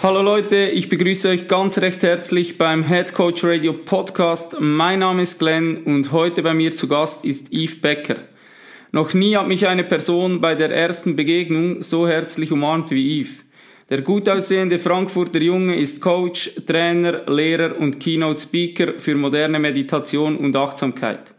[0.00, 4.54] Hallo Leute, ich begrüße euch ganz recht herzlich beim Head Coach Radio Podcast.
[4.60, 8.14] Mein Name ist Glenn und heute bei mir zu Gast ist Yves Becker.
[8.92, 13.44] Noch nie hat mich eine Person bei der ersten Begegnung so herzlich umarmt wie Yves.
[13.90, 20.36] Der gut aussehende Frankfurter Junge ist Coach, Trainer, Lehrer und Keynote Speaker für moderne Meditation
[20.36, 21.34] und Achtsamkeit.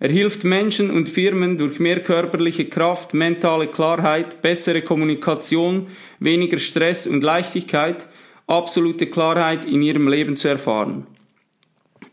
[0.00, 7.06] Er hilft Menschen und Firmen durch mehr körperliche Kraft, mentale Klarheit, bessere Kommunikation, weniger Stress
[7.06, 8.08] und Leichtigkeit,
[8.46, 11.06] absolute Klarheit in ihrem Leben zu erfahren.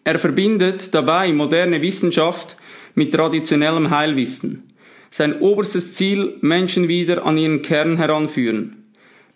[0.04, 2.56] Er verbindet dabei moderne Wissenschaft
[2.96, 4.64] mit traditionellem Heilwissen.
[5.10, 8.78] Sein oberstes Ziel, Menschen wieder an ihren Kern heranführen.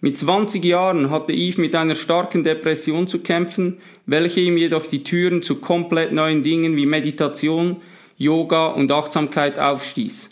[0.02, 5.04] Mit 20 Jahren hatte Yves mit einer starken Depression zu kämpfen, welche ihm jedoch die
[5.04, 7.78] Türen zu komplett neuen Dingen wie Meditation,
[8.18, 10.30] Yoga und Achtsamkeit aufstieß.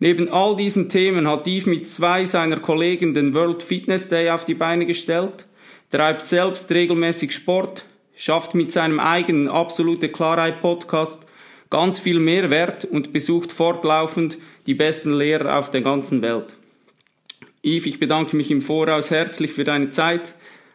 [0.00, 4.44] Neben all diesen Themen hat Yves mit zwei seiner Kollegen den World Fitness Day auf
[4.44, 5.46] die Beine gestellt,
[5.90, 7.84] treibt selbst regelmäßig Sport,
[8.16, 11.26] schafft mit seinem eigenen Absolute Klarheit Podcast
[11.70, 16.54] ganz viel Mehrwert und besucht fortlaufend die besten Lehrer auf der ganzen Welt.
[17.62, 20.34] Yves, ich bedanke mich im Voraus herzlich für deine Zeit,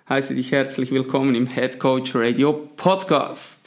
[0.09, 3.58] heiße dich herzlich willkommen im Head Coach Radio Podcast.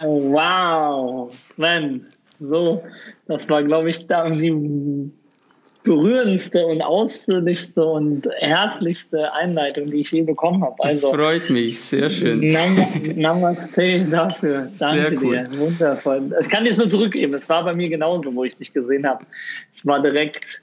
[0.00, 2.06] Oh, wow, man,
[2.40, 2.82] so,
[3.26, 5.10] das war, glaube ich, die
[5.88, 10.76] berührendste und ausführlichste und herzlichste Einleitung, die ich je bekommen habe.
[10.80, 12.40] Also, Freut mich, sehr schön.
[13.16, 14.70] Namaste dafür.
[14.78, 15.44] Danke sehr cool.
[15.50, 15.58] dir.
[15.58, 16.30] Wundervoll.
[16.38, 17.34] Es kann jetzt nur zurückgeben.
[17.34, 19.24] Es war bei mir genauso, wo ich dich gesehen habe.
[19.74, 20.62] Es war direkt.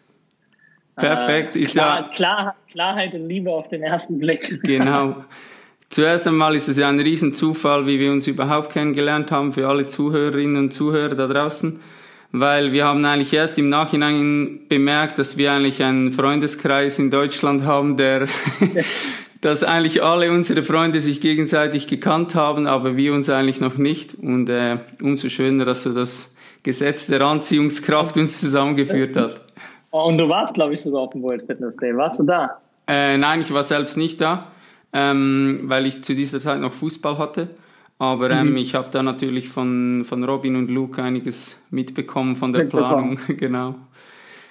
[0.95, 1.55] Perfekt.
[1.55, 4.61] Äh, klar, klar, Klarheit und Liebe auf den ersten Blick.
[4.63, 5.25] Genau.
[5.95, 9.87] Zuerst einmal ist es ja ein Riesenzufall, wie wir uns überhaupt kennengelernt haben für alle
[9.87, 11.79] Zuhörerinnen und Zuhörer da draußen,
[12.33, 17.63] weil wir haben eigentlich erst im Nachhinein bemerkt, dass wir eigentlich einen Freundeskreis in Deutschland
[17.63, 18.25] haben, der
[19.39, 24.15] dass eigentlich alle unsere Freunde sich gegenseitig gekannt haben, aber wir uns eigentlich noch nicht.
[24.15, 29.39] Und äh, umso schöner, dass so das Gesetz der Anziehungskraft uns zusammengeführt hat.
[29.91, 31.95] Und du warst, glaube ich, sogar auf dem World Fitness Day.
[31.95, 32.59] Warst du da?
[32.85, 34.51] Äh, nein, ich war selbst nicht da
[34.93, 37.49] ähm, weil ich zu dieser Zeit noch Fußball hatte.
[37.97, 38.57] Aber ähm, mhm.
[38.57, 43.19] ich habe da natürlich von, von Robin und Luke einiges mitbekommen von der Planung.
[43.27, 43.75] genau.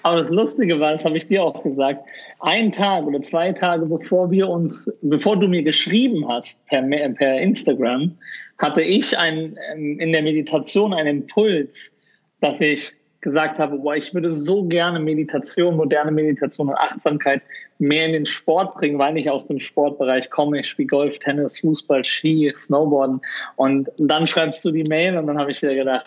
[0.03, 2.07] Aber das Lustige war, das habe ich dir auch gesagt,
[2.41, 7.41] ein Tag oder zwei Tage bevor wir uns, bevor du mir geschrieben hast per, per
[7.41, 8.17] Instagram,
[8.59, 11.97] hatte ich ein, ähm, in der Meditation einen Impuls,
[12.41, 12.93] dass ich
[13.23, 17.41] gesagt habe, boah, ich würde so gerne Meditation, moderne Meditation und Achtsamkeit
[17.79, 20.61] mehr in den Sport bringen, weil ich aus dem Sportbereich komme.
[20.61, 23.21] Ich spiele Golf, Tennis, Fußball, Ski, Snowboarden.
[23.57, 26.07] Und dann schreibst du die Mail und dann habe ich wieder gedacht,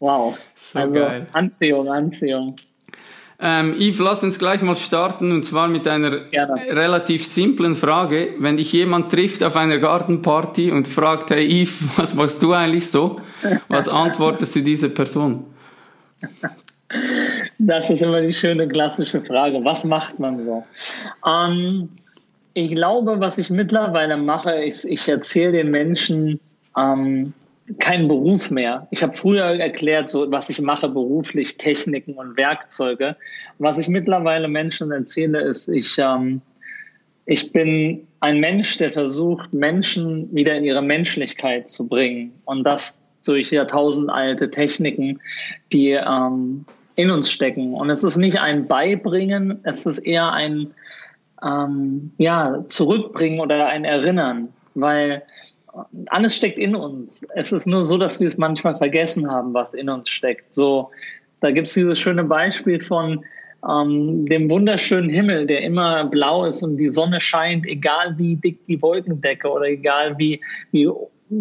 [0.00, 0.36] wow.
[0.54, 1.26] So also geil.
[1.32, 2.56] Anziehung, Anziehung.
[3.40, 6.54] Ähm, Yves, lass uns gleich mal starten und zwar mit einer Gerne.
[6.70, 8.34] relativ simplen Frage.
[8.38, 12.88] Wenn dich jemand trifft auf einer Gartenparty und fragt, hey Yves, was machst du eigentlich
[12.88, 13.20] so?
[13.68, 15.46] Was antwortest du dieser Person?
[17.66, 19.64] Das ist immer die schöne klassische Frage.
[19.64, 20.64] Was macht man so?
[21.26, 21.88] Ähm,
[22.52, 26.40] ich glaube, was ich mittlerweile mache, ist, ich erzähle den Menschen
[26.76, 27.32] ähm,
[27.78, 28.86] keinen Beruf mehr.
[28.90, 33.16] Ich habe früher erklärt, so was ich mache beruflich, Techniken und Werkzeuge.
[33.58, 36.42] Was ich mittlerweile Menschen erzähle, ist, ich, ähm,
[37.24, 42.32] ich bin ein Mensch, der versucht, Menschen wieder in ihre Menschlichkeit zu bringen.
[42.44, 45.18] Und das durch jahrtausendalte Techniken,
[45.72, 46.66] die ähm,
[46.96, 47.74] in uns stecken.
[47.74, 50.74] Und es ist nicht ein Beibringen, es ist eher ein
[51.44, 55.22] ähm, ja, Zurückbringen oder ein Erinnern, weil
[56.08, 57.26] alles steckt in uns.
[57.34, 60.52] Es ist nur so, dass wir es manchmal vergessen haben, was in uns steckt.
[60.52, 60.90] So,
[61.40, 63.24] da gibt es dieses schöne Beispiel von
[63.68, 68.66] ähm, dem wunderschönen Himmel, der immer blau ist und die Sonne scheint, egal wie dick
[68.66, 70.88] die Wolkendecke oder egal wie, wie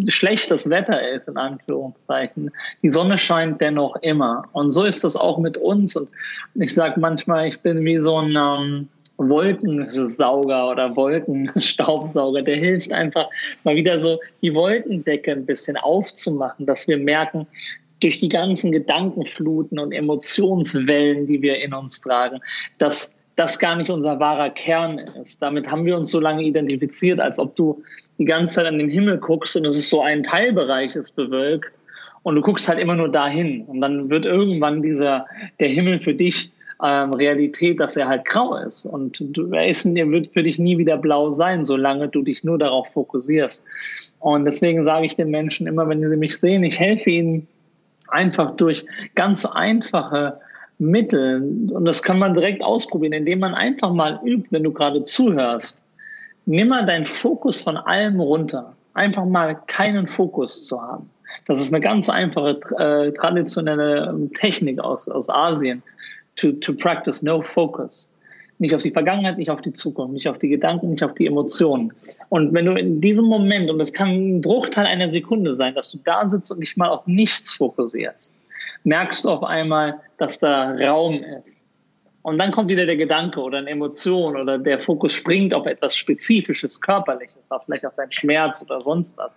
[0.09, 2.51] schlechtes Wetter ist, in Anführungszeichen,
[2.81, 4.43] die Sonne scheint dennoch immer.
[4.53, 5.95] Und so ist das auch mit uns.
[5.95, 6.09] Und
[6.55, 13.29] ich sage manchmal, ich bin wie so ein ähm, Wolkensauger oder Wolkenstaubsauger, der hilft einfach
[13.63, 17.47] mal wieder so die Wolkendecke ein bisschen aufzumachen, dass wir merken,
[17.99, 22.41] durch die ganzen Gedankenfluten und Emotionswellen, die wir in uns tragen,
[22.77, 25.41] dass das gar nicht unser wahrer Kern ist.
[25.41, 27.81] Damit haben wir uns so lange identifiziert, als ob du
[28.17, 31.71] die ganze Zeit an den Himmel guckst und es ist so ein Teilbereich ist bewölkt
[32.23, 35.25] und du guckst halt immer nur dahin und dann wird irgendwann dieser
[35.59, 36.51] der Himmel für dich
[36.81, 40.59] ähm, Realität, dass er halt grau ist und du, er, ist, er wird für dich
[40.59, 43.65] nie wieder blau sein, solange du dich nur darauf fokussierst.
[44.19, 47.47] Und deswegen sage ich den Menschen immer, wenn sie mich sehen, ich helfe ihnen
[48.07, 50.39] einfach durch ganz einfache
[50.79, 55.03] Mittel und das kann man direkt ausprobieren, indem man einfach mal übt, wenn du gerade
[55.03, 55.82] zuhörst.
[56.45, 58.75] Nimm mal deinen Fokus von allem runter.
[58.93, 61.09] Einfach mal keinen Fokus zu haben.
[61.45, 65.83] Das ist eine ganz einfache äh, traditionelle ähm, Technik aus, aus Asien.
[66.35, 68.09] To, to practice no focus.
[68.59, 71.27] Nicht auf die Vergangenheit, nicht auf die Zukunft, nicht auf die Gedanken, nicht auf die
[71.27, 71.93] Emotionen.
[72.29, 75.91] Und wenn du in diesem Moment, und das kann ein Bruchteil einer Sekunde sein, dass
[75.91, 78.33] du da sitzt und dich mal auf nichts fokussierst,
[78.83, 81.62] merkst du auf einmal, dass da Raum ist.
[82.23, 85.95] Und dann kommt wieder der Gedanke oder eine Emotion oder der Fokus springt auf etwas
[85.95, 89.31] Spezifisches, Körperliches, auf vielleicht auf deinen Schmerz oder sonst was.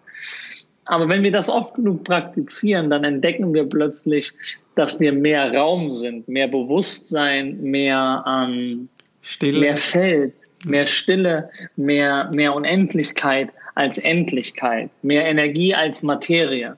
[0.85, 4.33] Aber wenn wir das oft genug praktizieren, dann entdecken wir plötzlich,
[4.77, 8.89] dass wir mehr Raum sind, mehr Bewusstsein, mehr, ähm,
[9.21, 9.59] Stille.
[9.59, 10.35] mehr Feld,
[10.65, 16.77] mehr Stille, mehr, mehr Unendlichkeit als Endlichkeit, mehr Energie als Materie.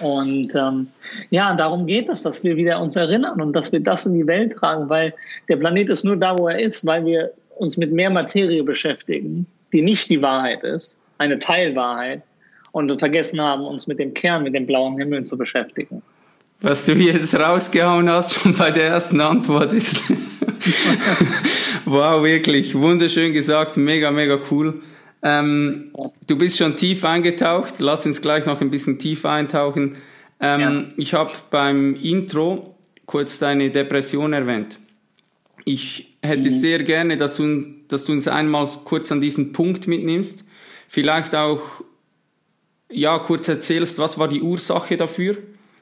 [0.00, 0.88] Und ähm,
[1.30, 4.26] ja, darum geht es, dass wir wieder uns erinnern und dass wir das in die
[4.26, 5.14] Welt tragen, weil
[5.48, 9.46] der Planet ist nur da, wo er ist, weil wir uns mit mehr Materie beschäftigen,
[9.72, 12.22] die nicht die Wahrheit ist, eine Teilwahrheit,
[12.72, 16.02] und vergessen haben, uns mit dem Kern, mit dem blauen Himmel zu beschäftigen.
[16.60, 20.02] Was du jetzt rausgehauen hast, schon bei der ersten Antwort ist.
[21.86, 24.80] wow, wirklich, wunderschön gesagt, mega, mega cool.
[25.22, 25.92] Ähm,
[26.26, 29.96] du bist schon tief eingetaucht, lass uns gleich noch ein bisschen tiefer eintauchen.
[30.40, 30.84] Ähm, ja.
[30.96, 32.76] Ich habe beim Intro
[33.06, 34.78] kurz deine Depression erwähnt.
[35.64, 36.60] Ich hätte mhm.
[36.60, 40.44] sehr gerne, dass du, dass du uns einmal kurz an diesen Punkt mitnimmst.
[40.88, 41.60] Vielleicht auch
[42.90, 45.36] ja, kurz erzählst, was war die Ursache dafür?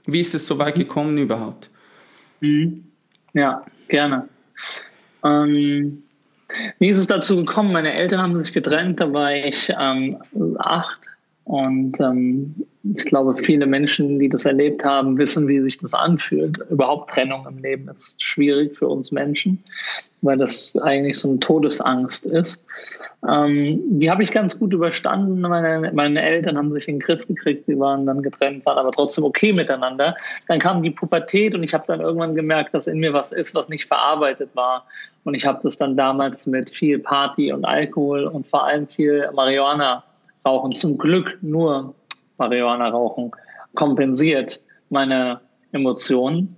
[0.06, 1.70] Wie ist es so weit gekommen überhaupt?
[2.40, 2.85] Mhm.
[3.35, 4.29] Ja, gerne.
[5.25, 6.02] Ähm,
[6.78, 7.72] wie ist es dazu gekommen?
[7.72, 10.19] Meine Eltern haben sich getrennt, da war ich ähm,
[10.58, 11.00] acht
[11.49, 16.58] und ähm, ich glaube, viele Menschen, die das erlebt haben, wissen, wie sich das anfühlt.
[16.69, 19.62] Überhaupt Trennung im Leben ist schwierig für uns Menschen,
[20.20, 22.66] weil das eigentlich so eine Todesangst ist.
[23.26, 25.40] Ähm, die habe ich ganz gut überstanden.
[25.40, 28.93] Meine, meine Eltern haben sich in den Griff gekriegt, sie waren dann getrennt, waren aber
[28.93, 30.16] trotzdem okay miteinander.
[30.49, 33.54] Dann kam die Pubertät und ich habe dann irgendwann gemerkt, dass in mir was ist,
[33.54, 34.84] was nicht verarbeitet war.
[35.24, 39.30] Und ich habe das dann damals mit viel Party und Alkohol und vor allem viel
[39.34, 40.04] Marihuana
[40.46, 41.94] rauchen, zum Glück nur
[42.38, 43.32] Marihuana rauchen,
[43.74, 45.40] kompensiert meine
[45.72, 46.56] Emotionen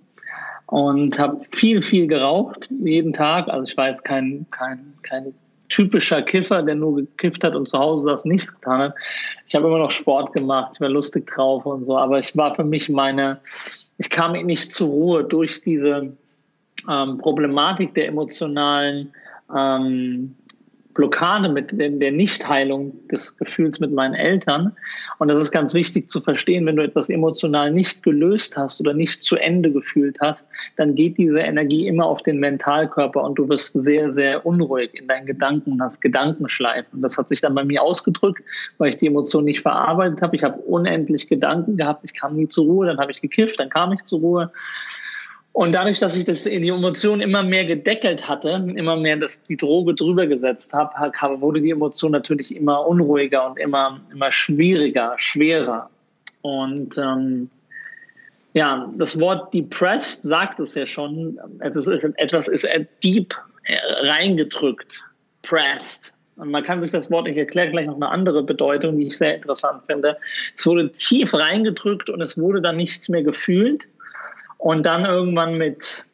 [0.66, 3.48] und habe viel, viel geraucht, jeden Tag.
[3.48, 5.34] Also ich war jetzt kein, kein, kein
[5.68, 8.94] typischer Kiffer, der nur gekifft hat und zu Hause das nicht getan hat.
[9.46, 12.54] Ich habe immer noch Sport gemacht, ich war lustig drauf und so, aber ich war
[12.54, 13.40] für mich meine,
[13.98, 16.16] ich kam nicht zur Ruhe durch diese
[16.88, 19.12] ähm, Problematik der emotionalen
[19.55, 20.35] ähm,
[20.94, 24.73] Blockade mit der Nichtheilung des Gefühls mit meinen Eltern.
[25.19, 28.93] Und das ist ganz wichtig zu verstehen, wenn du etwas emotional nicht gelöst hast oder
[28.93, 33.49] nicht zu Ende gefühlt hast, dann geht diese Energie immer auf den Mentalkörper und du
[33.49, 37.00] wirst sehr, sehr unruhig in deinen Gedanken und hast Gedankenschleifen.
[37.00, 38.43] Das hat sich dann bei mir ausgedrückt,
[38.79, 40.34] weil ich die Emotion nicht verarbeitet habe.
[40.34, 43.70] Ich habe unendlich Gedanken gehabt, ich kam nie zur Ruhe, dann habe ich gekifft, dann
[43.70, 44.53] kam ich zur Ruhe.
[45.52, 49.56] Und dadurch, dass ich das, die Emotion immer mehr gedeckelt hatte, immer mehr das, die
[49.56, 50.92] Droge drüber gesetzt habe,
[51.40, 55.90] wurde die Emotion natürlich immer unruhiger und immer, immer schwieriger, schwerer.
[56.42, 57.50] Und ähm,
[58.52, 61.38] ja, das Wort depressed sagt es ja schon.
[61.58, 62.66] Also ist, etwas ist
[63.02, 63.34] deep
[64.02, 65.02] reingedrückt,
[65.42, 66.12] pressed.
[66.36, 69.19] Und man kann sich das Wort, ich erkläre gleich noch eine andere Bedeutung, die ich
[69.19, 70.16] sehr interessant finde.
[70.56, 73.86] Es wurde tief reingedrückt und es wurde dann nichts mehr gefühlt
[74.60, 76.05] und dann irgendwann mit,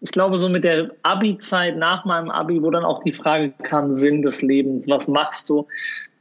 [0.00, 3.90] ich glaube, so mit der Abi-Zeit nach meinem Abi, wo dann auch die Frage kam,
[3.90, 5.66] Sinn des Lebens, was machst du?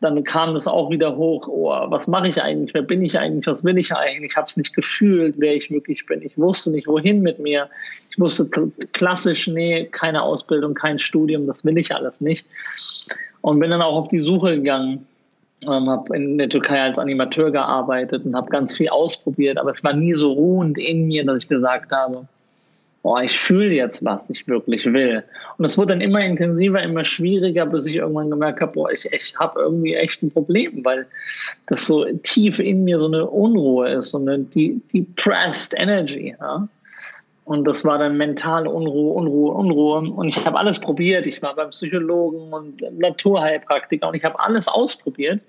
[0.01, 3.45] Dann kam das auch wieder hoch, oh, was mache ich eigentlich, wer bin ich eigentlich,
[3.45, 4.31] was will ich eigentlich?
[4.31, 6.23] Ich habe es nicht gefühlt, wer ich wirklich bin.
[6.23, 7.69] Ich wusste nicht, wohin mit mir.
[8.09, 8.49] Ich wusste
[8.93, 12.47] klassisch, nee, keine Ausbildung, kein Studium, das will ich alles nicht.
[13.41, 15.05] Und bin dann auch auf die Suche gegangen
[15.67, 19.83] ähm, habe in der Türkei als Animateur gearbeitet und habe ganz viel ausprobiert, aber es
[19.83, 22.27] war nie so ruhend in mir, dass ich gesagt habe,
[23.03, 25.23] boah, ich fühle jetzt, was ich wirklich will.
[25.57, 29.05] Und es wurde dann immer intensiver, immer schwieriger, bis ich irgendwann gemerkt habe, boah, ich,
[29.05, 31.07] ich habe irgendwie echt ein Problem, weil
[31.67, 36.35] das so tief in mir so eine Unruhe ist, so eine depressed Energy.
[36.39, 36.67] Ja?
[37.51, 40.09] Und das war dann mentale Unruhe, Unruhe, Unruhe.
[40.09, 41.25] Und ich habe alles probiert.
[41.25, 45.41] Ich war beim Psychologen und Naturheilpraktiker und ich habe alles ausprobiert.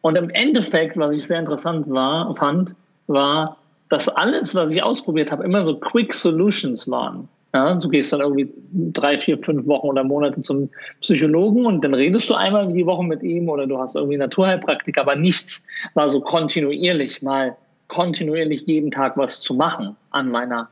[0.00, 2.74] Und im Endeffekt, was ich sehr interessant war, fand,
[3.06, 7.28] war, dass alles, was ich ausprobiert habe, immer so Quick Solutions waren.
[7.54, 10.70] Ja, du gehst dann irgendwie drei, vier, fünf Wochen oder Monate zum
[11.02, 14.98] Psychologen und dann redest du einmal die Woche mit ihm oder du hast irgendwie Naturheilpraktik,
[14.98, 17.56] aber nichts war so kontinuierlich mal
[17.90, 20.70] kontinuierlich jeden Tag was zu machen an meiner,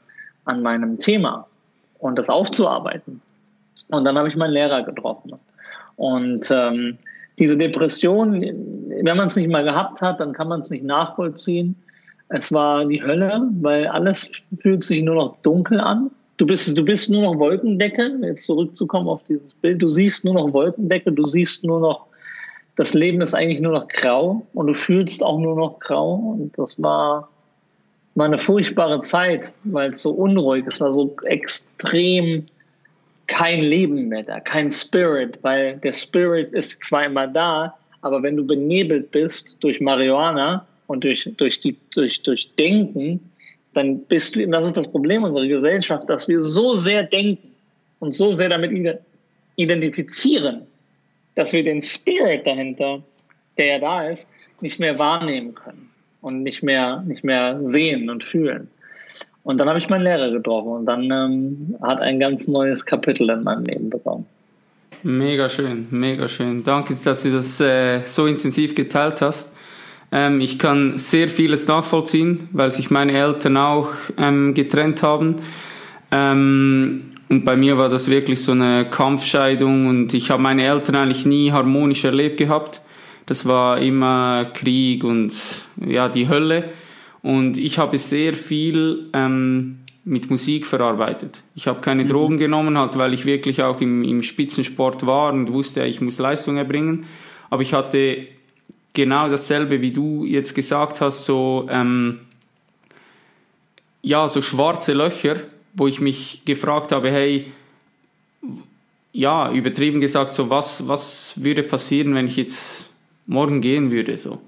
[0.48, 1.46] an meinem Thema
[1.98, 3.20] und das aufzuarbeiten.
[3.88, 5.34] Und dann habe ich meinen Lehrer getroffen.
[5.96, 6.98] Und ähm,
[7.38, 11.76] diese Depression, wenn man es nicht mal gehabt hat, dann kann man es nicht nachvollziehen.
[12.28, 16.10] Es war die Hölle, weil alles fühlt sich nur noch dunkel an.
[16.36, 19.82] Du bist, du bist nur noch Wolkendecke, jetzt zurückzukommen auf dieses Bild.
[19.82, 22.06] Du siehst nur noch Wolkendecke, du siehst nur noch,
[22.76, 26.14] das Leben ist eigentlich nur noch grau und du fühlst auch nur noch grau.
[26.38, 27.28] Und das war,
[28.18, 32.46] war eine furchtbare Zeit, weil es so unruhig ist, war so extrem
[33.28, 38.36] kein Leben mehr da, kein Spirit, weil der Spirit ist zwar immer da, aber wenn
[38.36, 43.20] du benebelt bist durch Marihuana und durch, durch, die, durch, durch Denken,
[43.74, 47.54] dann bist du, das ist das Problem unserer Gesellschaft, dass wir so sehr denken
[48.00, 48.72] und so sehr damit
[49.56, 50.62] identifizieren,
[51.34, 53.02] dass wir den Spirit dahinter,
[53.58, 54.28] der ja da ist,
[54.60, 55.87] nicht mehr wahrnehmen können
[56.20, 58.68] und nicht mehr, nicht mehr sehen und fühlen.
[59.44, 63.30] Und dann habe ich meinen Lehrer getroffen und dann ähm, hat ein ganz neues Kapitel
[63.30, 64.26] in meinem Leben bekommen.
[65.02, 66.64] Mega schön, mega schön.
[66.64, 69.54] Danke, dass du das äh, so intensiv geteilt hast.
[70.10, 75.36] Ähm, ich kann sehr vieles nachvollziehen, weil sich meine Eltern auch ähm, getrennt haben.
[76.10, 80.96] Ähm, und bei mir war das wirklich so eine Kampfscheidung und ich habe meine Eltern
[80.96, 82.80] eigentlich nie harmonisch erlebt gehabt.
[83.28, 85.34] Das war immer Krieg und
[85.76, 86.70] ja, die Hölle.
[87.20, 91.42] Und ich habe sehr viel ähm, mit Musik verarbeitet.
[91.54, 92.08] Ich habe keine mhm.
[92.08, 96.16] Drogen genommen, halt, weil ich wirklich auch im, im Spitzensport war und wusste, ich muss
[96.16, 97.04] Leistung erbringen.
[97.50, 98.28] Aber ich hatte
[98.94, 102.20] genau dasselbe, wie du jetzt gesagt hast, so, ähm,
[104.00, 105.36] ja, so schwarze Löcher,
[105.74, 107.52] wo ich mich gefragt habe, hey,
[109.12, 112.87] ja, übertrieben gesagt, so was, was würde passieren, wenn ich jetzt
[113.28, 114.40] morgen gehen würde, so.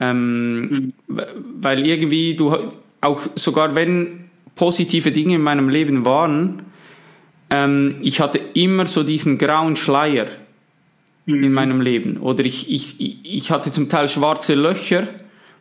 [0.00, 0.92] Ähm, mhm.
[1.06, 2.54] Weil irgendwie du
[3.00, 4.24] auch sogar wenn
[4.56, 6.62] positive Dinge in meinem Leben waren,
[7.50, 10.26] ähm, ich hatte immer so diesen grauen Schleier
[11.26, 11.44] mhm.
[11.44, 12.16] in meinem Leben.
[12.18, 15.08] Oder ich, ich, ich hatte zum Teil schwarze Löcher,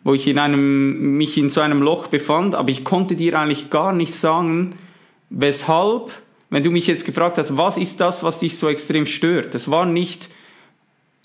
[0.03, 3.69] wo ich in einem, mich in so einem Loch befand, aber ich konnte dir eigentlich
[3.69, 4.71] gar nicht sagen,
[5.29, 6.11] weshalb,
[6.49, 9.53] wenn du mich jetzt gefragt hast, was ist das, was dich so extrem stört?
[9.53, 10.29] Das war nicht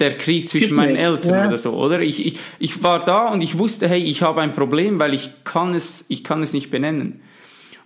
[0.01, 1.47] der Krieg zwischen meinen Eltern ja.
[1.47, 2.01] oder so, oder?
[2.01, 5.31] Ich, ich, ich war da und ich wusste, hey, ich habe ein Problem, weil ich
[5.45, 7.21] kann es, ich kann es nicht benennen.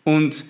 [0.05, 0.45] Und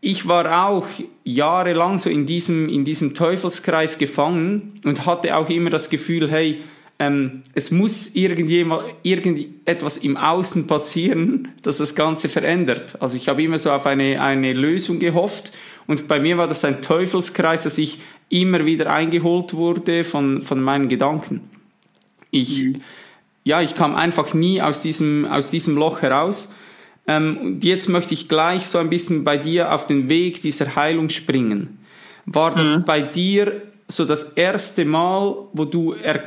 [0.00, 0.86] ich war auch
[1.24, 6.62] jahrelang so in diesem, in diesem Teufelskreis gefangen und hatte auch immer das Gefühl, hey,
[7.00, 12.98] ähm, es muss irgendjemand, irgendetwas im Außen passieren, das das Ganze verändert.
[13.00, 15.50] Also ich habe immer so auf eine, eine Lösung gehofft
[15.86, 20.62] und bei mir war das ein Teufelskreis, dass ich immer wieder eingeholt wurde von, von
[20.62, 21.48] meinen Gedanken.
[22.30, 22.82] Ich, mhm.
[23.44, 26.52] ja, ich kam einfach nie aus diesem, aus diesem Loch heraus
[27.06, 30.76] ähm, und jetzt möchte ich gleich so ein bisschen bei dir auf den Weg dieser
[30.76, 31.78] Heilung springen.
[32.26, 32.84] War das mhm.
[32.84, 36.22] bei dir so das erste Mal, wo du er,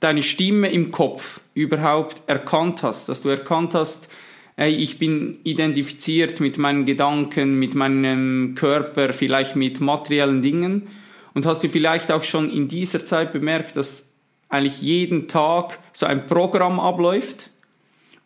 [0.00, 4.10] deine Stimme im Kopf überhaupt erkannt hast, dass du erkannt hast,
[4.56, 10.88] ey, ich bin identifiziert mit meinen Gedanken, mit meinem Körper, vielleicht mit materiellen Dingen
[11.34, 14.14] und hast du vielleicht auch schon in dieser Zeit bemerkt, dass
[14.48, 17.50] eigentlich jeden Tag so ein Programm abläuft,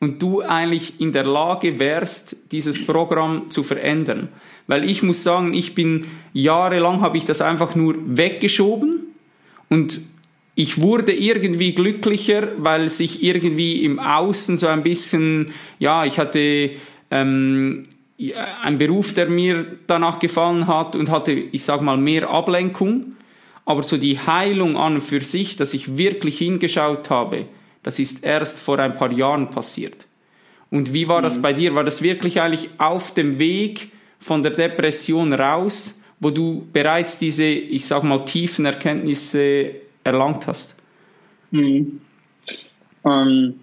[0.04, 4.28] und du eigentlich in der Lage wärst, dieses Programm zu verändern.
[4.66, 9.06] Weil ich muss sagen, ich bin jahrelang habe ich das einfach nur weggeschoben
[9.70, 10.00] und
[10.54, 16.70] ich wurde irgendwie glücklicher, weil sich irgendwie im Außen so ein bisschen, ja, ich hatte
[17.10, 17.84] ähm,
[18.62, 23.16] einen Beruf, der mir danach gefallen hat und hatte, ich sag mal, mehr Ablenkung.
[23.64, 27.46] Aber so die Heilung an und für sich, dass ich wirklich hingeschaut habe,
[27.82, 30.06] das ist erst vor ein paar Jahren passiert.
[30.70, 31.42] Und wie war das mhm.
[31.42, 31.74] bei dir?
[31.74, 37.44] War das wirklich eigentlich auf dem Weg von der Depression raus, wo du bereits diese,
[37.44, 40.74] ich sag mal, tiefen Erkenntnisse erlangt hast?
[41.50, 42.00] Mhm.
[43.04, 43.60] Ähm,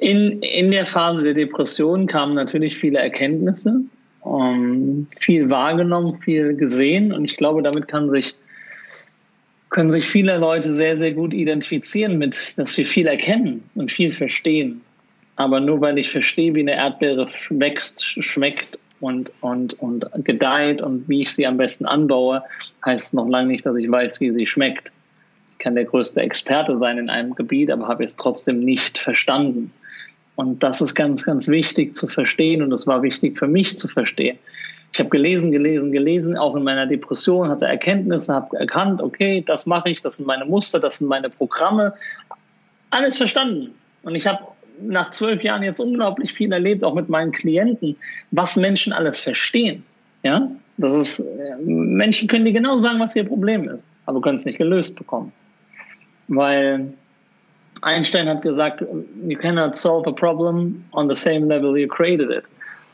[0.00, 3.82] in, in der Phase der Depression kamen natürlich viele Erkenntnisse,
[4.24, 8.34] ähm, viel wahrgenommen, viel gesehen und ich glaube, damit kann sich
[9.70, 14.14] können sich viele Leute sehr, sehr gut identifizieren mit, dass wir viel erkennen und viel
[14.14, 14.80] verstehen.
[15.36, 21.08] Aber nur weil ich verstehe, wie eine Erdbeere wächst, schmeckt und, und, und gedeiht und
[21.08, 22.42] wie ich sie am besten anbaue,
[22.84, 24.90] heißt noch lange nicht, dass ich weiß, wie sie schmeckt.
[25.52, 29.72] Ich kann der größte Experte sein in einem Gebiet, aber habe es trotzdem nicht verstanden.
[30.36, 33.88] Und das ist ganz, ganz wichtig zu verstehen und es war wichtig für mich zu
[33.88, 34.38] verstehen.
[34.92, 39.66] Ich habe gelesen, gelesen, gelesen, auch in meiner Depression, hatte Erkenntnisse, habe erkannt, okay, das
[39.66, 41.92] mache ich, das sind meine Muster, das sind meine Programme.
[42.90, 43.74] Alles verstanden.
[44.02, 44.38] Und ich habe
[44.82, 47.96] nach zwölf Jahren jetzt unglaublich viel erlebt, auch mit meinen Klienten,
[48.30, 49.84] was Menschen alles verstehen.
[50.22, 51.24] Ja, das ist,
[51.64, 55.32] Menschen können dir genau sagen, was ihr Problem ist, aber können es nicht gelöst bekommen.
[56.28, 56.92] Weil
[57.82, 58.84] Einstein hat gesagt,
[59.26, 62.44] you cannot solve a problem on the same level you created it.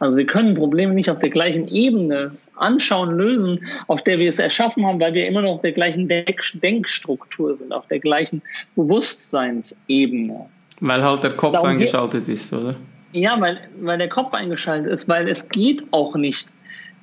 [0.01, 4.39] Also wir können Probleme nicht auf der gleichen Ebene anschauen, lösen, auf der wir es
[4.39, 8.43] erschaffen haben, weil wir immer noch auf der gleichen Denkstruktur sind, auf der gleichen
[8.77, 10.47] Bewusstseinsebene.
[10.81, 12.77] Weil halt der Kopf Darum eingeschaltet ist, oder?
[13.13, 16.49] Ja, weil, weil der Kopf eingeschaltet ist, weil es geht auch nicht.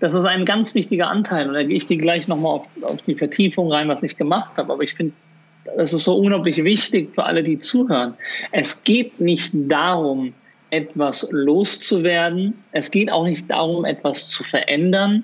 [0.02, 1.48] Das ist ein ganz wichtiger Anteil.
[1.48, 4.52] Und da gehe ich dir gleich nochmal auf, auf die Vertiefung rein, was ich gemacht
[4.58, 4.74] habe.
[4.74, 5.14] Aber ich finde,
[5.78, 8.16] das ist so unglaublich wichtig für alle, die zuhören.
[8.52, 10.34] Es geht nicht darum,
[10.72, 12.64] etwas loszuwerden.
[12.72, 15.24] Es geht auch nicht darum, etwas zu verändern.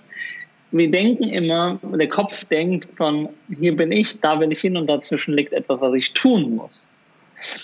[0.71, 4.87] Wir denken immer, der Kopf denkt von, hier bin ich, da will ich hin und
[4.87, 6.85] dazwischen liegt etwas, was ich tun muss.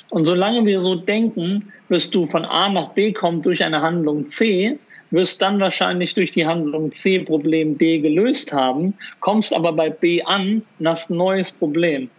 [0.09, 4.25] Und solange wir so denken, wirst du von A nach B kommen durch eine Handlung
[4.25, 4.77] C,
[5.11, 10.23] wirst dann wahrscheinlich durch die Handlung C Problem D gelöst haben, kommst aber bei B
[10.23, 12.09] an und hast ein neues Problem.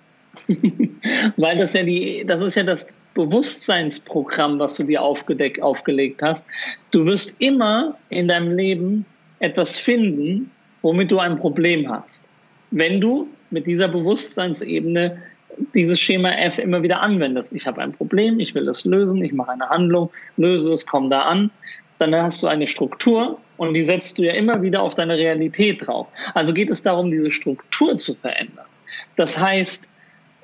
[1.37, 6.45] Weil das ja die, das ist ja das Bewusstseinsprogramm, was du dir aufgedeckt, aufgelegt hast.
[6.91, 9.07] Du wirst immer in deinem Leben
[9.39, 10.51] etwas finden,
[10.83, 12.25] womit du ein Problem hast.
[12.71, 15.23] Wenn du mit dieser Bewusstseinsebene
[15.75, 17.53] dieses Schema F immer wieder anwendest.
[17.53, 21.09] Ich habe ein Problem, ich will es lösen, ich mache eine Handlung, löse es, komme
[21.09, 21.51] da an.
[21.99, 25.87] Dann hast du eine Struktur und die setzt du ja immer wieder auf deine Realität
[25.87, 26.09] drauf.
[26.35, 28.67] Also geht es darum, diese Struktur zu verändern.
[29.17, 29.89] Das heißt,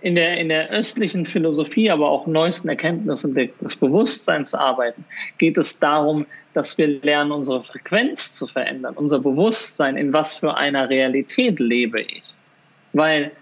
[0.00, 5.04] in der, in der östlichen Philosophie, aber auch neuesten Erkenntnissen des Bewusstseins arbeiten,
[5.38, 10.56] geht es darum, dass wir lernen, unsere Frequenz zu verändern, unser Bewusstsein, in was für
[10.56, 12.22] einer Realität lebe ich.
[12.92, 13.32] Weil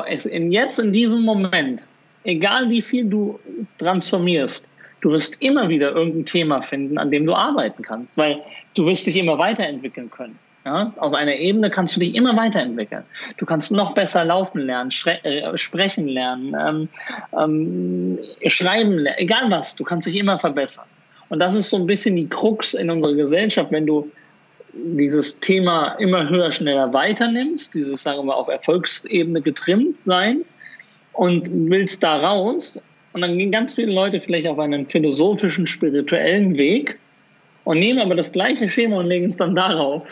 [0.00, 1.80] in jetzt in diesem Moment,
[2.24, 3.38] egal wie viel du
[3.78, 4.68] transformierst,
[5.00, 8.42] du wirst immer wieder irgendein Thema finden, an dem du arbeiten kannst, weil
[8.74, 10.38] du wirst dich immer weiterentwickeln können.
[10.64, 13.02] Ja, auf einer Ebene kannst du dich immer weiterentwickeln.
[13.36, 14.92] Du kannst noch besser laufen lernen,
[15.24, 16.88] äh, sprechen lernen, ähm,
[17.36, 20.86] ähm, schreiben lernen, egal was, du kannst dich immer verbessern.
[21.28, 24.12] Und das ist so ein bisschen die Krux in unserer Gesellschaft, wenn du
[24.72, 30.44] dieses Thema immer höher, schneller weiternimmst, dieses, sagen wir, auf Erfolgsebene getrimmt sein
[31.12, 32.80] und willst da raus.
[33.12, 36.98] Und dann gehen ganz viele Leute vielleicht auf einen philosophischen, spirituellen Weg
[37.64, 40.04] und nehmen aber das gleiche Schema und legen es dann darauf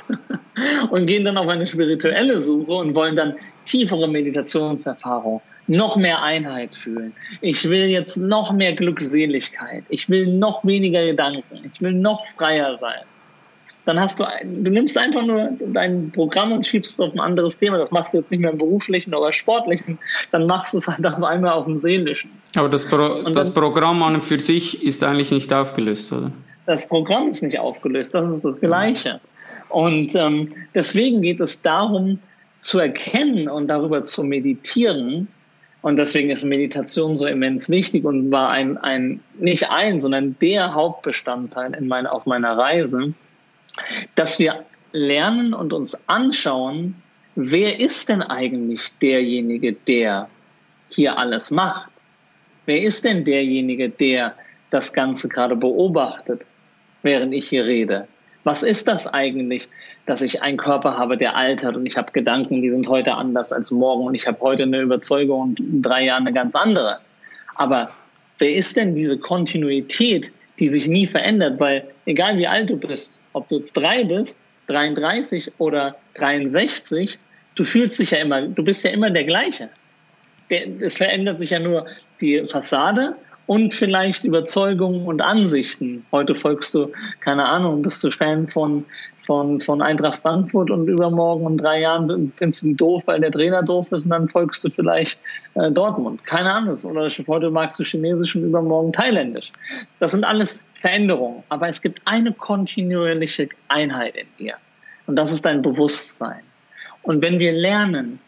[0.91, 6.75] und gehen dann auf eine spirituelle Suche und wollen dann tiefere Meditationserfahrung, noch mehr Einheit
[6.75, 7.15] fühlen.
[7.41, 9.85] Ich will jetzt noch mehr Glückseligkeit.
[9.89, 11.71] Ich will noch weniger Gedanken.
[11.73, 13.05] Ich will noch freier sein
[13.87, 17.59] dann hast du, du nimmst einfach nur dein Programm und schiebst es auf ein anderes
[17.59, 17.79] Thema.
[17.79, 19.99] Das machst du jetzt nicht mehr im beruflichen oder sportlichen,
[20.31, 22.31] dann machst du es halt auf einmal auf dem seelischen.
[22.57, 26.33] Aber das, Pro, dann, das Programm an und für sich ist eigentlich nicht aufgelöst, oder?
[26.67, 29.21] Das Programm ist nicht aufgelöst, das ist das Gleiche.
[29.69, 32.19] Und ähm, deswegen geht es darum,
[32.61, 35.29] zu erkennen und darüber zu meditieren.
[35.83, 40.75] Und deswegen ist Meditation so immens wichtig und war ein, ein nicht ein, sondern der
[40.75, 43.15] Hauptbestandteil in mein, auf meiner Reise
[44.15, 47.03] dass wir lernen und uns anschauen,
[47.35, 50.29] wer ist denn eigentlich derjenige, der
[50.89, 51.91] hier alles macht?
[52.67, 54.35] Wer ist denn derjenige, der
[54.71, 56.43] das Ganze gerade beobachtet,
[57.03, 58.09] während ich hier rede?
[58.45, 59.69] Was ist das eigentlich,
[60.07, 63.53] dass ich einen Körper habe, der altert und ich habe Gedanken, die sind heute anders
[63.53, 66.99] als morgen und ich habe heute eine Überzeugung und in drei Jahren eine ganz andere.
[67.55, 67.91] Aber
[68.39, 71.61] wer ist denn diese Kontinuität, die sich nie verändert?
[71.61, 77.19] Weil egal wie alt du bist, ob du jetzt drei bist, 33 oder 63,
[77.55, 79.69] du fühlst dich ja immer, du bist ja immer der gleiche.
[80.49, 81.87] Es verändert sich ja nur
[82.21, 83.15] die Fassade
[83.47, 86.05] und vielleicht Überzeugungen und Ansichten.
[86.11, 88.85] Heute folgst du, keine Ahnung, bist du Fan von
[89.31, 93.31] von, von Eintracht Frankfurt und übermorgen in drei Jahren findest du ihn doof, weil der
[93.31, 95.21] Trainer doof ist und dann folgst du vielleicht
[95.55, 96.27] äh, Dortmund.
[96.27, 96.77] Keine Ahnung.
[96.85, 99.53] Oder heute magst du Chinesisch und übermorgen Thailändisch.
[100.01, 101.43] Das sind alles Veränderungen.
[101.51, 104.55] Aber es gibt eine kontinuierliche Einheit in dir.
[105.07, 106.41] Und das ist dein Bewusstsein.
[107.03, 108.19] Und wenn wir lernen,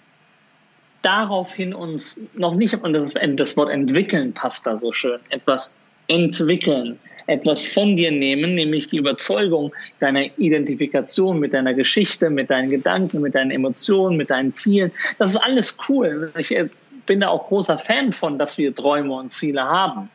[1.00, 5.72] daraufhin uns noch nicht, und das, ist, das Wort entwickeln passt da so schön, etwas
[6.08, 12.68] entwickeln, etwas von dir nehmen, nämlich die Überzeugung deiner Identifikation mit deiner Geschichte, mit deinen
[12.68, 14.92] Gedanken, mit deinen Emotionen, mit deinen Zielen.
[15.18, 16.32] Das ist alles cool.
[16.36, 16.68] Ich äh,
[17.06, 20.10] bin da auch großer Fan von, dass wir Träume und Ziele haben.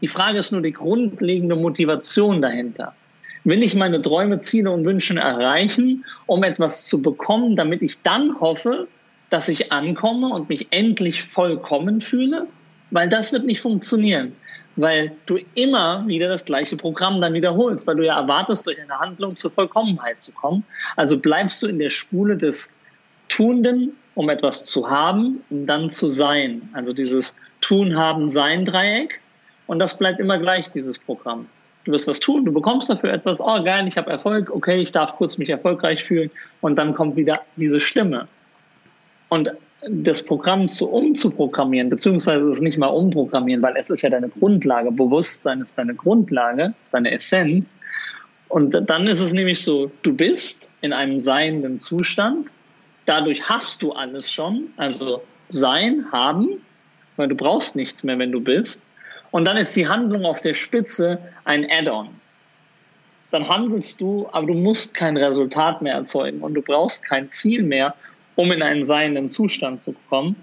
[0.00, 2.94] Die Frage ist nur die grundlegende Motivation dahinter.
[3.44, 8.40] Will ich meine Träume, Ziele und Wünsche erreichen, um etwas zu bekommen, damit ich dann
[8.40, 8.86] hoffe,
[9.30, 12.46] dass ich ankomme und mich endlich vollkommen fühle?
[12.90, 14.36] Weil das wird nicht funktionieren,
[14.76, 18.98] weil du immer wieder das gleiche Programm dann wiederholst, weil du ja erwartest, durch eine
[19.00, 20.64] Handlung zur Vollkommenheit zu kommen.
[20.96, 22.72] Also bleibst du in der Spule des
[23.28, 26.68] Tuenden, um etwas zu haben, um dann zu sein.
[26.74, 29.21] Also dieses Tun, Haben, Sein Dreieck.
[29.66, 31.46] Und das bleibt immer gleich, dieses Programm.
[31.84, 34.92] Du wirst was tun, du bekommst dafür etwas, oh geil, ich habe Erfolg, okay, ich
[34.92, 38.28] darf kurz mich erfolgreich fühlen und dann kommt wieder diese Stimme.
[39.28, 39.50] Und
[39.88, 44.92] das Programm zu umzuprogrammieren, beziehungsweise es nicht mal umprogrammieren, weil es ist ja deine Grundlage,
[44.92, 47.78] Bewusstsein ist deine Grundlage, ist deine Essenz.
[48.48, 52.48] Und dann ist es nämlich so, du bist in einem seienden Zustand,
[53.06, 56.60] dadurch hast du alles schon, also sein, haben,
[57.16, 58.82] weil du brauchst nichts mehr, wenn du bist.
[59.32, 62.10] Und dann ist die Handlung auf der Spitze ein Add-on.
[63.32, 67.62] Dann handelst du, aber du musst kein Resultat mehr erzeugen und du brauchst kein Ziel
[67.62, 67.94] mehr,
[68.36, 70.36] um in einen seienden Zustand zu kommen.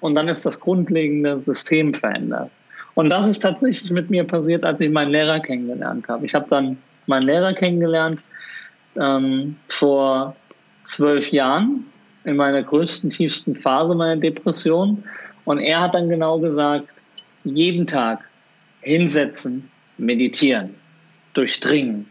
[0.00, 2.50] Und dann ist das grundlegende System verändert.
[2.94, 6.24] Und das ist tatsächlich mit mir passiert, als ich meinen Lehrer kennengelernt habe.
[6.24, 8.20] Ich habe dann meinen Lehrer kennengelernt
[8.98, 10.34] ähm, vor
[10.82, 11.84] zwölf Jahren
[12.24, 15.04] in meiner größten, tiefsten Phase meiner Depression.
[15.44, 16.88] Und er hat dann genau gesagt,
[17.44, 18.29] jeden Tag
[18.82, 20.74] hinsetzen, meditieren,
[21.34, 22.06] durchdringen,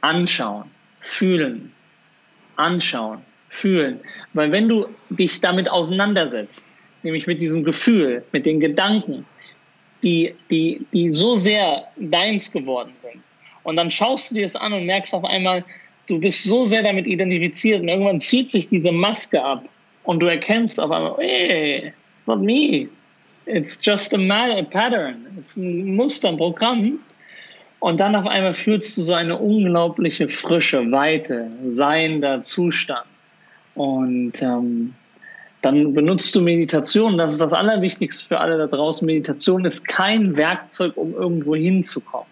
[0.00, 1.72] anschauen, fühlen,
[2.56, 4.00] anschauen, fühlen.
[4.32, 6.66] Weil wenn du dich damit auseinandersetzt,
[7.02, 9.26] nämlich mit diesem Gefühl, mit den Gedanken,
[10.02, 13.22] die, die, die so sehr deins geworden sind,
[13.62, 15.64] und dann schaust du dir das an und merkst auf einmal,
[16.06, 19.64] du bist so sehr damit identifiziert und irgendwann zieht sich diese Maske ab
[20.02, 22.88] und du erkennst auf einmal, hey, it's not me,
[23.46, 25.36] It's just a, a pattern.
[25.38, 27.00] It's ein Muster, ein Programm.
[27.78, 33.04] Und dann auf einmal fühlst du so eine unglaubliche Frische, Weite, seiender Zustand.
[33.74, 34.94] Und ähm,
[35.60, 37.18] dann benutzt du Meditation.
[37.18, 39.04] Das ist das Allerwichtigste für alle da draußen.
[39.04, 42.28] Meditation ist kein Werkzeug, um irgendwo hinzukommen.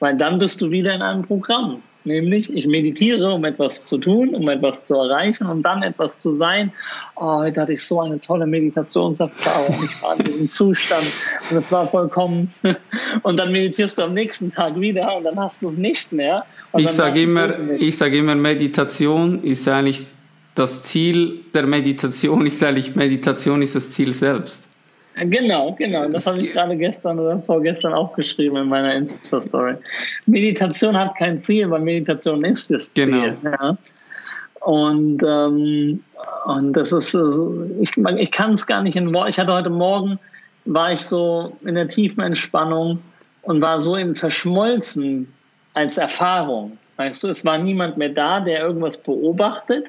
[0.00, 1.82] Weil dann bist du wieder in einem Programm.
[2.04, 6.32] Nämlich, ich meditiere, um etwas zu tun, um etwas zu erreichen, um dann etwas zu
[6.32, 6.72] sein.
[7.16, 9.76] Oh, heute hatte ich so eine tolle Meditationserfahrung.
[9.84, 11.06] Ich war in diesem Zustand
[11.50, 12.52] und es war vollkommen.
[13.22, 16.44] Und dann meditierst du am nächsten Tag wieder und dann hast du es nicht mehr.
[16.72, 20.00] Und ich sage immer, ich sage immer, Meditation ist eigentlich
[20.54, 24.66] das Ziel der Meditation ist eigentlich Meditation ist das Ziel selbst.
[25.16, 26.08] Genau, genau.
[26.08, 29.74] Das habe ich gerade gestern oder vorgestern auch geschrieben in meiner Insta-Story.
[30.26, 33.06] Meditation hat kein Ziel, weil Meditation ist das Ziel.
[33.06, 33.34] Genau.
[33.44, 33.76] Ja.
[34.60, 36.04] Und, ähm,
[36.44, 37.16] und das ist,
[37.80, 39.30] ich, ich kann es gar nicht in Worten.
[39.30, 40.18] Ich hatte heute Morgen,
[40.64, 43.00] war ich so in der tiefen Entspannung
[43.42, 45.32] und war so in verschmolzen
[45.74, 46.78] als Erfahrung.
[46.96, 49.86] Weißt du, es war niemand mehr da, der irgendwas beobachtet.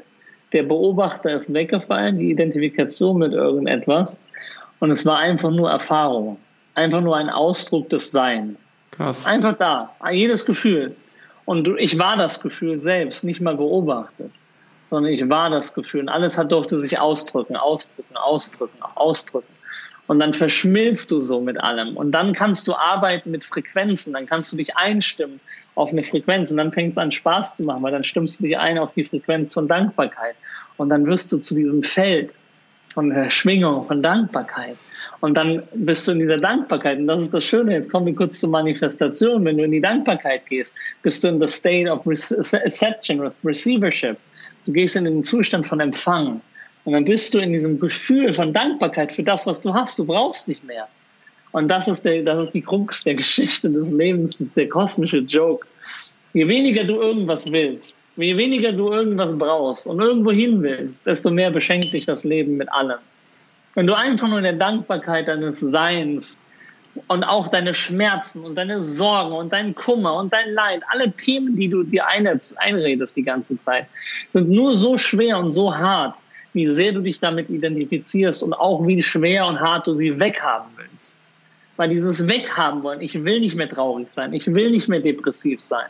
[0.54, 4.20] Der Beobachter ist weggefallen, die Identifikation mit irgendetwas.
[4.82, 6.38] Und es war einfach nur Erfahrung.
[6.74, 8.74] Einfach nur ein Ausdruck des Seins.
[8.89, 9.26] Krass.
[9.28, 9.96] Einfach da.
[10.12, 10.96] Jedes Gefühl.
[11.46, 14.32] Und ich war das Gefühl selbst, nicht mal beobachtet,
[14.89, 16.02] sondern ich war das Gefühl.
[16.02, 19.54] Und alles hat durfte sich ausdrücken, ausdrücken, ausdrücken, ausdrücken.
[20.08, 21.96] Und dann verschmilzt du so mit allem.
[21.96, 24.13] Und dann kannst du arbeiten mit Frequenzen.
[24.13, 25.39] Dann kannst du dich einstimmen
[25.76, 26.50] auf eine Frequenz.
[26.50, 28.94] Und dann fängt es an Spaß zu machen, weil dann stimmst du dich ein auf
[28.96, 30.36] die Frequenz von Dankbarkeit.
[30.78, 32.32] Und dann wirst du zu diesem Feld,
[32.93, 34.77] von der Schwingung, von Dankbarkeit.
[35.21, 36.97] Und dann bist du in dieser Dankbarkeit.
[36.97, 37.73] Und das ist das Schöne.
[37.75, 39.45] Jetzt kommen wir kurz zur Manifestation.
[39.45, 40.73] Wenn du in die Dankbarkeit gehst,
[41.04, 44.17] bist du in the state of reception, receivership.
[44.65, 46.41] Du gehst in den Zustand von Empfang.
[46.84, 49.99] Und dann bist du in diesem Gefühl von Dankbarkeit für das, was du hast.
[49.99, 50.88] Du brauchst nicht mehr.
[51.51, 54.69] Und das ist, der, das ist die Krux der Geschichte des Lebens, das ist der
[54.69, 55.67] kosmische Joke.
[56.34, 61.32] Je weniger du irgendwas willst, Je weniger du irgendwas brauchst und irgendwo hin willst, desto
[61.32, 63.00] mehr beschenkt sich das Leben mit allem.
[63.74, 66.38] Wenn du einfach nur in der Dankbarkeit deines Seins
[67.08, 71.56] und auch deine Schmerzen und deine Sorgen und dein Kummer und dein Leid, alle Themen,
[71.56, 73.88] die du dir einredest die ganze Zeit,
[74.30, 76.16] sind nur so schwer und so hart,
[76.54, 80.70] wie sehr du dich damit identifizierst und auch wie schwer und hart du sie weghaben
[80.76, 81.16] willst.
[81.82, 85.62] Weil dieses Weghaben wollen, ich will nicht mehr traurig sein, ich will nicht mehr depressiv
[85.62, 85.88] sein,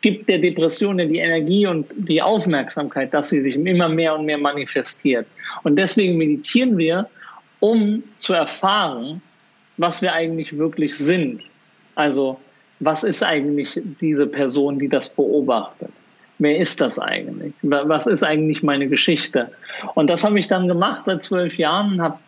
[0.00, 4.38] gibt der Depression die Energie und die Aufmerksamkeit, dass sie sich immer mehr und mehr
[4.38, 5.26] manifestiert.
[5.62, 7.10] Und deswegen meditieren wir,
[7.60, 9.20] um zu erfahren,
[9.76, 11.42] was wir eigentlich wirklich sind.
[11.94, 12.40] Also
[12.80, 15.90] was ist eigentlich diese Person, die das beobachtet?
[16.38, 17.52] Wer ist das eigentlich?
[17.60, 19.50] Was ist eigentlich meine Geschichte?
[19.94, 22.00] Und das habe ich dann gemacht seit zwölf Jahren.
[22.00, 22.18] Habe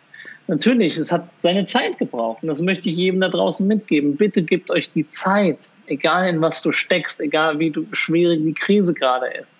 [0.47, 2.41] natürlich, es hat seine Zeit gebraucht.
[2.41, 4.15] Und das möchte ich jedem da draußen mitgeben.
[4.15, 8.53] Bitte gebt euch die Zeit, egal in was du steckst, egal wie du, schwierig die
[8.53, 9.51] Krise gerade ist.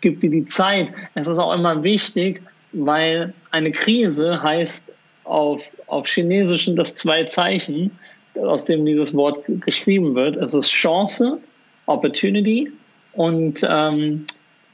[0.00, 0.88] Gib dir die Zeit.
[1.14, 4.90] Es ist auch immer wichtig, weil eine Krise heißt
[5.24, 7.98] auf, auf Chinesischen das zwei Zeichen,
[8.34, 10.36] aus dem dieses Wort geschrieben wird.
[10.36, 11.38] Es ist Chance,
[11.86, 12.72] Opportunity
[13.12, 14.26] und, ähm,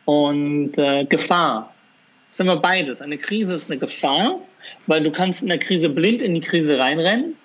[0.04, 1.74] und äh, Gefahr.
[2.28, 3.00] Das ist immer beides.
[3.00, 4.40] Eine Krise ist eine Gefahr,
[4.86, 7.36] weil du kannst in der Krise blind in die Krise reinrennen.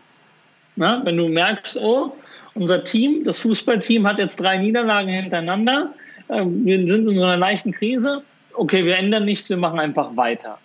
[0.75, 2.13] Ja, wenn du merkst, oh,
[2.55, 5.93] unser Team, das Fußballteam hat jetzt drei Niederlagen hintereinander,
[6.29, 10.15] äh, wir sind in so einer leichten Krise, okay, wir ändern nichts, wir machen einfach
[10.15, 10.57] weiter.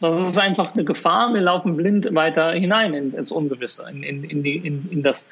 [0.00, 1.32] Das ist einfach eine Gefahr.
[1.32, 5.28] Wir laufen blind weiter hinein ins Ungewisse, in, in, in, die, in, in, das,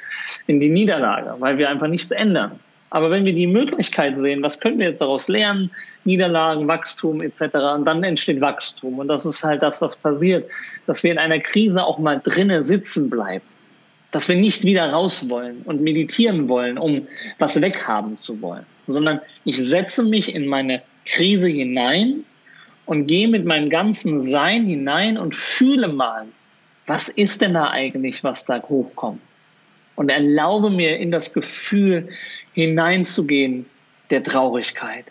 [0.46, 2.60] in die Niederlage, weil wir einfach nichts ändern.
[2.90, 5.70] Aber wenn wir die Möglichkeit sehen, was können wir jetzt daraus lernen,
[6.04, 7.42] Niederlagen, Wachstum etc.,
[7.76, 8.98] und dann entsteht Wachstum.
[8.98, 10.50] Und das ist halt das, was passiert,
[10.86, 13.44] dass wir in einer Krise auch mal drinnen sitzen bleiben.
[14.10, 17.06] Dass wir nicht wieder raus wollen und meditieren wollen, um
[17.38, 22.24] was weghaben zu wollen, sondern ich setze mich in meine Krise hinein
[22.86, 26.26] und gehe mit meinem ganzen Sein hinein und fühle mal,
[26.88, 29.20] was ist denn da eigentlich, was da hochkommt?
[29.94, 32.08] Und erlaube mir in das Gefühl
[32.52, 33.66] hineinzugehen
[34.10, 35.06] der Traurigkeit.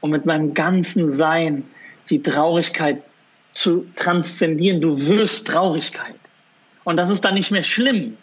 [0.00, 1.64] Und mit meinem ganzen Sein
[2.10, 3.02] die Traurigkeit
[3.54, 4.80] zu transzendieren.
[4.80, 6.16] Du wirst Traurigkeit.
[6.82, 8.18] Und das ist dann nicht mehr schlimm,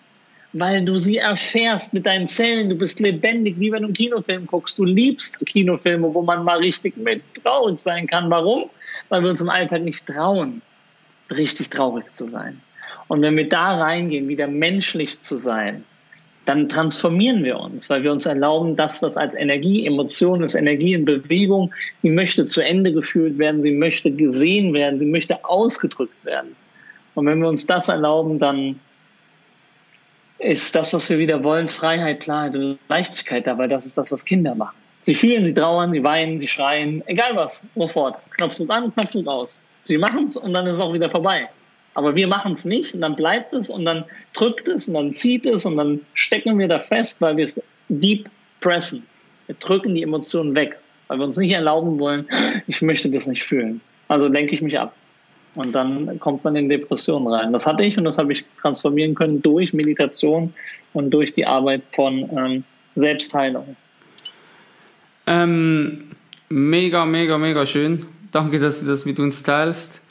[0.53, 2.69] weil du sie erfährst mit deinen Zellen.
[2.69, 4.77] Du bist lebendig, wie wenn du einen Kinofilm guckst.
[4.77, 8.29] Du liebst Kinofilme, wo man mal richtig mit traurig sein kann.
[8.29, 8.69] Warum?
[9.09, 10.61] Weil wir uns im Alltag nicht trauen,
[11.31, 12.61] richtig traurig zu sein.
[13.07, 15.85] Und wenn wir da reingehen, wieder menschlich zu sein,
[16.45, 20.93] dann transformieren wir uns, weil wir uns erlauben, das, was als Energie, Emotion ist, Energie
[20.93, 26.25] in Bewegung, die möchte zu Ende geführt werden, sie möchte gesehen werden, sie möchte ausgedrückt
[26.25, 26.55] werden.
[27.13, 28.79] Und wenn wir uns das erlauben, dann
[30.39, 34.11] ist das, was wir wieder wollen, Freiheit, Klarheit und Leichtigkeit da, weil das ist das,
[34.11, 34.75] was Kinder machen.
[35.03, 38.17] Sie fühlen, sie trauern, sie weinen, sie schreien, egal was, sofort.
[38.37, 39.61] Knopfdruck an, Knopfdruck aus.
[39.85, 41.49] Sie machen es und dann ist es auch wieder vorbei.
[41.93, 45.13] Aber wir machen es nicht und dann bleibt es und dann drückt es und dann
[45.13, 48.29] zieht es und dann stecken wir da fest, weil wir es deep
[48.61, 49.03] pressen.
[49.47, 50.77] Wir drücken die Emotionen weg,
[51.07, 52.27] weil wir uns nicht erlauben wollen,
[52.67, 53.81] ich möchte das nicht fühlen.
[54.07, 54.95] Also lenke ich mich ab.
[55.53, 57.51] Und dann kommt man in Depressionen rein.
[57.51, 60.53] Das hatte ich und das habe ich transformieren können durch Meditation
[60.93, 62.63] und durch die Arbeit von ähm,
[62.95, 63.75] Selbstheilung.
[65.27, 66.05] Ähm,
[66.47, 68.05] mega, mega, mega schön.
[68.31, 70.01] Danke, dass du das mit uns teilst.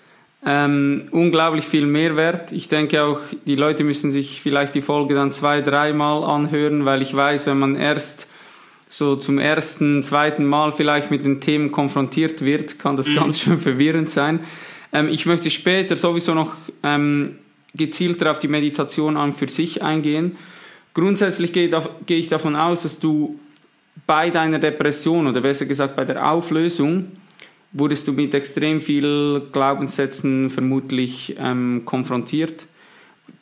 [0.44, 2.53] Ähm, unglaublich viel Mehrwert.
[2.53, 7.03] Ich denke auch, die Leute müssen sich vielleicht die Folge dann zwei, dreimal anhören, weil
[7.03, 8.26] ich weiß, wenn man erst
[8.88, 13.14] so zum ersten, zweiten Mal vielleicht mit den Themen konfrontiert wird, kann das mhm.
[13.16, 14.40] ganz schön verwirrend sein.
[14.92, 17.37] Ähm, ich möchte später sowieso noch ähm,
[17.74, 20.37] gezielter auf die Meditation an für sich eingehen.
[20.94, 21.70] Grundsätzlich gehe,
[22.07, 23.38] gehe ich davon aus, dass du
[24.07, 27.12] bei deiner Depression oder besser gesagt bei der Auflösung
[27.72, 32.66] wurdest du mit extrem viel Glaubenssätzen vermutlich ähm, konfrontiert,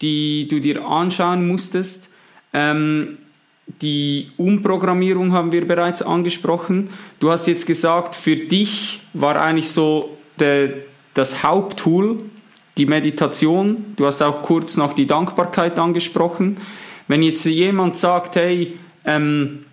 [0.03, 2.11] die du dir anschauen musstest.
[2.53, 3.19] Ähm,
[3.83, 6.91] die Umprogrammierung haben wir bereits angesprochen.
[7.21, 10.73] Du hast jetzt gesagt, für dich war eigentlich so der,
[11.15, 12.19] das Haupttool
[12.79, 13.95] die Meditation.
[13.97, 16.57] Du hast auch kurz noch die Dankbarkeit angesprochen.
[17.09, 19.65] Wenn jetzt jemand sagt, hey, ähm,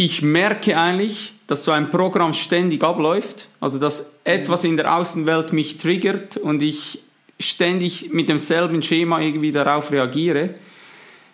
[0.00, 5.52] ich merke eigentlich, dass so ein Programm ständig abläuft, also dass etwas in der Außenwelt
[5.52, 7.02] mich triggert und ich
[7.38, 10.54] ständig mit demselben Schema irgendwie darauf reagiere.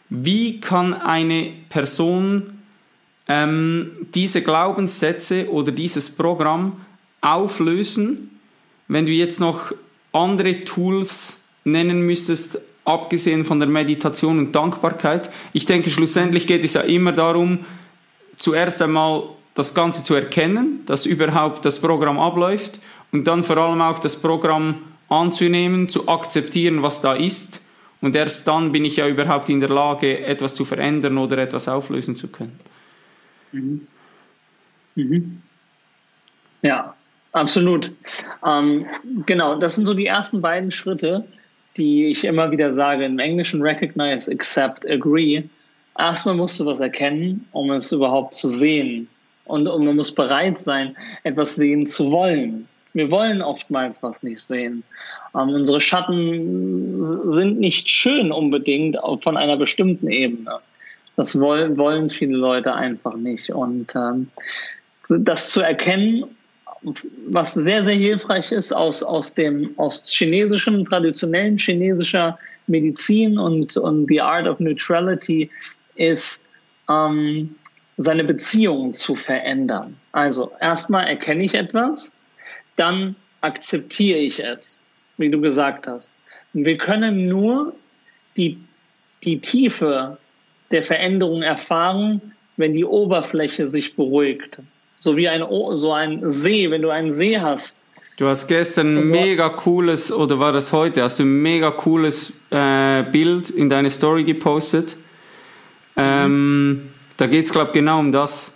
[0.08, 2.58] Wie kann eine Person
[3.28, 6.80] ähm, diese Glaubenssätze oder dieses Programm
[7.20, 8.40] auflösen,
[8.88, 9.72] wenn du jetzt noch
[10.10, 15.30] andere Tools nennen müsstest, abgesehen von der Meditation und Dankbarkeit?
[15.52, 17.60] Ich denke, schlussendlich geht es ja immer darum,
[18.36, 22.78] zuerst einmal das Ganze zu erkennen, dass überhaupt das Programm abläuft
[23.10, 27.62] und dann vor allem auch das Programm anzunehmen, zu akzeptieren, was da ist.
[28.00, 31.68] Und erst dann bin ich ja überhaupt in der Lage, etwas zu verändern oder etwas
[31.68, 32.60] auflösen zu können.
[33.52, 33.86] Mhm.
[34.94, 35.42] Mhm.
[36.62, 36.94] Ja,
[37.32, 37.92] absolut.
[38.46, 38.86] Ähm,
[39.24, 41.24] genau, das sind so die ersten beiden Schritte,
[41.76, 43.04] die ich immer wieder sage.
[43.04, 45.44] Im Englischen recognize, accept, agree.
[45.98, 49.08] Erstmal musst du was erkennen, um es überhaupt zu sehen.
[49.44, 52.68] Und, und man muss bereit sein, etwas sehen zu wollen.
[52.92, 54.82] Wir wollen oftmals was nicht sehen.
[55.34, 60.58] Ähm, unsere Schatten sind nicht schön unbedingt von einer bestimmten Ebene.
[61.14, 63.50] Das wollen, wollen viele Leute einfach nicht.
[63.50, 64.28] Und ähm,
[65.08, 66.24] das zu erkennen,
[67.28, 74.08] was sehr, sehr hilfreich ist aus, aus dem aus chinesischem, traditionellen chinesischer Medizin und, und
[74.08, 75.50] The Art of Neutrality,
[75.96, 76.42] ist,
[76.88, 77.56] ähm,
[77.96, 79.96] seine Beziehung zu verändern.
[80.12, 82.12] Also erstmal erkenne ich etwas,
[82.76, 84.80] dann akzeptiere ich es,
[85.16, 86.10] wie du gesagt hast.
[86.52, 87.74] Und wir können nur
[88.36, 88.58] die,
[89.24, 90.18] die Tiefe
[90.70, 92.20] der Veränderung erfahren,
[92.56, 94.58] wenn die Oberfläche sich beruhigt.
[94.98, 95.44] So wie ein,
[95.76, 97.82] so ein See, wenn du einen See hast.
[98.16, 102.32] Du hast gestern ein mega cooles, oder war das heute, hast du ein mega cooles
[102.50, 104.96] äh, Bild in deine Story gepostet.
[105.96, 108.52] Ähm, da geht es, glaube ich, genau um das.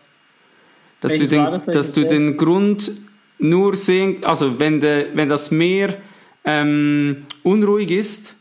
[1.01, 2.93] Dass, du den, das, dass du den Grund
[3.39, 5.97] nur sehen, also wenn, de, wenn das Meer
[6.45, 8.35] ähm, unruhig ist,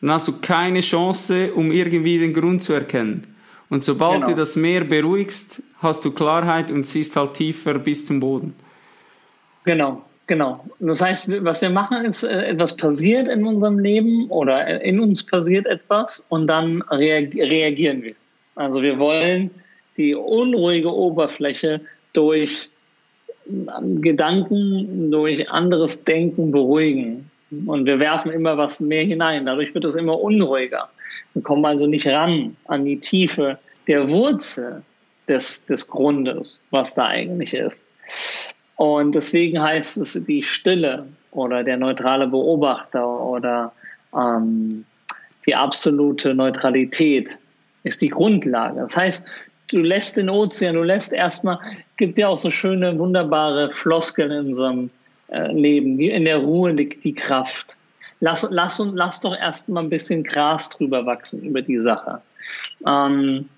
[0.00, 3.26] dann hast du keine Chance, um irgendwie den Grund zu erkennen.
[3.70, 4.26] Und sobald genau.
[4.28, 8.54] du das Meer beruhigst, hast du Klarheit und siehst halt tiefer bis zum Boden.
[9.64, 10.64] Genau, genau.
[10.78, 15.24] Das heißt, was wir machen, ist, äh, etwas passiert in unserem Leben oder in uns
[15.24, 18.14] passiert etwas und dann reagieren wir.
[18.56, 19.50] Also wir wollen
[19.96, 22.68] die unruhige Oberfläche durch
[23.46, 27.30] Gedanken, durch anderes Denken beruhigen.
[27.66, 29.46] Und wir werfen immer was mehr hinein.
[29.46, 30.88] Dadurch wird es immer unruhiger.
[31.34, 34.82] Wir kommen also nicht ran an die Tiefe der Wurzel
[35.28, 37.86] des, des Grundes, was da eigentlich ist.
[38.76, 43.72] Und deswegen heißt es die Stille oder der neutrale Beobachter oder
[44.14, 44.84] ähm,
[45.46, 47.38] die absolute Neutralität
[47.86, 48.80] ist die Grundlage.
[48.80, 49.26] Das heißt,
[49.68, 51.58] du lässt den Ozean, du lässt erstmal,
[51.96, 54.90] gibt ja auch so schöne, wunderbare Floskeln in unserem
[55.28, 55.98] äh, Leben.
[56.00, 57.76] In der Ruhe liegt die Kraft.
[58.20, 62.22] Lass, lass, lass doch erstmal ein bisschen Gras drüber wachsen über die Sache.
[62.86, 63.48] Ähm,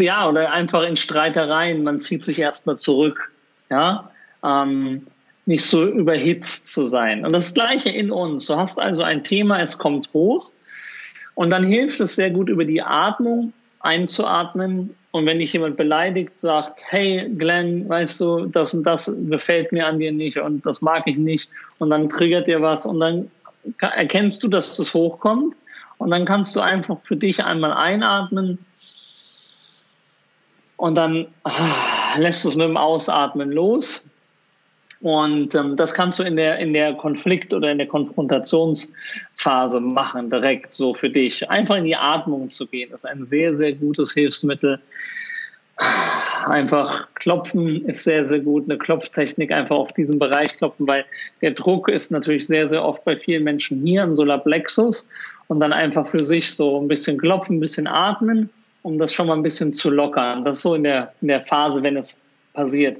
[0.00, 3.32] ja, oder einfach in Streitereien, man zieht sich erstmal zurück.
[3.70, 4.10] Ja,
[4.44, 5.06] ähm,
[5.44, 7.24] nicht so überhitzt zu sein.
[7.24, 8.46] Und das Gleiche in uns.
[8.46, 10.50] Du hast also ein Thema, es kommt hoch.
[11.38, 14.96] Und dann hilft es sehr gut über die Atmung einzuatmen.
[15.12, 19.86] Und wenn dich jemand beleidigt, sagt, hey Glenn, weißt du, das und das gefällt mir
[19.86, 21.48] an dir nicht und das mag ich nicht.
[21.78, 23.30] Und dann triggert dir was und dann
[23.78, 25.54] erkennst du, dass das hochkommt.
[25.98, 28.58] Und dann kannst du einfach für dich einmal einatmen
[30.76, 31.52] und dann ah,
[32.16, 34.04] lässt du es mit dem Ausatmen los.
[35.00, 40.28] Und ähm, das kannst du in der, in der Konflikt- oder in der Konfrontationsphase machen,
[40.28, 41.48] direkt so für dich.
[41.48, 44.80] Einfach in die Atmung zu gehen, ist ein sehr, sehr gutes Hilfsmittel.
[46.46, 48.64] Einfach klopfen ist sehr, sehr gut.
[48.64, 51.04] Eine Klopftechnik einfach auf diesen Bereich klopfen, weil
[51.42, 55.08] der Druck ist natürlich sehr, sehr oft bei vielen Menschen hier im Solarplexus
[55.46, 58.50] und dann einfach für sich so ein bisschen klopfen, ein bisschen atmen,
[58.82, 60.44] um das schon mal ein bisschen zu lockern.
[60.44, 62.16] Das ist so in der, in der Phase, wenn es
[62.58, 62.98] passiert.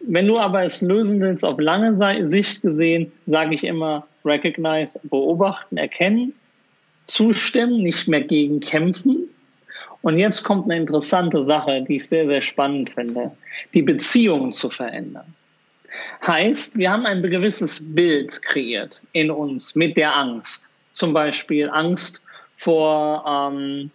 [0.00, 1.96] Wenn du aber es lösen willst auf lange
[2.28, 6.34] Sicht gesehen, sage ich immer, recognize, beobachten, erkennen,
[7.04, 9.30] zustimmen, nicht mehr gegen kämpfen.
[10.02, 13.32] Und jetzt kommt eine interessante Sache, die ich sehr, sehr spannend finde.
[13.72, 15.34] Die Beziehung zu verändern.
[16.26, 20.68] Heißt, wir haben ein gewisses Bild kreiert in uns mit der Angst.
[20.92, 22.20] Zum Beispiel Angst
[22.52, 23.90] vor, ähm,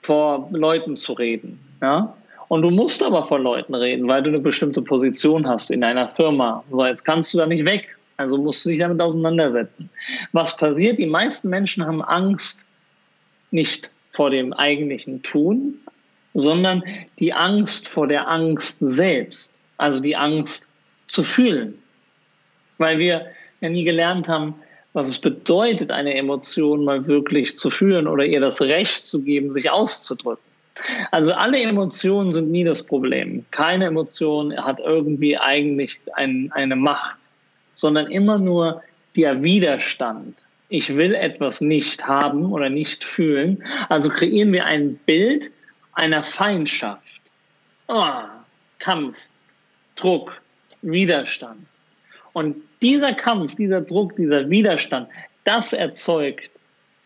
[0.00, 1.60] vor Leuten zu reden.
[1.80, 2.16] Ja?
[2.48, 6.08] Und du musst aber vor Leuten reden, weil du eine bestimmte Position hast in einer
[6.08, 6.64] Firma.
[6.70, 7.96] So, jetzt kannst du da nicht weg.
[8.16, 9.90] Also musst du dich damit auseinandersetzen.
[10.32, 10.98] Was passiert?
[10.98, 12.64] Die meisten Menschen haben Angst
[13.50, 15.80] nicht vor dem eigentlichen Tun,
[16.34, 16.84] sondern
[17.18, 19.52] die Angst vor der Angst selbst.
[19.76, 20.68] Also die Angst
[21.08, 21.78] zu fühlen.
[22.78, 23.26] Weil wir
[23.60, 24.54] ja nie gelernt haben,
[24.92, 29.52] was es bedeutet, eine Emotion mal wirklich zu fühlen oder ihr das Recht zu geben,
[29.52, 30.53] sich auszudrücken.
[31.10, 33.44] Also alle Emotionen sind nie das Problem.
[33.50, 37.16] Keine Emotion hat irgendwie eigentlich ein, eine Macht,
[37.72, 38.82] sondern immer nur
[39.16, 40.36] der Widerstand.
[40.68, 43.62] Ich will etwas nicht haben oder nicht fühlen.
[43.88, 45.50] Also kreieren wir ein Bild
[45.92, 47.20] einer Feindschaft.
[47.86, 48.22] Oh,
[48.78, 49.28] Kampf,
[49.94, 50.40] Druck,
[50.82, 51.66] Widerstand.
[52.32, 55.08] Und dieser Kampf, dieser Druck, dieser Widerstand,
[55.44, 56.50] das erzeugt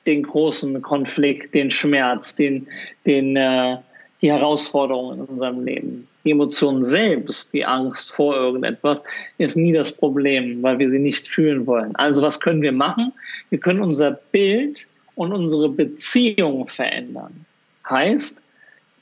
[0.08, 2.66] den großen Konflikt, den Schmerz, den,
[3.06, 3.76] den, äh,
[4.22, 6.08] die Herausforderungen in unserem Leben.
[6.24, 9.00] Die Emotion selbst, die Angst vor irgendetwas,
[9.36, 11.94] ist nie das Problem, weil wir sie nicht fühlen wollen.
[11.96, 13.12] Also was können wir machen?
[13.50, 17.44] Wir können unser Bild und unsere Beziehung verändern.
[17.88, 18.40] Heißt,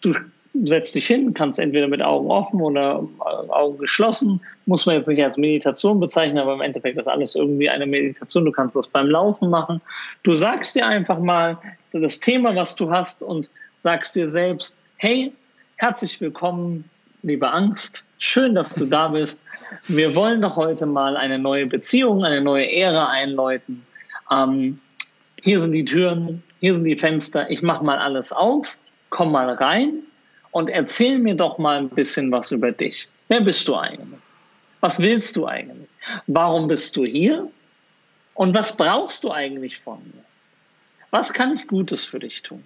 [0.02, 0.12] du
[0.64, 4.40] setzt dich hin, kannst entweder mit Augen offen oder Augen geschlossen.
[4.66, 8.44] Muss man jetzt nicht als Meditation bezeichnen, aber im Endeffekt ist alles irgendwie eine Meditation.
[8.44, 9.80] Du kannst das beim Laufen machen.
[10.22, 11.58] Du sagst dir einfach mal
[11.92, 15.32] das Thema, was du hast und sagst dir selbst, hey,
[15.76, 16.88] herzlich willkommen,
[17.22, 18.04] liebe Angst.
[18.18, 19.40] Schön, dass du da bist.
[19.88, 23.84] Wir wollen doch heute mal eine neue Beziehung, eine neue Ära einläuten.
[24.30, 24.80] Ähm,
[25.42, 27.50] hier sind die Türen, hier sind die Fenster.
[27.50, 28.78] Ich mache mal alles auf,
[29.10, 30.02] komm mal rein
[30.56, 33.08] und erzähl mir doch mal ein bisschen was über dich.
[33.28, 34.20] Wer bist du eigentlich?
[34.80, 35.90] Was willst du eigentlich?
[36.26, 37.50] Warum bist du hier?
[38.32, 40.24] Und was brauchst du eigentlich von mir?
[41.10, 42.64] Was kann ich Gutes für dich tun?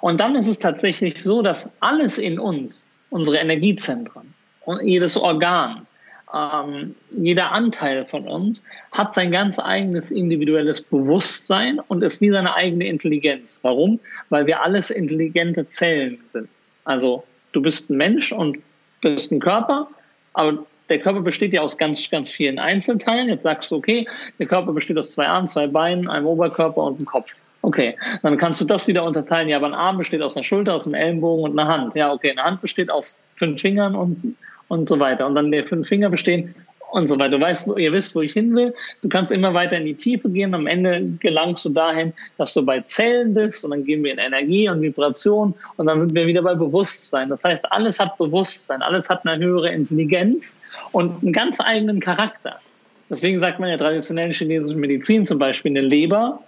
[0.00, 4.32] Und dann ist es tatsächlich so, dass alles in uns, unsere Energiezentren
[4.64, 5.86] und jedes Organ,
[6.34, 12.54] ähm, jeder Anteil von uns hat sein ganz eigenes individuelles Bewusstsein und ist wie seine
[12.54, 13.60] eigene Intelligenz.
[13.64, 14.00] Warum?
[14.30, 16.48] Weil wir alles intelligente Zellen sind.
[16.86, 18.58] Also du bist ein Mensch und
[19.02, 19.88] bist ein Körper,
[20.32, 23.28] aber der Körper besteht ja aus ganz, ganz vielen Einzelteilen.
[23.28, 24.06] Jetzt sagst du, okay,
[24.38, 27.32] der Körper besteht aus zwei Armen, zwei Beinen, einem Oberkörper und einem Kopf.
[27.62, 29.48] Okay, dann kannst du das wieder unterteilen.
[29.48, 31.96] Ja, aber ein Arm besteht aus einer Schulter, aus einem Ellenbogen und einer Hand.
[31.96, 34.36] Ja, okay, eine Hand besteht aus fünf Fingern und,
[34.68, 35.26] und so weiter.
[35.26, 36.54] Und dann die fünf Finger bestehen
[36.90, 37.38] und so weiter.
[37.38, 38.74] Du weißt, ihr wisst, wo ich hin will.
[39.02, 40.54] Du kannst immer weiter in die Tiefe gehen.
[40.54, 44.18] Am Ende gelangst du dahin, dass du bei Zellen bist und dann gehen wir in
[44.18, 47.28] Energie und Vibration und dann sind wir wieder bei Bewusstsein.
[47.28, 50.56] Das heißt, alles hat Bewusstsein, alles hat eine höhere Intelligenz
[50.92, 52.60] und einen ganz eigenen Charakter.
[53.08, 56.40] Deswegen sagt man ja traditionellen chinesischen Medizin zum Beispiel eine Leber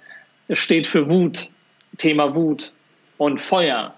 [0.50, 1.48] steht für Wut,
[1.98, 2.72] Thema Wut
[3.16, 3.94] und Feuer.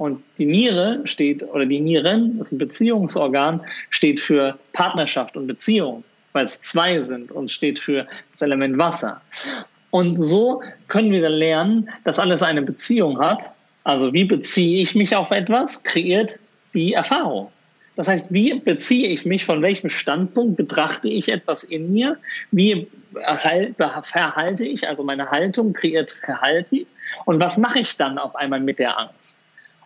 [0.00, 5.46] Und die Niere steht, oder die Nieren, das ist ein Beziehungsorgan, steht für Partnerschaft und
[5.46, 9.20] Beziehung, weil es zwei sind und steht für das Element Wasser.
[9.90, 13.40] Und so können wir dann lernen, dass alles eine Beziehung hat.
[13.84, 16.38] Also wie beziehe ich mich auf etwas, kreiert
[16.72, 17.52] die Erfahrung.
[17.94, 22.16] Das heißt, wie beziehe ich mich, von welchem Standpunkt betrachte ich etwas in mir,
[22.52, 26.86] wie verhalte ich, also meine Haltung kreiert Verhalten
[27.26, 29.39] und was mache ich dann auf einmal mit der Angst?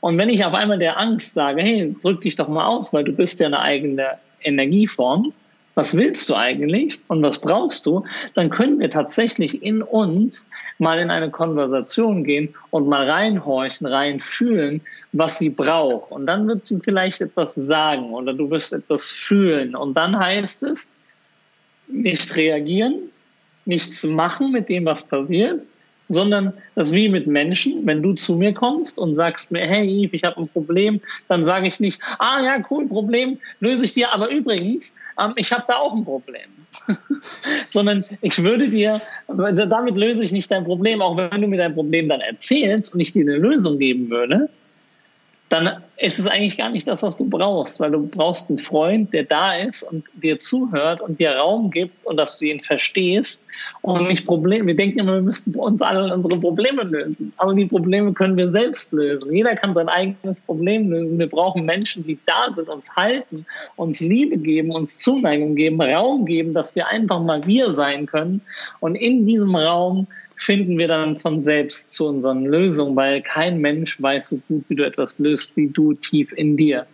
[0.05, 3.05] Und wenn ich auf einmal der Angst sage, hey, drück dich doch mal aus, weil
[3.05, 5.32] du bist ja eine eigene Energieform,
[5.74, 10.98] was willst du eigentlich und was brauchst du, dann können wir tatsächlich in uns mal
[10.98, 14.82] in eine Konversation gehen und mal reinhorchen, reinfühlen,
[15.12, 16.12] was sie braucht.
[16.12, 19.74] Und dann wird sie vielleicht etwas sagen oder du wirst etwas fühlen.
[19.74, 20.92] Und dann heißt es,
[21.88, 23.11] nicht reagieren,
[23.64, 25.62] nichts machen mit dem, was passiert,
[26.09, 27.86] sondern das wie mit Menschen.
[27.86, 31.44] Wenn du zu mir kommst und sagst mir, hey Yves, ich habe ein Problem, dann
[31.44, 34.12] sage ich nicht, ah ja, cool, Problem, löse ich dir.
[34.12, 36.50] Aber übrigens, ähm, ich habe da auch ein Problem.
[37.68, 41.74] sondern ich würde dir, damit löse ich nicht dein Problem, auch wenn du mir dein
[41.74, 44.48] Problem dann erzählst und ich dir eine Lösung geben würde,
[45.51, 49.12] dann ist es eigentlich gar nicht das, was du brauchst, weil du brauchst einen Freund,
[49.12, 53.40] der da ist und dir zuhört und dir Raum gibt und dass du ihn verstehst
[53.82, 54.66] und nicht Probleme.
[54.66, 58.51] Wir denken immer, wir müssten uns alle unsere Probleme lösen, aber die Probleme können wir
[58.51, 59.34] selbst lösen.
[59.34, 61.18] Jeder kann sein eigenes Problem lösen.
[61.18, 66.24] Wir brauchen Menschen, die da sind, uns halten, uns Liebe geben, uns Zuneigung geben, Raum
[66.24, 68.40] geben, dass wir einfach mal wir sein können
[68.80, 70.07] und in diesem Raum
[70.37, 74.74] finden wir dann von selbst zu unseren Lösungen, weil kein Mensch weiß so gut, wie
[74.74, 76.87] du etwas löst, wie du tief in dir.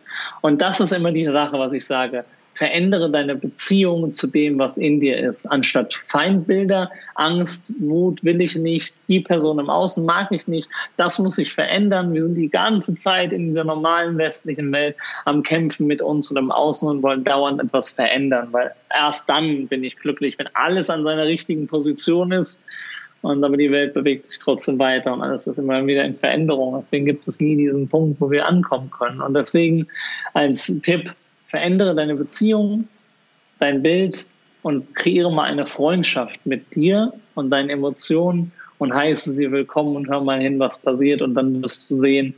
[0.42, 2.24] Und das ist immer die Sache, was ich sage.
[2.54, 5.50] Verändere deine Beziehung zu dem, was in dir ist.
[5.50, 10.68] Anstatt Feindbilder, Angst, Wut will ich nicht, die Person im Außen mag ich nicht,
[10.98, 12.12] das muss sich verändern.
[12.12, 16.36] Wir sind die ganze Zeit in dieser normalen westlichen Welt am Kämpfen mit uns und
[16.36, 20.90] im Außen und wollen dauernd etwas verändern, weil erst dann bin ich glücklich, wenn alles
[20.90, 22.62] an seiner richtigen Position ist
[23.22, 26.80] und aber die Welt bewegt sich trotzdem weiter und alles ist immer wieder in Veränderung.
[26.80, 29.20] Deswegen gibt es nie diesen Punkt, wo wir ankommen können.
[29.20, 29.86] Und deswegen
[30.32, 31.12] als Tipp,
[31.48, 32.88] verändere deine Beziehung,
[33.58, 34.24] dein Bild
[34.62, 40.08] und kreiere mal eine Freundschaft mit dir und deinen Emotionen und heiße sie willkommen und
[40.08, 41.20] hör mal hin, was passiert.
[41.20, 42.34] Und dann wirst du sehen,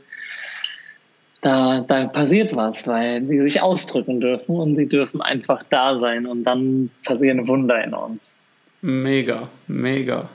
[1.41, 6.25] da, da passiert was, weil sie sich ausdrücken dürfen und sie dürfen einfach da sein
[6.25, 8.33] und dann passieren Wunder in uns.
[8.81, 10.29] Mega, mega.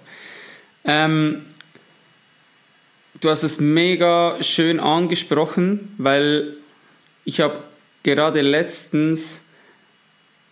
[0.89, 1.43] Ähm,
[3.21, 6.57] du hast es mega schön angesprochen, weil
[7.27, 7.61] ich habe
[8.03, 9.43] gerade letztens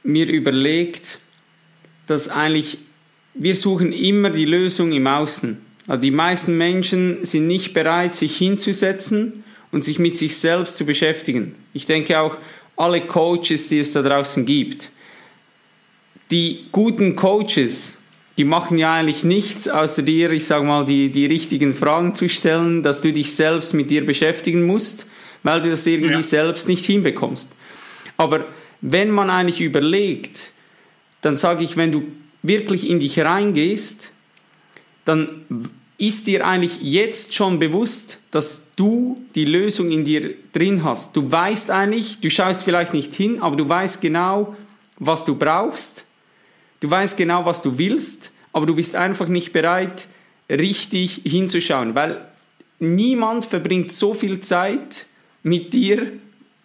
[0.03, 1.21] mir überlegt,
[2.07, 2.79] dass eigentlich
[3.33, 5.59] wir suchen immer die Lösung im Außen.
[5.87, 10.85] Also die meisten Menschen sind nicht bereit, sich hinzusetzen und sich mit sich selbst zu
[10.85, 11.55] beschäftigen.
[11.73, 12.37] Ich denke auch
[12.77, 14.91] alle Coaches, die es da draußen gibt.
[16.31, 17.96] Die guten Coaches
[18.39, 22.29] die machen ja eigentlich nichts, außer dir, ich sag mal, die, die richtigen Fragen zu
[22.29, 25.07] stellen, dass du dich selbst mit dir beschäftigen musst,
[25.43, 26.23] weil du das irgendwie ja.
[26.23, 27.51] selbst nicht hinbekommst.
[28.17, 28.47] Aber
[28.81, 30.53] wenn man eigentlich überlegt,
[31.23, 32.05] dann sage ich, wenn du
[32.43, 34.11] wirklich in dich reingehst,
[35.05, 35.45] dann
[35.99, 41.17] ist dir eigentlich jetzt schon bewusst, dass du die Lösung in dir drin hast.
[41.17, 44.55] Du weißt eigentlich, du schaust vielleicht nicht hin, aber du weißt genau,
[44.99, 46.06] was du brauchst.
[46.81, 50.09] Du weißt genau, was du willst, aber du bist einfach nicht bereit,
[50.49, 52.25] richtig hinzuschauen, weil
[52.79, 55.07] niemand verbringt so viel Zeit
[55.43, 56.13] mit dir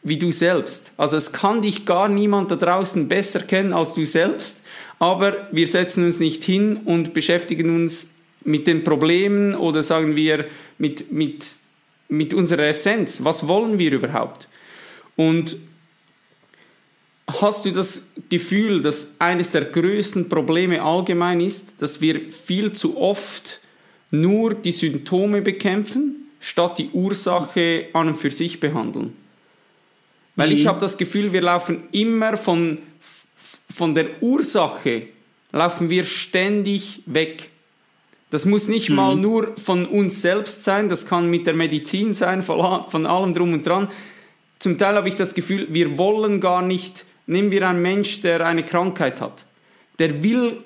[0.03, 0.93] wie du selbst.
[0.97, 4.65] Also es kann dich gar niemand da draußen besser kennen als du selbst,
[4.99, 10.45] aber wir setzen uns nicht hin und beschäftigen uns mit den Problemen oder sagen wir
[10.77, 11.45] mit, mit,
[12.09, 13.23] mit unserer Essenz.
[13.23, 14.47] Was wollen wir überhaupt?
[15.15, 15.57] Und
[17.39, 22.97] hast du das Gefühl, dass eines der größten Probleme allgemein ist, dass wir viel zu
[22.97, 23.59] oft
[24.09, 29.13] nur die Symptome bekämpfen, statt die Ursache an und für sich behandeln?
[30.35, 30.55] Weil mhm.
[30.55, 32.79] ich habe das Gefühl, wir laufen immer von,
[33.69, 35.03] von der Ursache,
[35.51, 37.49] laufen wir ständig weg.
[38.29, 38.95] Das muss nicht mhm.
[38.95, 43.33] mal nur von uns selbst sein, das kann mit der Medizin sein, von, von allem
[43.33, 43.89] drum und dran.
[44.59, 48.45] Zum Teil habe ich das Gefühl, wir wollen gar nicht, nehmen wir einen Mensch, der
[48.45, 49.45] eine Krankheit hat,
[49.99, 50.57] der will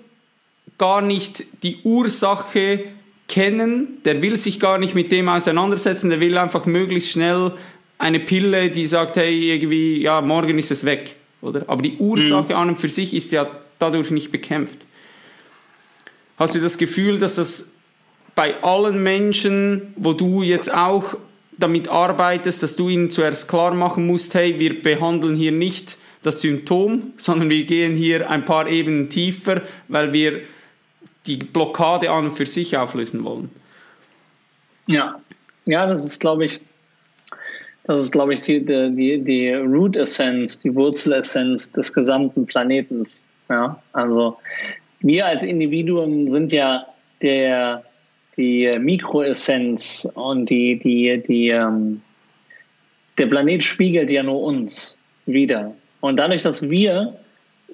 [0.78, 2.84] gar nicht die Ursache
[3.28, 7.54] kennen, der will sich gar nicht mit dem auseinandersetzen, der will einfach möglichst schnell
[7.98, 11.64] eine Pille, die sagt, hey, irgendwie, ja, morgen ist es weg, oder?
[11.68, 12.60] Aber die Ursache mhm.
[12.60, 13.48] an und für sich ist ja
[13.80, 14.80] dadurch nicht bekämpft.
[16.38, 17.76] Hast du das Gefühl, dass das
[18.36, 21.16] bei allen Menschen, wo du jetzt auch
[21.58, 26.42] damit arbeitest, dass du ihnen zuerst klar machen musst, hey, wir behandeln hier nicht das
[26.42, 30.42] Symptom, sondern wir gehen hier ein paar Ebenen tiefer, weil wir
[31.28, 33.50] die Blockade an und für sich auflösen wollen.
[34.88, 35.20] Ja,
[35.66, 36.62] ja, das ist, glaube ich,
[37.84, 43.24] das ist, glaube ich, die, die, die Root Essence, die Wurzelessenz des gesamten Planetens.
[43.50, 44.38] Ja, also
[45.02, 46.88] wir als Individuen sind ja
[47.22, 47.84] der,
[48.38, 52.02] die Mikroessenz und die, die, die, ähm,
[53.20, 55.76] der Planet spiegelt ja nur uns wieder.
[56.06, 57.16] Und dadurch, dass wir,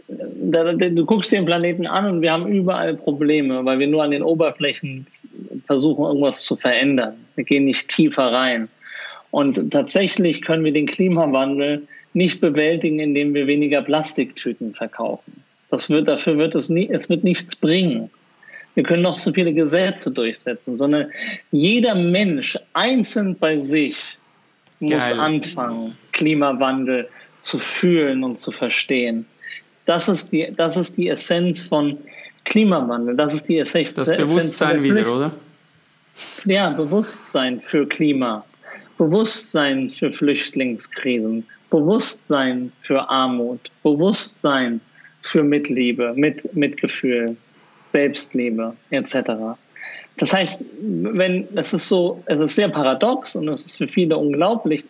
[0.08, 4.24] du guckst den Planeten an und wir haben überall Probleme, weil wir nur an den
[4.24, 5.08] Oberflächen
[5.66, 7.16] versuchen, irgendwas zu verändern.
[7.36, 8.70] Wir gehen nicht tiefer rein.
[9.32, 15.44] Und tatsächlich können wir den Klimawandel nicht bewältigen, indem wir weniger Plastiktüten verkaufen.
[15.70, 18.10] Das wird, dafür wird es, nie, es wird nichts bringen.
[18.76, 21.08] Wir können noch so viele Gesetze durchsetzen, sondern
[21.52, 23.96] jeder Mensch einzeln bei sich
[24.80, 25.20] muss Geil.
[25.20, 27.08] anfangen, Klimawandel
[27.42, 29.26] zu fühlen und zu verstehen.
[29.86, 31.98] Das ist die, das ist die Essenz von
[32.46, 33.16] Klimawandel.
[33.16, 33.94] Das ist die Essenz.
[33.94, 35.32] Das Bewusstsein wieder, oder?
[36.46, 38.46] Ja, Bewusstsein für Klima,
[38.98, 44.82] Bewusstsein für Flüchtlingskrisen, Bewusstsein für Armut, Bewusstsein
[45.22, 47.38] für Mitliebe, mit, Mitgefühl,
[47.88, 49.16] Selbstliebe etc.
[50.18, 54.18] Das heißt, wenn es ist so, es ist sehr paradox und es ist für viele
[54.18, 54.86] unglaublich.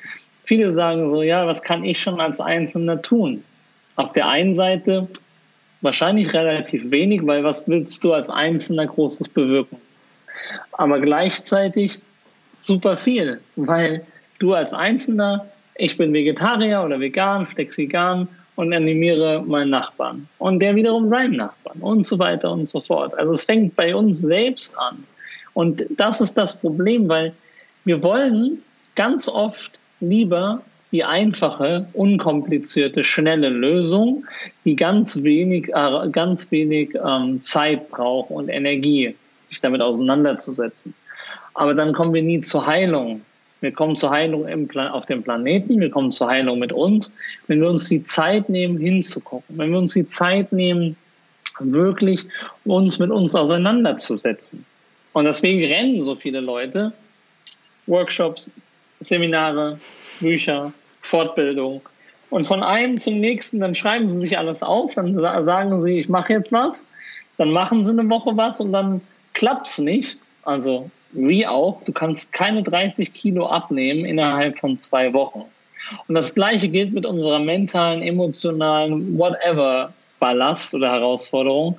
[0.52, 3.42] Viele sagen so, ja, was kann ich schon als Einzelner tun?
[3.96, 5.08] Auf der einen Seite
[5.80, 9.78] wahrscheinlich relativ wenig, weil was willst du als Einzelner Großes bewirken?
[10.74, 12.00] Aber gleichzeitig
[12.58, 14.06] super viel, weil
[14.40, 15.46] du als Einzelner,
[15.76, 18.28] ich bin Vegetarier oder vegan, flexigan
[18.58, 23.18] und animiere meinen Nachbarn und der wiederum seinen Nachbarn und so weiter und so fort.
[23.18, 25.06] Also es fängt bei uns selbst an.
[25.54, 27.32] Und das ist das Problem, weil
[27.86, 28.62] wir wollen
[28.96, 34.26] ganz oft lieber die einfache, unkomplizierte, schnelle Lösung,
[34.66, 39.16] die ganz wenig, äh, ganz wenig ähm, Zeit braucht und Energie,
[39.50, 40.94] sich damit auseinanderzusetzen.
[41.54, 43.22] Aber dann kommen wir nie zur Heilung.
[43.62, 47.14] Wir kommen zur Heilung im auf dem Planeten, wir kommen zur Heilung mit uns,
[47.48, 50.98] wenn wir uns die Zeit nehmen, hinzugucken, wenn wir uns die Zeit nehmen,
[51.60, 52.26] wirklich
[52.66, 54.66] uns mit uns auseinanderzusetzen.
[55.14, 56.94] Und deswegen rennen so viele Leute
[57.86, 58.50] Workshops,
[59.02, 59.80] Seminare,
[60.20, 60.72] Bücher,
[61.02, 61.82] Fortbildung.
[62.30, 66.10] Und von einem zum nächsten, dann schreiben sie sich alles auf, dann sagen sie, ich
[66.10, 66.88] mache jetzt was,
[67.38, 69.02] dann machen sie eine Woche was und dann
[69.34, 70.18] klappt es nicht.
[70.44, 75.44] Also wie auch, du kannst keine 30 Kilo abnehmen innerhalb von zwei Wochen.
[76.08, 81.78] Und das Gleiche gilt mit unserer mentalen, emotionalen, whatever Ballast oder Herausforderung.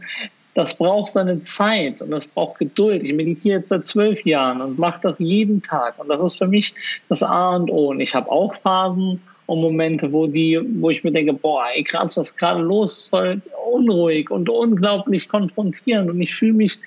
[0.54, 3.02] Das braucht seine Zeit und das braucht Geduld.
[3.02, 5.98] Ich meditiere jetzt seit zwölf Jahren und mache das jeden Tag.
[5.98, 6.74] Und das ist für mich
[7.08, 7.88] das A und O.
[7.88, 11.82] Und ich habe auch Phasen, und Momente, wo die, wo ich mir denke, boah, ey,
[11.82, 16.78] krass, was gerade los, voll unruhig und unglaublich konfrontierend und ich fühle mich,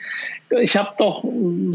[0.49, 1.23] ich habe doch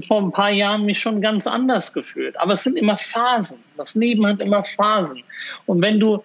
[0.07, 2.39] vor ein paar Jahren mich schon ganz anders gefühlt.
[2.41, 3.61] Aber es sind immer Phasen.
[3.77, 5.23] Das Leben hat immer Phasen.
[5.67, 6.23] Und wenn du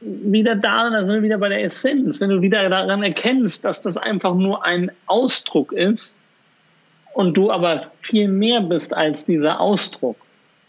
[0.00, 4.34] wieder daran, also wieder bei der Essenz, wenn du wieder daran erkennst, dass das einfach
[4.34, 6.16] nur ein Ausdruck ist
[7.14, 10.16] und du aber viel mehr bist als dieser Ausdruck,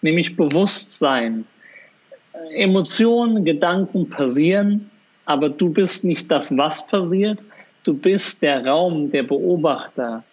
[0.02, 1.46] nämlich Bewusstsein,
[2.56, 4.90] Emotionen, Gedanken passieren,
[5.26, 7.40] aber du bist nicht das, was passiert.
[7.84, 10.24] Du bist der Raum, der Beobachter,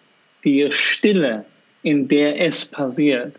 [0.43, 1.45] die Stille,
[1.83, 3.35] in der es passiert.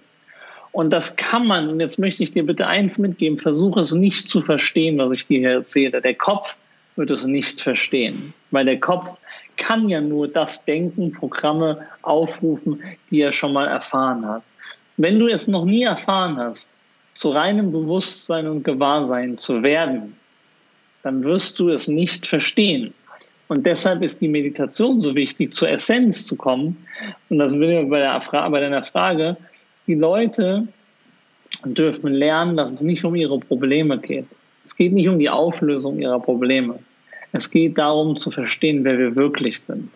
[0.72, 4.28] Und das kann man, und jetzt möchte ich dir bitte eins mitgeben, versuche es nicht
[4.28, 6.00] zu verstehen, was ich dir hier erzähle.
[6.00, 6.56] Der Kopf
[6.96, 9.16] wird es nicht verstehen, weil der Kopf
[9.56, 14.42] kann ja nur das Denken, Programme aufrufen, die er schon mal erfahren hat.
[14.96, 16.70] Wenn du es noch nie erfahren hast,
[17.14, 20.16] zu reinem Bewusstsein und Gewahrsein zu werden,
[21.02, 22.94] dann wirst du es nicht verstehen.
[23.48, 26.86] Und deshalb ist die Meditation so wichtig, zur Essenz zu kommen.
[27.30, 29.36] Und das bin ich bei, der, bei deiner Frage.
[29.88, 30.68] Die Leute
[31.64, 34.26] dürfen lernen, dass es nicht um ihre Probleme geht.
[34.64, 36.78] Es geht nicht um die Auflösung ihrer Probleme.
[37.32, 39.90] Es geht darum zu verstehen, wer wir wirklich sind.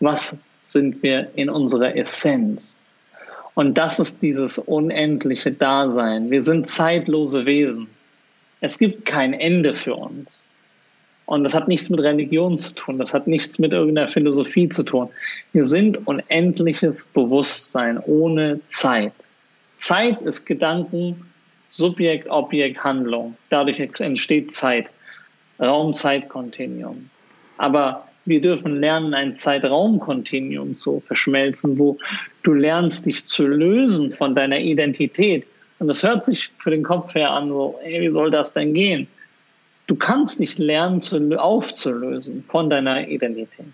[0.00, 2.78] Was sind wir in unserer Essenz?
[3.54, 6.30] Und das ist dieses unendliche Dasein.
[6.30, 7.88] Wir sind zeitlose Wesen.
[8.60, 10.44] Es gibt kein Ende für uns.
[11.26, 12.98] Und das hat nichts mit Religion zu tun.
[12.98, 15.08] Das hat nichts mit irgendeiner Philosophie zu tun.
[15.52, 19.12] Wir sind unendliches Bewusstsein ohne Zeit.
[19.78, 21.26] Zeit ist Gedanken,
[21.68, 23.36] Subjekt, Objekt, Handlung.
[23.50, 24.86] Dadurch entsteht Zeit.
[25.58, 27.10] Raum-Zeit-Kontinuum.
[27.58, 31.98] Aber wir dürfen lernen, ein Zeitraumkontinuum zu verschmelzen, wo
[32.42, 35.46] du lernst, dich zu lösen von deiner Identität.
[35.78, 38.74] Und das hört sich für den Kopf her an, so, ey, wie soll das denn
[38.74, 39.08] gehen?
[39.86, 43.66] Du kannst dich lernen, zu, aufzulösen von deiner Identität,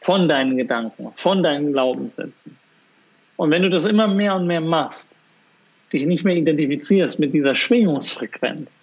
[0.00, 2.56] von deinen Gedanken, von deinen Glaubenssätzen.
[3.36, 5.08] Und wenn du das immer mehr und mehr machst,
[5.92, 8.82] dich nicht mehr identifizierst mit dieser Schwingungsfrequenz,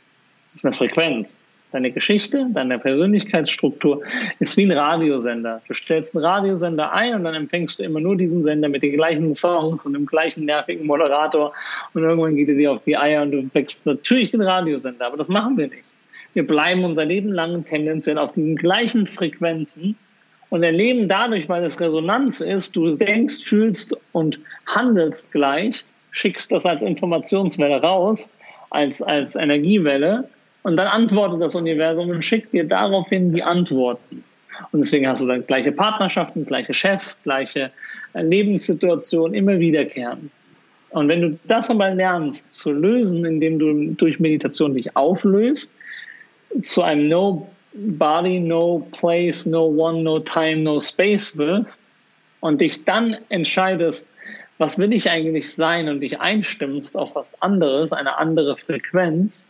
[0.54, 1.42] das ist eine Frequenz,
[1.72, 4.02] Deine Geschichte, deine Persönlichkeitsstruktur
[4.40, 5.62] ist wie ein Radiosender.
[5.68, 8.94] Du stellst einen Radiosender ein und dann empfängst du immer nur diesen Sender mit den
[8.94, 11.54] gleichen Songs und dem gleichen nervigen Moderator
[11.94, 15.16] und irgendwann geht er dir auf die Eier und du empfängst natürlich den Radiosender, aber
[15.16, 15.86] das machen wir nicht.
[16.34, 19.96] Wir bleiben unser Leben lang tendenziell auf diesen gleichen Frequenzen
[20.50, 26.66] und erleben dadurch, weil es Resonanz ist, du denkst, fühlst und handelst gleich, schickst das
[26.66, 28.32] als Informationswelle raus,
[28.70, 30.30] als, als Energiewelle
[30.64, 34.24] und dann antwortet das Universum und schickt dir daraufhin die Antworten.
[34.72, 37.72] Und deswegen hast du dann gleiche Partnerschaften, gleiche Chefs, gleiche
[38.14, 40.30] äh, Lebenssituationen, immer wiederkehren.
[40.92, 45.74] Und wenn du das aber lernst zu lösen, indem du durch Meditation dich auflöst,
[46.62, 51.82] zu einem No Body, No Place, No One, No Time, No Space wirst
[52.42, 54.08] und dich dann entscheidest,
[54.58, 59.46] was will ich eigentlich sein und dich einstimmst auf was anderes, eine andere Frequenz,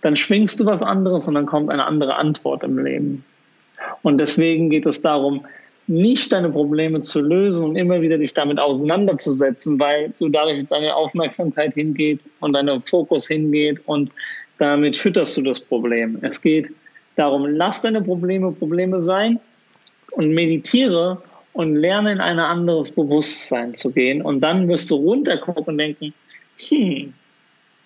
[0.00, 3.24] dann schwingst du was anderes und dann kommt eine andere Antwort im Leben.
[4.02, 5.46] Und deswegen geht es darum,
[5.86, 10.96] nicht deine Probleme zu lösen und immer wieder dich damit auseinanderzusetzen, weil du dadurch deine
[10.96, 14.10] Aufmerksamkeit hingeht und dein Fokus hingeht und
[14.58, 16.18] damit fütterst du das Problem.
[16.22, 16.70] Es geht
[17.16, 19.40] darum, lass deine Probleme Probleme sein
[20.12, 25.64] und meditiere und lerne in ein anderes Bewusstsein zu gehen und dann wirst du runtergucken
[25.66, 26.14] und denken,
[26.68, 27.14] hm,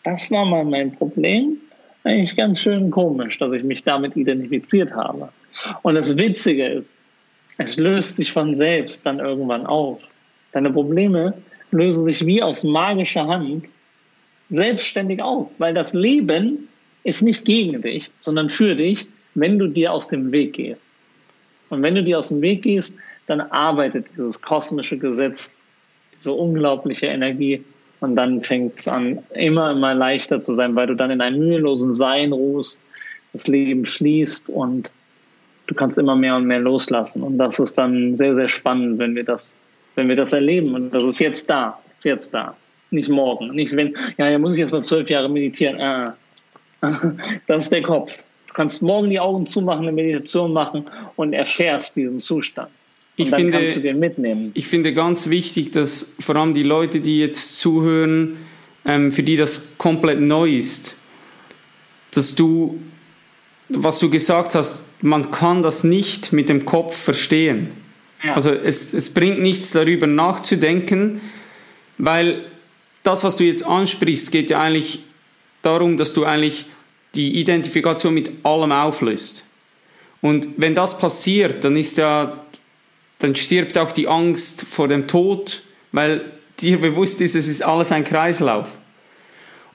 [0.04, 1.58] das war mal mein Problem
[2.04, 5.30] eigentlich ganz schön komisch, dass ich mich damit identifiziert habe.
[5.82, 6.96] Und das Witzige ist,
[7.58, 10.00] es löst sich von selbst dann irgendwann auf.
[10.52, 11.34] Deine Probleme
[11.70, 13.64] lösen sich wie aus magischer Hand
[14.48, 16.68] selbstständig auf, weil das Leben
[17.04, 20.94] ist nicht gegen dich, sondern für dich, wenn du dir aus dem Weg gehst.
[21.70, 22.96] Und wenn du dir aus dem Weg gehst,
[23.26, 25.54] dann arbeitet dieses kosmische Gesetz,
[26.16, 27.62] diese unglaubliche Energie
[28.00, 31.38] und dann fängt es an, immer, immer leichter zu sein, weil du dann in einem
[31.38, 32.78] mühelosen Sein ruhst,
[33.32, 34.90] das Leben fließt und
[35.66, 37.22] du kannst immer mehr und mehr loslassen.
[37.22, 39.56] Und das ist dann sehr, sehr spannend, wenn wir das,
[39.94, 40.74] wenn wir das erleben.
[40.74, 42.56] Und das ist jetzt da, ist jetzt da.
[42.90, 43.54] Nicht morgen.
[43.54, 45.80] Nicht wenn, ja, ja, muss ich jetzt mal zwölf Jahre meditieren.
[45.80, 46.16] Ah,
[47.46, 48.12] das ist der Kopf.
[48.46, 50.84] Du kannst morgen die Augen zumachen, eine Meditation machen
[51.16, 52.70] und erfährst diesen Zustand
[53.18, 58.36] ich finde, Ich finde ganz wichtig, dass vor allem die Leute, die jetzt zuhören,
[58.86, 60.94] ähm, für die das komplett neu ist,
[62.12, 62.80] dass du,
[63.68, 67.68] was du gesagt hast, man kann das nicht mit dem Kopf verstehen.
[68.22, 68.34] Ja.
[68.34, 71.20] Also es, es bringt nichts darüber nachzudenken,
[71.98, 72.44] weil
[73.02, 75.00] das, was du jetzt ansprichst, geht ja eigentlich
[75.62, 76.66] darum, dass du eigentlich
[77.14, 79.44] die Identifikation mit allem auflöst.
[80.20, 82.44] Und wenn das passiert, dann ist ja,
[83.18, 87.92] dann stirbt auch die Angst vor dem Tod, weil dir bewusst ist, es ist alles
[87.92, 88.68] ein Kreislauf.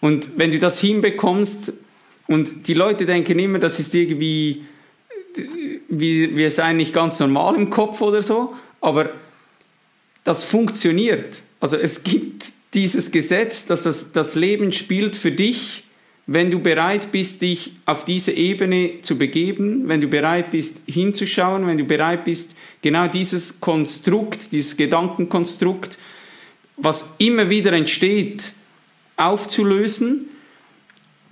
[0.01, 1.73] Und wenn du das hinbekommst,
[2.27, 4.63] und die Leute denken immer, das ist irgendwie,
[5.89, 9.11] wie, wir seien nicht ganz normal im Kopf oder so, aber
[10.23, 11.41] das funktioniert.
[11.59, 15.83] Also es gibt dieses Gesetz, dass das, das Leben spielt für dich,
[16.25, 21.67] wenn du bereit bist, dich auf diese Ebene zu begeben, wenn du bereit bist, hinzuschauen,
[21.67, 25.97] wenn du bereit bist, genau dieses Konstrukt, dieses Gedankenkonstrukt,
[26.77, 28.53] was immer wieder entsteht,
[29.17, 30.29] aufzulösen.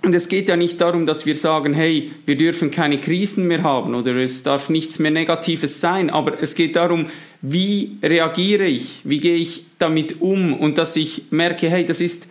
[0.02, 3.62] Und es geht ja nicht darum, dass wir sagen, hey, wir dürfen keine Krisen mehr
[3.62, 7.06] haben oder es darf nichts mehr Negatives sein, aber es geht darum,
[7.42, 12.28] wie reagiere ich, wie gehe ich damit um und dass ich merke, hey, das ist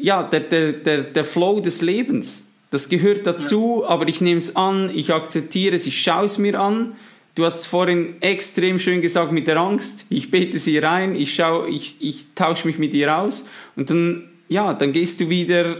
[0.00, 2.48] ja der, der, der, der Flow des Lebens.
[2.70, 3.90] Das gehört dazu, ja.
[3.90, 6.94] aber ich nehme es an, ich akzeptiere es, ich schaue es mir an.
[7.34, 10.06] Du hast es vorhin extrem schön gesagt mit der Angst.
[10.08, 13.46] Ich bete sie rein, ich schaue, ich, ich tausche mich mit ihr aus
[13.76, 15.76] und dann, ja, dann gehst du wieder,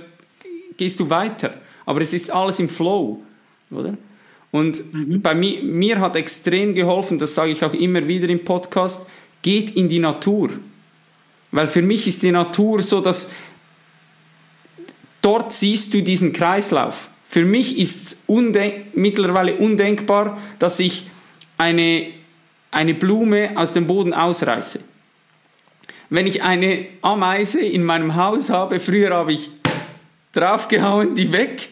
[0.76, 1.55] gehst du weiter.
[1.87, 3.22] Aber es ist alles im Flow,
[3.70, 3.97] oder?
[4.51, 5.21] Und mhm.
[5.23, 9.09] bei mir, mir hat extrem geholfen, das sage ich auch immer wieder im Podcast,
[9.43, 10.51] geht in die Natur.
[11.51, 13.33] Weil für mich ist die Natur so, dass
[15.23, 17.09] dort siehst du diesen Kreislauf.
[17.29, 21.11] Für mich ist es undenk mittlerweile undenkbar, dass ich
[21.59, 22.09] eine,
[22.71, 24.81] eine Blume aus dem Boden ausreiße.
[26.09, 29.51] Wenn ich eine Ameise in meinem Haus habe, früher habe ich
[30.33, 31.71] draufgehauen, die weg,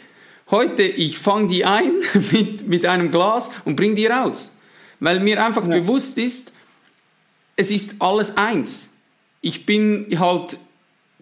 [0.54, 1.90] Heute, ich fange die ein
[2.30, 4.52] mit, mit einem Glas und bringe die raus.
[5.00, 5.74] Weil mir einfach ja.
[5.74, 6.52] bewusst ist,
[7.56, 8.92] es ist alles eins.
[9.40, 10.58] Ich bin halt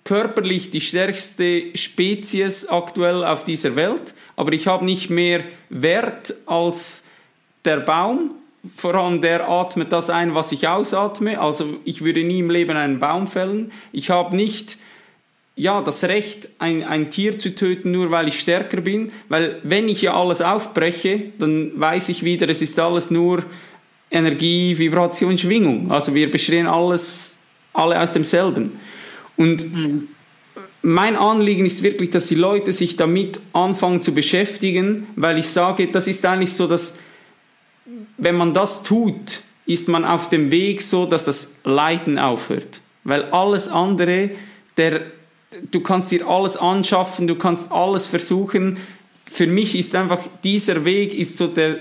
[0.04, 7.02] körperlich die stärkste Spezies aktuell auf dieser Welt, aber ich habe nicht mehr Wert als
[7.64, 8.34] der Baum.
[8.76, 11.40] Vor allem der atmet das ein, was ich ausatme.
[11.40, 13.72] Also ich würde nie im Leben einen Baum fällen.
[13.92, 14.76] Ich habe nicht
[15.54, 19.88] ja, das Recht, ein, ein Tier zu töten, nur weil ich stärker bin, weil wenn
[19.88, 23.44] ich ja alles aufbreche, dann weiß ich wieder, es ist alles nur
[24.10, 25.90] Energie, Vibration, Schwingung.
[25.90, 27.38] Also wir bestehen alles,
[27.72, 28.78] alle aus demselben.
[29.36, 30.08] Und mhm.
[30.82, 35.88] mein Anliegen ist wirklich, dass die Leute sich damit anfangen zu beschäftigen, weil ich sage,
[35.88, 36.98] das ist eigentlich so, dass
[38.16, 42.80] wenn man das tut, ist man auf dem Weg so, dass das Leiden aufhört.
[43.04, 44.30] Weil alles andere,
[44.76, 45.02] der
[45.70, 48.78] du kannst dir alles anschaffen, du kannst alles versuchen.
[49.30, 51.78] Für mich ist einfach dieser Weg ist so der,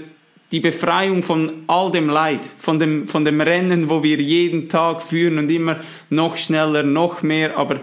[0.51, 5.01] die Befreiung von all dem Leid, von dem, von dem Rennen, wo wir jeden Tag
[5.01, 7.81] führen und immer noch schneller, noch mehr, aber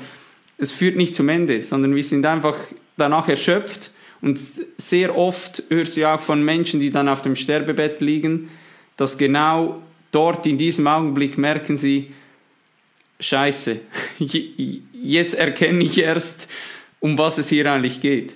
[0.59, 2.57] es führt nicht zum Ende, sondern wir sind einfach
[2.97, 4.39] danach erschöpft und
[4.77, 8.51] sehr oft hörst du auch von Menschen, die dann auf dem Sterbebett liegen,
[8.97, 9.81] dass genau
[10.11, 12.13] dort in diesem Augenblick merken sie,
[13.21, 13.81] Scheiße,
[15.03, 16.49] jetzt erkenne ich erst,
[17.01, 18.35] um was es hier eigentlich geht.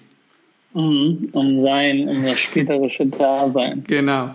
[0.75, 3.85] Mhm, um sein, um das späterische Dasein.
[3.87, 4.35] Genau.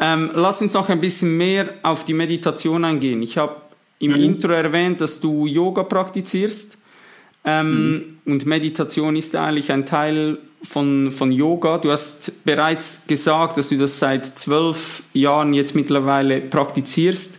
[0.00, 3.22] Ähm, lass uns noch ein bisschen mehr auf die Meditation eingehen.
[3.22, 3.56] Ich habe
[3.98, 4.22] im mhm.
[4.22, 6.78] Intro erwähnt, dass du Yoga praktizierst.
[7.44, 7.90] Ähm,
[8.24, 8.32] mhm.
[8.32, 11.78] Und Meditation ist eigentlich ein Teil von, von Yoga.
[11.78, 17.38] Du hast bereits gesagt, dass du das seit zwölf Jahren jetzt mittlerweile praktizierst.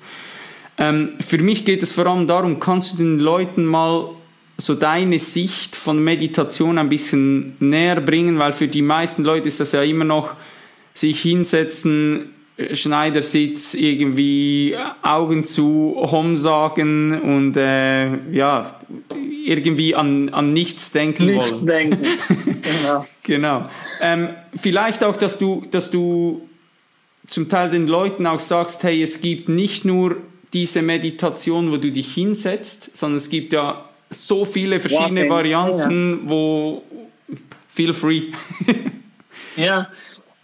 [0.77, 4.09] Ähm, für mich geht es vor allem darum, kannst du den Leuten mal
[4.59, 9.59] so deine Sicht von Meditation ein bisschen näher bringen, weil für die meisten Leute ist
[9.59, 10.33] das ja immer noch
[10.93, 12.31] sich hinsetzen,
[12.73, 18.81] Schneidersitz, irgendwie Augen zu, Hom sagen und äh, ja,
[19.45, 21.65] irgendwie an, an nichts denken nichts wollen.
[21.65, 22.01] denken,
[22.61, 23.07] genau.
[23.23, 23.69] genau.
[24.01, 24.29] Ähm,
[24.59, 26.49] vielleicht auch, dass du, dass du
[27.29, 30.17] zum Teil den Leuten auch sagst, hey, es gibt nicht nur
[30.51, 36.21] diese Meditation, wo du dich hinsetzt, sondern es gibt ja so viele verschiedene ja, Varianten,
[36.23, 36.29] ja.
[36.29, 36.83] wo
[37.67, 38.23] feel free.
[39.55, 39.87] ja,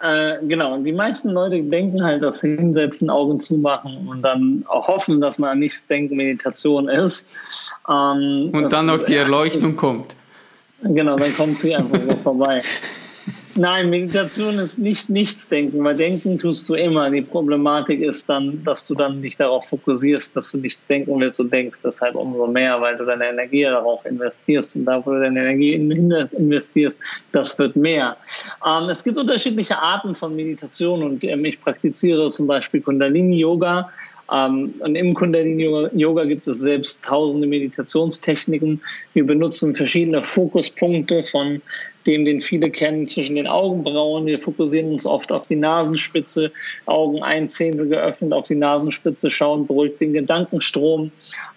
[0.02, 0.76] äh, genau.
[0.76, 5.22] Und die meisten Leute denken halt, dass sie hinsetzen, Augen zumachen und dann auch hoffen,
[5.22, 7.28] dass man an nichts denkt, Meditation ist.
[7.90, 10.16] Ähm, und dann noch die Erleuchtung ja, kommt.
[10.84, 12.62] Genau, dann kommt sie einfach so vorbei.
[13.58, 17.10] Nein, Meditation ist nicht nichts denken, weil denken tust du immer.
[17.10, 21.40] Die Problematik ist dann, dass du dann nicht darauf fokussierst, dass du nichts denken willst
[21.40, 25.22] und denkst deshalb umso mehr, weil du deine Energie darauf investierst und da, wo du
[25.22, 26.98] deine Energie investierst,
[27.32, 28.18] das wird mehr.
[28.68, 33.90] Ähm, es gibt unterschiedliche Arten von Meditation und ähm, ich praktiziere zum Beispiel Kundalini-Yoga.
[34.34, 38.82] Ähm, und im Kundalini-Yoga gibt es selbst tausende Meditationstechniken.
[39.14, 41.62] Wir benutzen verschiedene Fokuspunkte von
[42.08, 44.26] dem, den viele kennen, zwischen den Augenbrauen.
[44.26, 46.52] Wir fokussieren uns oft auf die Nasenspitze,
[46.86, 51.12] Augen ein Zehntel geöffnet auf die Nasenspitze schauen, beruhigt den Gedankenstrom,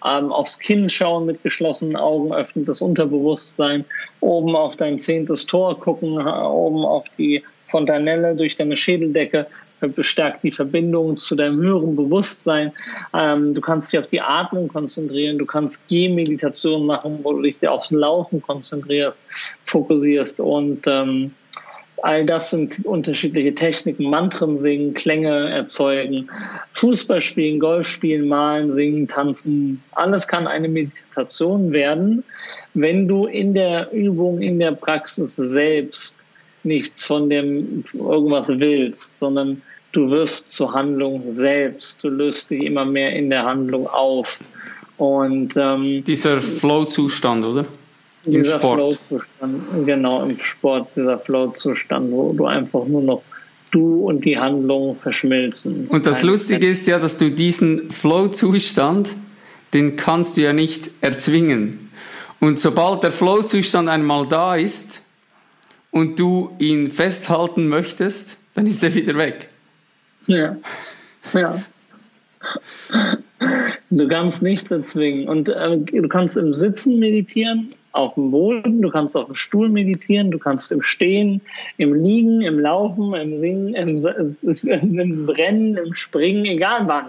[0.05, 3.85] ähm, aufs Kinn schauen mit geschlossenen Augen, öffnet das Unterbewusstsein,
[4.21, 9.47] oben auf dein zehntes Tor gucken, oben auf die Fontanelle durch deine Schädeldecke
[9.87, 12.73] bestärkt die Verbindung zu deinem höheren Bewusstsein.
[13.13, 17.65] Ähm, du kannst dich auf die Atmung konzentrieren, du kannst Gehmeditation machen, wo du dich
[17.67, 19.23] aufs Laufen konzentrierst,
[19.65, 21.31] fokussierst und ähm,
[22.03, 26.29] all das sind unterschiedliche Techniken, Mantren singen, Klänge erzeugen,
[26.73, 29.83] Fußball spielen, Golf spielen, malen, singen, tanzen.
[29.91, 32.23] Alles kann eine Meditation werden,
[32.73, 36.15] wenn du in der Übung, in der Praxis selbst
[36.63, 42.03] nichts von dem irgendwas willst, sondern du wirst zur Handlung selbst.
[42.03, 44.39] Du löst dich immer mehr in der Handlung auf.
[44.97, 47.65] Und ähm, dieser Flow-Zustand, oder?
[48.25, 53.21] Im dieser Flow-Zustand, genau, im Sport, dieser Flow-Zustand, wo du einfach nur noch
[53.71, 55.87] du und die Handlung verschmilzen.
[55.87, 59.15] Und das Lustige ist ja, dass du diesen Flow-Zustand,
[59.73, 61.91] den kannst du ja nicht erzwingen.
[62.41, 65.01] Und sobald der Flow-Zustand einmal da ist
[65.91, 69.49] und du ihn festhalten möchtest, dann ist er wieder weg.
[70.27, 70.57] Ja.
[71.33, 71.63] Ja.
[73.89, 75.27] Du kannst nichts erzwingen.
[75.27, 79.67] Und äh, du kannst im Sitzen meditieren, auf dem Boden, du kannst auf dem Stuhl
[79.67, 81.41] meditieren, du kannst im Stehen,
[81.77, 83.97] im Liegen, im Laufen, im Singen, im,
[84.41, 87.07] im Rennen, im Springen, egal wann.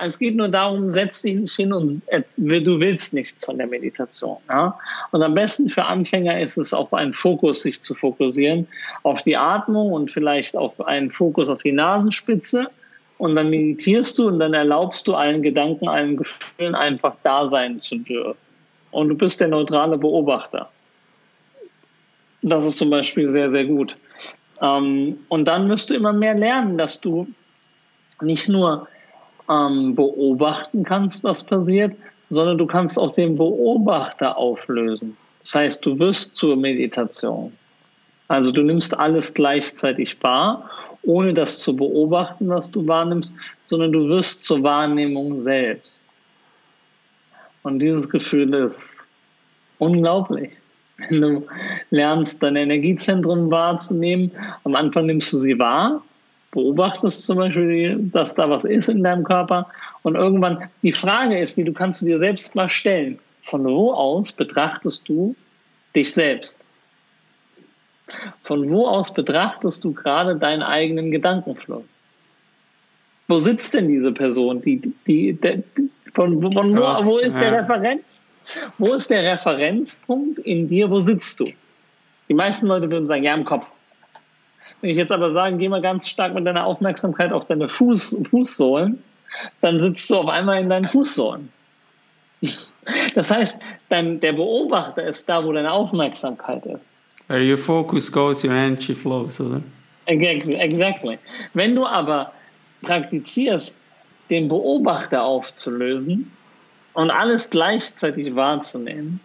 [0.00, 3.66] Es geht nur darum, setz dich nicht hin und äh, du willst nichts von der
[3.66, 4.38] Meditation.
[4.48, 4.78] Ja?
[5.10, 8.68] Und am besten für Anfänger ist es, auf einen Fokus sich zu fokussieren,
[9.02, 12.68] auf die Atmung und vielleicht auf einen Fokus auf die Nasenspitze.
[13.18, 17.80] Und dann meditierst du und dann erlaubst du allen Gedanken, allen Gefühlen einfach da sein
[17.80, 18.38] zu dürfen.
[18.92, 20.70] Und du bist der neutrale Beobachter.
[22.42, 23.96] Das ist zum Beispiel sehr, sehr gut.
[24.62, 27.26] Ähm, und dann wirst du immer mehr lernen, dass du
[28.20, 28.86] nicht nur
[29.48, 31.96] ähm, beobachten kannst, was passiert,
[32.30, 35.16] sondern du kannst auch den Beobachter auflösen.
[35.42, 37.52] Das heißt, du wirst zur Meditation.
[38.28, 40.70] Also du nimmst alles gleichzeitig wahr,
[41.02, 43.32] ohne das zu beobachten, was du wahrnimmst,
[43.66, 46.02] sondern du wirst zur Wahrnehmung selbst.
[47.62, 48.96] Und dieses Gefühl ist
[49.78, 50.50] unglaublich.
[50.98, 51.46] Wenn du
[51.90, 54.32] lernst, deine Energiezentren wahrzunehmen,
[54.64, 56.02] am Anfang nimmst du sie wahr
[56.50, 59.68] beobachtest zum Beispiel, dass da was ist in deinem Körper
[60.02, 63.18] und irgendwann die Frage ist, die du kannst du dir selbst mal stellen.
[63.38, 65.36] Von wo aus betrachtest du
[65.94, 66.58] dich selbst?
[68.42, 71.94] Von wo aus betrachtest du gerade deinen eigenen Gedankenfluss?
[73.28, 74.62] Wo sitzt denn diese Person?
[74.62, 75.62] Die, die, die
[76.14, 78.22] von, von wo, wo ist der Referenz?
[78.78, 80.90] Wo ist der Referenzpunkt in dir?
[80.90, 81.46] Wo sitzt du?
[82.28, 83.66] Die meisten Leute würden sagen, ja, im Kopf.
[84.80, 88.18] Wenn ich jetzt aber sage, geh mal ganz stark mit deiner Aufmerksamkeit auf deine Fuß,
[88.30, 89.02] Fußsohlen,
[89.60, 91.50] dann sitzt du auf einmal in deinen Fußsohlen.
[93.14, 93.58] Das heißt,
[93.90, 96.80] dann der Beobachter ist da, wo deine Aufmerksamkeit ist.
[97.26, 99.60] Where your focus goes, your energy flows, oder?
[100.06, 101.18] Exactly.
[101.52, 102.32] Wenn du aber
[102.80, 103.76] praktizierst,
[104.30, 106.32] den Beobachter aufzulösen
[106.94, 109.20] und alles gleichzeitig wahrzunehmen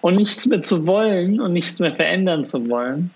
[0.00, 3.12] und nichts mehr zu wollen und nichts mehr verändern zu wollen,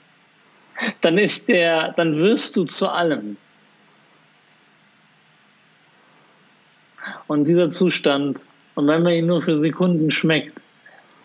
[1.01, 3.37] dann ist der, dann wirst du zu allem.
[7.26, 8.39] Und dieser Zustand,
[8.74, 10.61] und wenn man ihn nur für Sekunden schmeckt,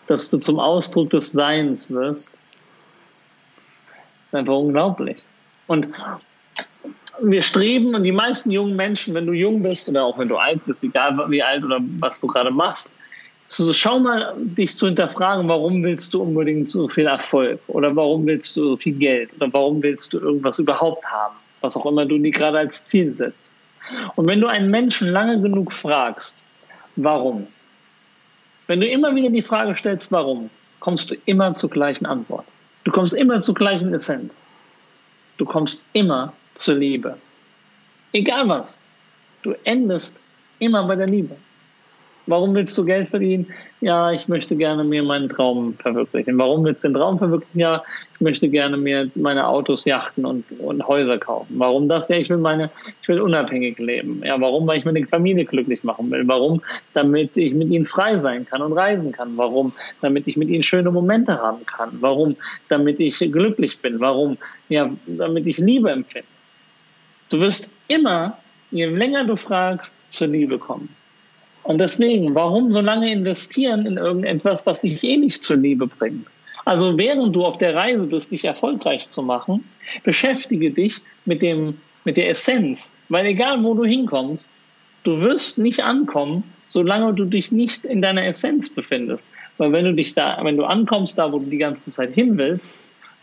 [0.06, 2.30] dass du zum Ausdruck des Seins wirst,
[4.26, 5.22] ist einfach unglaublich.
[5.66, 5.88] Und
[7.20, 10.36] wir streben, und die meisten jungen Menschen, wenn du jung bist oder auch wenn du
[10.36, 12.92] alt bist, egal wie alt oder was du gerade machst,
[13.48, 18.26] so, schau mal, dich zu hinterfragen, warum willst du unbedingt so viel Erfolg oder warum
[18.26, 22.06] willst du so viel Geld oder warum willst du irgendwas überhaupt haben, was auch immer
[22.06, 23.54] du dir gerade als Ziel setzt.
[24.16, 26.42] Und wenn du einen Menschen lange genug fragst,
[26.96, 27.46] warum,
[28.66, 32.46] wenn du immer wieder die Frage stellst, warum, kommst du immer zur gleichen Antwort.
[32.84, 34.44] Du kommst immer zur gleichen Essenz.
[35.36, 37.16] Du kommst immer zur Liebe.
[38.12, 38.78] Egal was.
[39.42, 40.16] Du endest
[40.58, 41.36] immer bei der Liebe.
[42.26, 43.46] Warum willst du Geld verdienen?
[43.80, 46.36] Ja, ich möchte gerne mir meinen Traum verwirklichen.
[46.38, 47.60] Warum willst du den Traum verwirklichen?
[47.60, 51.54] Ja, ich möchte gerne mir meine Autos, Yachten und, und Häuser kaufen.
[51.58, 52.08] Warum das?
[52.08, 52.70] Ja, ich will meine,
[53.00, 54.22] ich will unabhängig leben.
[54.24, 54.66] Ja, warum?
[54.66, 56.26] Weil ich meine Familie glücklich machen will.
[56.26, 56.62] Warum?
[56.94, 59.36] Damit ich mit ihnen frei sein kann und reisen kann.
[59.36, 59.72] Warum?
[60.00, 61.90] Damit ich mit ihnen schöne Momente haben kann.
[62.00, 62.34] Warum?
[62.68, 64.00] Damit ich glücklich bin.
[64.00, 64.36] Warum?
[64.68, 66.26] Ja, damit ich Liebe empfinde.
[67.28, 68.38] Du wirst immer,
[68.70, 70.95] je länger du fragst, zur Liebe kommen.
[71.66, 76.28] Und deswegen, warum so lange investieren in irgendetwas, was sich eh nicht zur Liebe bringt?
[76.64, 79.64] Also während du auf der Reise bist, dich erfolgreich zu machen,
[80.04, 82.92] beschäftige dich mit dem, mit der Essenz.
[83.08, 84.48] Weil egal wo du hinkommst,
[85.02, 89.26] du wirst nicht ankommen, solange du dich nicht in deiner Essenz befindest.
[89.58, 92.38] Weil wenn du dich da, wenn du ankommst, da wo du die ganze Zeit hin
[92.38, 92.74] willst,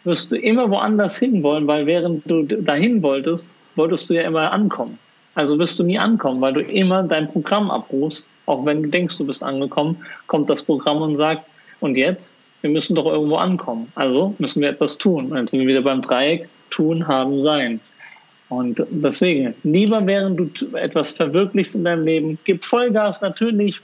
[0.03, 4.99] wirst du immer woanders hinwollen, weil während du dahin wolltest, wolltest du ja immer ankommen.
[5.35, 8.29] Also wirst du nie ankommen, weil du immer dein Programm abrufst.
[8.45, 11.45] Auch wenn du denkst, du bist angekommen, kommt das Programm und sagt,
[11.79, 12.35] und jetzt?
[12.61, 13.91] Wir müssen doch irgendwo ankommen.
[13.95, 15.31] Also müssen wir etwas tun.
[15.31, 17.81] Dann sind wir wieder beim Dreieck, tun, haben, sein.
[18.47, 23.81] Und deswegen, lieber während du etwas verwirklichst in deinem Leben, gib Vollgas natürlich,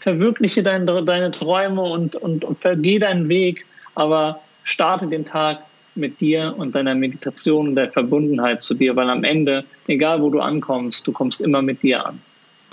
[0.00, 5.60] verwirkliche deine, deine Träume und, und, und vergeh deinen Weg, aber starte den Tag
[5.98, 10.30] mit dir und deiner Meditation und der Verbundenheit zu dir, weil am Ende, egal wo
[10.30, 12.22] du ankommst, du kommst immer mit dir an.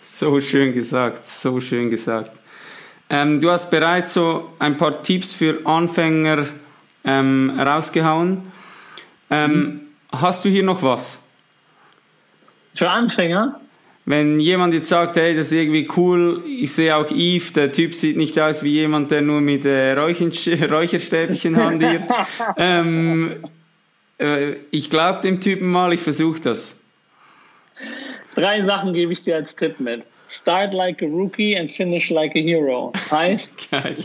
[0.01, 2.31] So schön gesagt, so schön gesagt.
[3.09, 6.45] Ähm, du hast bereits so ein paar Tipps für Anfänger
[7.03, 8.43] ähm, rausgehauen.
[9.29, 9.81] Ähm, mhm.
[10.11, 11.19] Hast du hier noch was?
[12.73, 13.59] Für Anfänger?
[14.07, 17.95] Wenn jemand jetzt sagt, hey, das ist irgendwie cool, ich sehe auch Yves, der Typ
[17.95, 22.03] sieht nicht aus wie jemand, der nur mit äh, Räucherstäbchen handiert.
[22.57, 23.43] ähm,
[24.19, 26.75] äh, ich glaube dem Typen mal, ich versuche das.
[28.35, 30.03] Drei Sachen gebe ich dir als Tipp mit.
[30.29, 32.93] Start like a rookie and finish like a hero.
[33.09, 33.97] Heißt, Geil.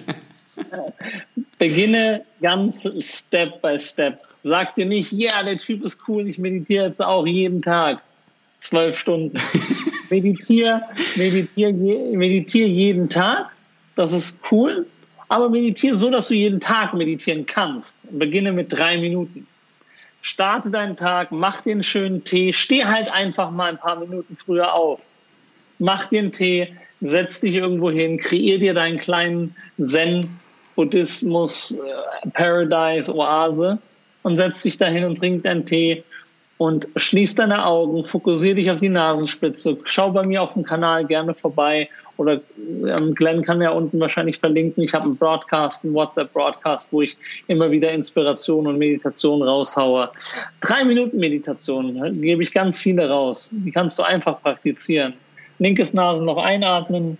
[1.58, 4.18] beginne ganz Step by Step.
[4.44, 8.00] Sag dir nicht, ja, yeah, der Typ ist cool, ich meditiere jetzt auch jeden Tag
[8.60, 9.38] zwölf Stunden.
[10.10, 10.82] Meditiere,
[11.16, 13.50] meditiere, meditiere jeden Tag.
[13.96, 14.86] Das ist cool.
[15.28, 17.96] Aber meditiere so, dass du jeden Tag meditieren kannst.
[18.10, 19.46] Beginne mit drei Minuten.
[20.22, 24.36] Starte deinen Tag, mach dir einen schönen Tee, steh halt einfach mal ein paar Minuten
[24.36, 25.06] früher auf.
[25.78, 30.40] Mach dir einen Tee, setz dich irgendwo hin, kreier dir deinen kleinen Zen,
[30.74, 33.78] Buddhismus, äh, Paradise, Oase
[34.22, 36.04] und setz dich dahin und trink deinen Tee
[36.60, 41.06] und schließ deine Augen, fokussiere dich auf die Nasenspitze, schau bei mir auf dem Kanal
[41.06, 41.88] gerne vorbei
[42.18, 44.84] oder ähm, Glenn kann ja unten wahrscheinlich verlinken.
[44.84, 50.10] Ich habe einen Broadcast, einen WhatsApp-Broadcast, wo ich immer wieder Inspiration und Meditation raushaue.
[50.60, 53.54] Drei Minuten Meditation gebe ich ganz viele raus.
[53.54, 55.14] Die kannst du einfach praktizieren.
[55.60, 57.16] Linkes Nasenloch einatmen,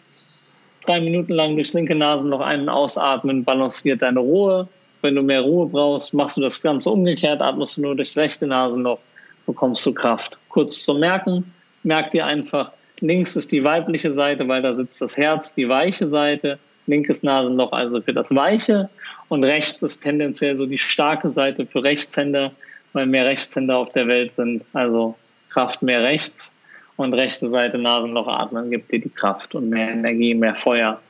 [0.85, 4.69] drei Minuten lang durchs linke Nasenloch einen ausatmen, balanciert deine Ruhe.
[5.01, 8.47] Wenn du mehr Ruhe brauchst, machst du das Ganze umgekehrt, atmest du nur durchs rechte
[8.47, 8.99] Nasenloch
[9.51, 10.39] bekommst du Kraft.
[10.49, 12.71] Kurz zum Merken, merk dir einfach,
[13.01, 17.73] links ist die weibliche Seite, weil da sitzt das Herz, die weiche Seite, linkes Nasenloch
[17.73, 18.89] also für das Weiche
[19.29, 22.53] und rechts ist tendenziell so die starke Seite für Rechtshänder,
[22.93, 25.17] weil mehr Rechtshänder auf der Welt sind, also
[25.51, 26.55] Kraft mehr rechts
[26.97, 31.01] und rechte Seite Nasenloch atmen gibt dir die Kraft und mehr Energie, mehr Feuer.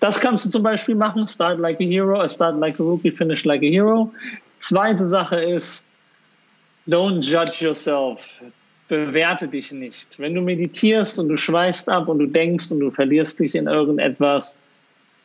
[0.00, 3.44] Das kannst du zum Beispiel machen, start like a hero, start like a rookie, finish
[3.44, 4.12] like a hero.
[4.58, 5.85] Zweite Sache ist,
[6.88, 8.20] Don't judge yourself.
[8.88, 10.18] Bewerte dich nicht.
[10.18, 13.66] Wenn du meditierst und du schweißt ab und du denkst und du verlierst dich in
[13.66, 14.60] irgendetwas,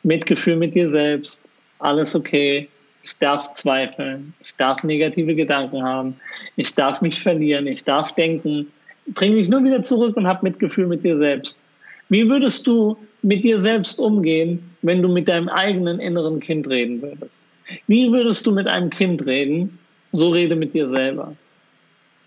[0.02, 1.40] Mitgefühl mit dir selbst,
[1.78, 2.68] alles okay.
[3.04, 4.34] Ich darf zweifeln.
[4.42, 6.16] Ich darf negative Gedanken haben.
[6.56, 7.68] Ich darf mich verlieren.
[7.68, 8.66] Ich darf denken.
[9.06, 11.56] Bring dich nur wieder zurück und hab Mitgefühl mit dir selbst.
[12.08, 17.00] Wie würdest du mit dir selbst umgehen, wenn du mit deinem eigenen inneren Kind reden
[17.02, 17.38] würdest?
[17.86, 19.78] Wie würdest du mit einem Kind reden?
[20.10, 21.36] So rede mit dir selber.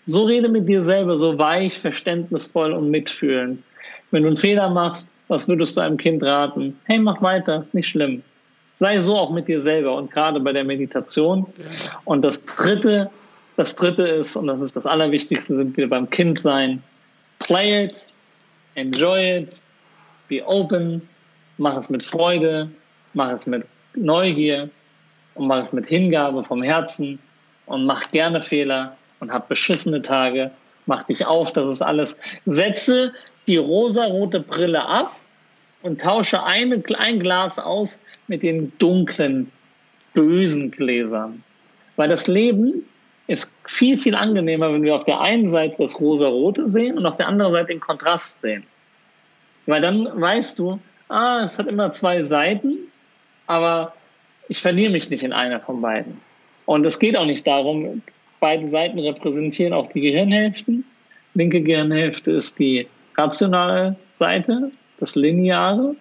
[0.06, 3.64] So rede mit dir selber, so weich, verständnisvoll und mitfühlen.
[4.12, 6.80] Wenn du einen Fehler machst, was würdest du einem Kind raten?
[6.84, 8.22] Hey, mach weiter, ist nicht schlimm.
[8.72, 11.48] Sei so auch mit dir selber und gerade bei der Meditation.
[12.04, 13.10] Und das dritte,
[13.58, 16.84] das dritte ist, und das ist das Allerwichtigste, sind wir beim Kind sein.
[17.40, 18.06] Play it,
[18.76, 19.56] enjoy it,
[20.28, 21.02] be open,
[21.58, 22.70] mach es mit Freude,
[23.14, 24.70] mach es mit Neugier
[25.34, 27.18] und mach es mit Hingabe vom Herzen
[27.66, 30.52] und mach gerne Fehler und hab beschissene Tage,
[30.86, 32.16] mach dich auf, das ist alles.
[32.46, 33.14] Setze
[33.48, 35.16] die rosarote Brille ab
[35.82, 39.52] und tausche eine, ein Glas aus mit den dunklen,
[40.14, 41.44] bösen Gläsern.
[41.96, 42.86] Weil das Leben
[43.28, 47.18] ist viel, viel angenehmer, wenn wir auf der einen Seite das rosarote sehen und auf
[47.18, 48.64] der anderen Seite den Kontrast sehen.
[49.66, 52.78] Weil dann weißt du, ah, es hat immer zwei Seiten,
[53.48, 53.94] aber
[54.48, 56.22] ich verliere mich nicht in einer von beiden.
[56.68, 58.04] Und es geht auch nicht darum,
[58.40, 60.86] Beide Seiten repräsentieren auch die Gehirnhälften.
[61.34, 65.96] Linke Gehirnhälfte ist die rationale Seite, das lineare,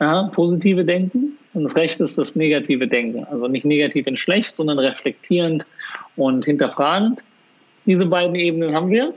[0.00, 1.38] ja, positive Denken.
[1.54, 3.24] Und das rechte ist das negative Denken.
[3.24, 5.66] Also nicht negativ in schlecht, sondern reflektierend
[6.16, 7.22] und hinterfragend.
[7.86, 9.14] Diese beiden Ebenen haben wir.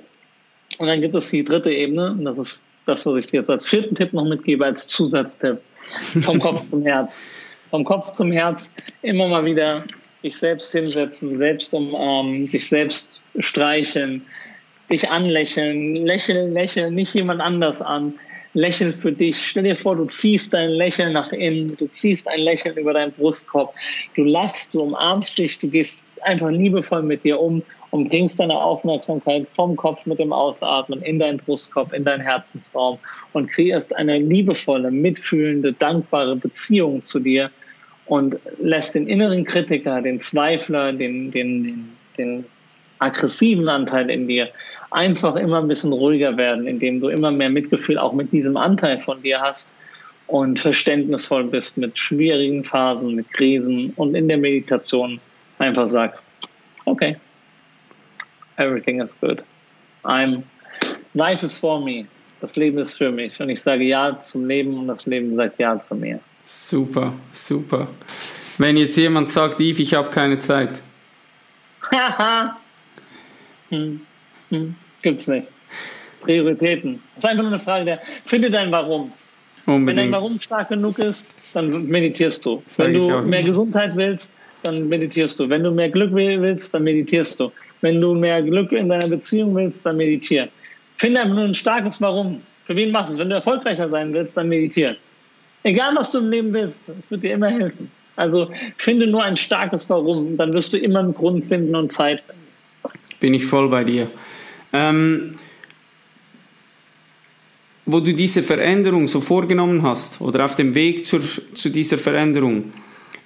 [0.78, 2.12] Und dann gibt es die dritte Ebene.
[2.12, 5.60] Und das ist das, was ich dir jetzt als vierten Tipp noch mitgebe, als Zusatztipp.
[6.22, 7.14] Vom Kopf zum Herz.
[7.70, 9.84] vom Kopf zum Herz immer mal wieder
[10.22, 14.26] sich selbst hinsetzen, selbst umarmen, sich selbst streicheln,
[14.90, 18.14] dich anlächeln, lächeln, lächeln, nicht jemand anders an,
[18.54, 19.48] lächeln für dich.
[19.48, 23.12] Stell dir vor, du ziehst dein Lächeln nach innen, du ziehst ein Lächeln über deinen
[23.12, 23.74] Brustkorb,
[24.16, 27.62] du lachst, du umarmst dich, du gehst einfach liebevoll mit dir um
[27.92, 33.00] und bringst deine Aufmerksamkeit vom Kopf mit dem Ausatmen in deinen Brustkorb, in deinen Herzensraum
[33.34, 37.52] und kreierst eine liebevolle, mitfühlende, dankbare Beziehung zu dir
[38.10, 42.46] und lässt den inneren Kritiker, den Zweifler, den, den, den, den
[42.98, 44.50] aggressiven Anteil in dir
[44.90, 49.00] einfach immer ein bisschen ruhiger werden, indem du immer mehr Mitgefühl auch mit diesem Anteil
[49.00, 49.70] von dir hast
[50.26, 55.20] und verständnisvoll bist mit schwierigen Phasen, mit Krisen und in der Meditation
[55.60, 56.26] einfach sagst,
[56.86, 57.16] okay,
[58.58, 59.44] everything is good.
[60.04, 60.42] I'm,
[61.14, 62.06] life is for me.
[62.42, 63.40] Das Leben ist für mich.
[63.40, 66.20] Und ich sage Ja zum Leben und das Leben sagt Ja zu mir.
[66.52, 67.88] Super, super.
[68.58, 70.82] Wenn jetzt jemand sagt, Yves, ich habe keine Zeit.
[71.92, 72.58] Haha.
[73.70, 74.02] hm.
[74.50, 74.76] hm.
[75.02, 75.48] Gibt's nicht.
[76.22, 77.02] Prioritäten.
[77.16, 79.12] Das ist einfach nur eine Frage der, finde dein Warum.
[79.66, 79.88] Unbedingt.
[79.88, 82.64] Wenn dein Warum stark genug ist, dann meditierst du.
[82.68, 84.34] Sag Wenn du mehr Gesundheit willst,
[84.64, 85.50] dann meditierst du.
[85.50, 87.52] Wenn du mehr Glück willst, dann meditierst du.
[87.82, 90.50] Wenn du mehr Glück in deiner Beziehung willst, dann meditier.
[90.98, 92.42] Finde einfach nur ein starkes Warum.
[92.66, 93.20] Für wen machst du es?
[93.20, 94.98] Wenn du erfolgreicher sein willst, dann meditier.
[95.64, 97.92] Egal, was du im Leben willst, es wird dir immer helfen.
[98.16, 102.22] Also finde nur ein starkes Warum, dann wirst du immer einen Grund finden und Zeit
[102.22, 102.42] finden.
[103.20, 104.10] Bin ich voll bei dir.
[104.74, 105.36] Ähm,
[107.86, 111.22] wo du diese Veränderung so vorgenommen hast oder auf dem Weg zur,
[111.54, 112.74] zu dieser Veränderung,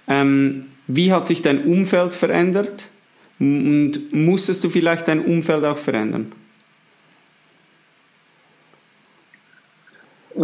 [0.08, 2.88] ähm, wie hat sich dein Umfeld verändert
[3.40, 6.32] und musstest du vielleicht dein Umfeld auch verändern?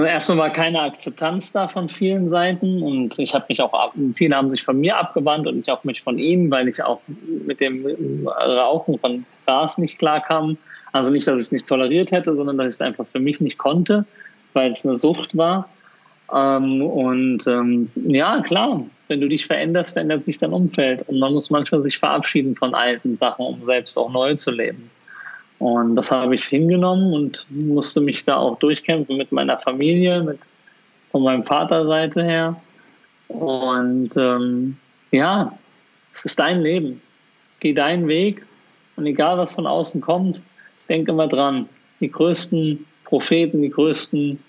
[0.03, 4.35] Erstmal war keine Akzeptanz da von vielen Seiten und ich habe mich auch ab, viele
[4.35, 7.01] haben sich von mir abgewandt und ich auch mich von ihnen, weil ich auch
[7.45, 10.57] mit dem Rauchen von Gras nicht klarkam.
[10.91, 13.41] Also nicht, dass ich es nicht toleriert hätte, sondern dass ich es einfach für mich
[13.41, 14.05] nicht konnte,
[14.53, 15.69] weil es eine Sucht war.
[16.33, 21.07] Ähm, und ähm, ja, klar, wenn du dich veränderst, verändert sich dein Umfeld.
[21.07, 24.89] Und man muss manchmal sich verabschieden von alten Sachen, um selbst auch neu zu leben.
[25.59, 30.39] Und das habe ich hingenommen und musste mich da auch durchkämpfen mit meiner Familie, mit
[31.11, 32.55] von meinem Vaterseite her.
[33.27, 34.77] Und ähm,
[35.11, 35.57] ja,
[36.13, 37.01] es ist dein Leben.
[37.59, 38.45] Geh deinen Weg
[38.95, 40.41] und egal was von außen kommt,
[40.87, 41.67] denk immer dran.
[41.99, 44.39] Die größten Propheten, die größten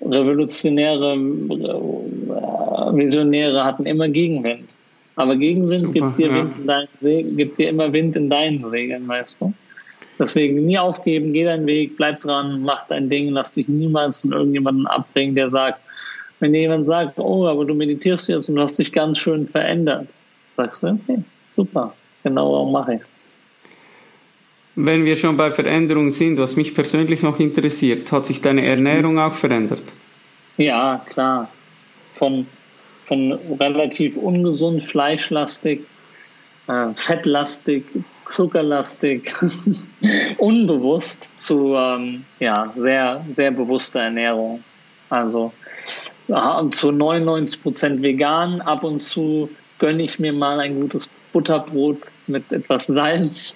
[0.00, 4.68] Revolutionäre, äh, Visionäre hatten immer Gegenwind.
[5.16, 6.36] Aber Gegenwind gibt dir, ja.
[6.36, 9.52] Wind in deinen gibt dir immer Wind in deinen Segeln, weißt du?
[10.18, 14.32] Deswegen nie aufgeben, geh deinen Weg, bleib dran, mach dein Ding, lass dich niemals von
[14.32, 15.80] irgendjemandem abbringen, der sagt,
[16.40, 20.08] wenn jemand sagt, oh, aber du meditierst jetzt und du hast dich ganz schön verändert,
[20.56, 21.22] sagst du, okay,
[21.54, 23.00] super, genau warum mache ich
[24.74, 29.18] Wenn wir schon bei Veränderungen sind, was mich persönlich noch interessiert, hat sich deine Ernährung
[29.18, 29.84] auch verändert?
[30.56, 31.50] Ja, klar.
[32.18, 32.46] Von,
[33.06, 35.80] von relativ ungesund, fleischlastig,
[36.68, 37.84] äh, fettlastig,
[38.30, 39.32] zuckerlastig,
[40.38, 44.62] unbewusst zu ähm, ja, sehr, sehr bewusster Ernährung.
[45.08, 45.52] Also
[46.28, 51.98] äh, zu 99 Prozent vegan, ab und zu gönne ich mir mal ein gutes Butterbrot
[52.26, 53.54] mit etwas Salz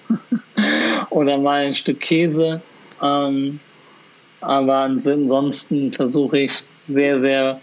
[1.09, 2.61] oder mal ein Stück Käse.
[3.01, 3.59] Ähm,
[4.39, 6.51] aber ansonsten versuche ich
[6.87, 7.61] sehr, sehr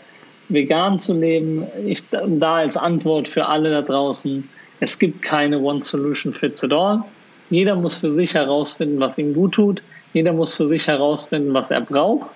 [0.48, 1.66] vegan zu leben.
[1.84, 4.48] Ich da als Antwort für alle da draußen,
[4.80, 7.02] es gibt keine One Solution Fits it all.
[7.50, 9.82] Jeder muss für sich herausfinden, was ihm gut tut.
[10.12, 12.30] Jeder muss für sich herausfinden, was er braucht.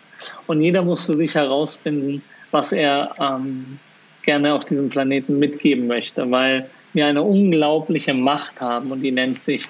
[0.46, 3.78] Und jeder muss für sich herausfinden, was er ähm,
[4.22, 9.40] gerne auf diesem Planeten mitgeben möchte, weil wir eine unglaubliche Macht haben und die nennt
[9.40, 9.64] sich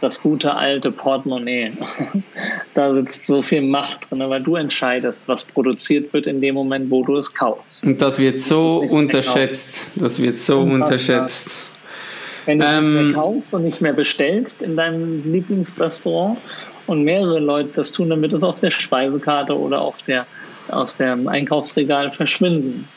[0.00, 1.72] das gute alte Portemonnaie.
[2.74, 6.90] da sitzt so viel Macht drin, weil du entscheidest, was produziert wird in dem Moment,
[6.90, 7.84] wo du es kaufst.
[7.84, 9.92] Und das wird so unterschätzt.
[9.96, 11.69] Das wird so unterschätzt.
[12.50, 16.36] Wenn du ähm, nicht mehr kaufst und nicht mehr bestellst in deinem Lieblingsrestaurant
[16.88, 20.26] und mehrere Leute das tun, dann wird es auf der Speisekarte oder auf der,
[20.68, 22.88] aus dem Einkaufsregal verschwinden.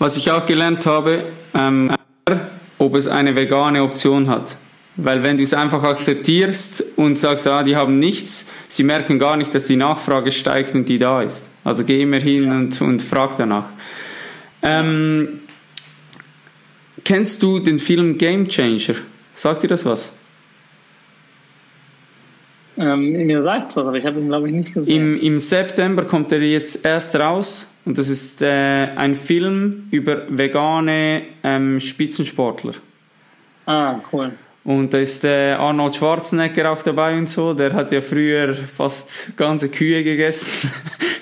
[0.00, 1.92] Was ich auch gelernt habe, ähm,
[2.78, 4.56] ob es eine vegane Option hat.
[4.96, 9.36] Weil wenn du es einfach akzeptierst und sagst, ah, die haben nichts, sie merken gar
[9.36, 11.46] nicht, dass die Nachfrage steigt und die da ist.
[11.62, 12.50] Also geh immer hin ja.
[12.50, 13.66] und, und frag danach.
[14.62, 15.41] Ähm,
[17.04, 18.96] Kennst du den Film Game Changer?
[19.34, 20.12] Sagt dir das was?
[22.76, 25.16] Ähm, mir sagt es was, aber ich habe ihn, glaube ich, nicht gesehen.
[25.16, 27.68] Im, Im September kommt er jetzt erst raus.
[27.84, 32.74] und das ist äh, ein Film über vegane ähm, Spitzensportler.
[33.66, 34.32] Ah, cool.
[34.64, 37.52] Und da ist äh, Arnold Schwarzenegger auch dabei und so.
[37.52, 40.70] Der hat ja früher fast ganze Kühe gegessen.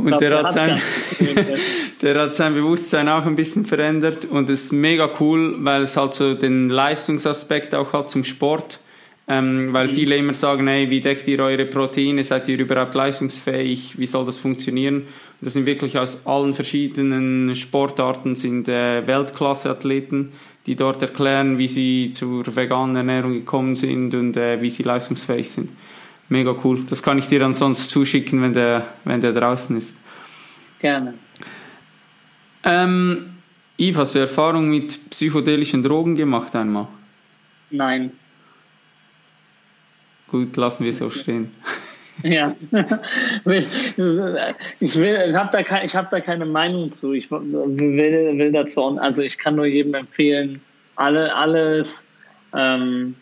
[0.00, 0.80] und glaub, der, der, hat sein,
[2.02, 4.24] der hat sein Bewusstsein auch ein bisschen verändert.
[4.24, 8.80] Und ist mega cool, weil es halt so den Leistungsaspekt auch hat zum Sport.
[9.28, 9.92] Ähm, weil mhm.
[9.92, 12.24] viele immer sagen, hey, wie deckt ihr eure Proteine?
[12.24, 13.98] Seid ihr überhaupt leistungsfähig?
[13.98, 14.96] Wie soll das funktionieren?
[14.96, 15.06] Und
[15.40, 20.32] das sind wirklich aus allen verschiedenen Sportarten sind äh, Weltklasse-Athleten
[20.66, 25.50] die dort erklären, wie sie zur veganen Ernährung gekommen sind und äh, wie sie leistungsfähig
[25.50, 25.70] sind.
[26.30, 26.84] Mega cool.
[26.88, 29.98] Das kann ich dir dann sonst zuschicken, wenn der, wenn der draußen ist.
[30.78, 31.14] Gerne.
[32.62, 33.34] Ähm,
[33.76, 36.86] Yves, hast du Erfahrung mit psychedelischen Drogen gemacht einmal?
[37.70, 38.12] Nein.
[40.28, 41.50] Gut, lassen wir es so stehen.
[42.22, 43.66] Ja, ich, will,
[44.78, 47.14] ich habe da, kein, hab da keine Meinung zu.
[47.14, 50.60] Ich will, will dazu, also ich kann nur jedem empfehlen,
[50.96, 52.02] alle, alles,
[52.54, 53.14] ähm,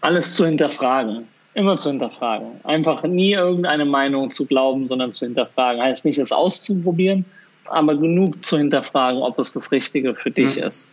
[0.00, 1.28] alles zu hinterfragen.
[1.54, 2.60] Immer zu hinterfragen.
[2.64, 5.82] Einfach nie irgendeine Meinung zu glauben, sondern zu hinterfragen.
[5.82, 7.24] Heißt nicht, es auszuprobieren,
[7.64, 10.62] aber genug zu hinterfragen, ob es das Richtige für dich mhm.
[10.62, 10.88] ist.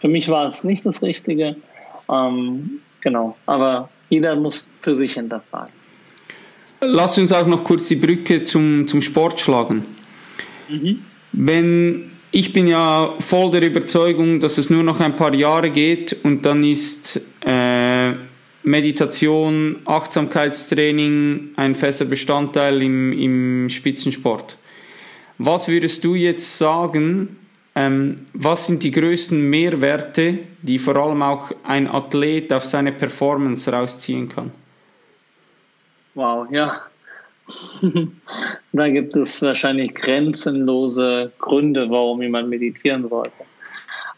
[0.00, 1.56] Für mich war es nicht das Richtige.
[2.10, 5.72] Ähm, genau, aber jeder muss für sich hinterfragen.
[6.82, 9.86] Lass uns auch noch kurz die Brücke zum, zum Sport schlagen.
[10.68, 11.04] Mhm.
[11.32, 16.16] Wenn ich bin ja voll der Überzeugung, dass es nur noch ein paar Jahre geht
[16.22, 17.50] und dann ist äh,
[18.66, 24.56] Meditation, Achtsamkeitstraining ein fester Bestandteil im, im Spitzensport.
[25.38, 27.36] Was würdest du jetzt sagen,
[27.76, 33.72] ähm, was sind die größten Mehrwerte, die vor allem auch ein Athlet auf seine Performance
[33.72, 34.50] rausziehen kann?
[36.14, 36.82] Wow, ja.
[38.72, 43.44] da gibt es wahrscheinlich grenzenlose Gründe, warum jemand meditieren sollte.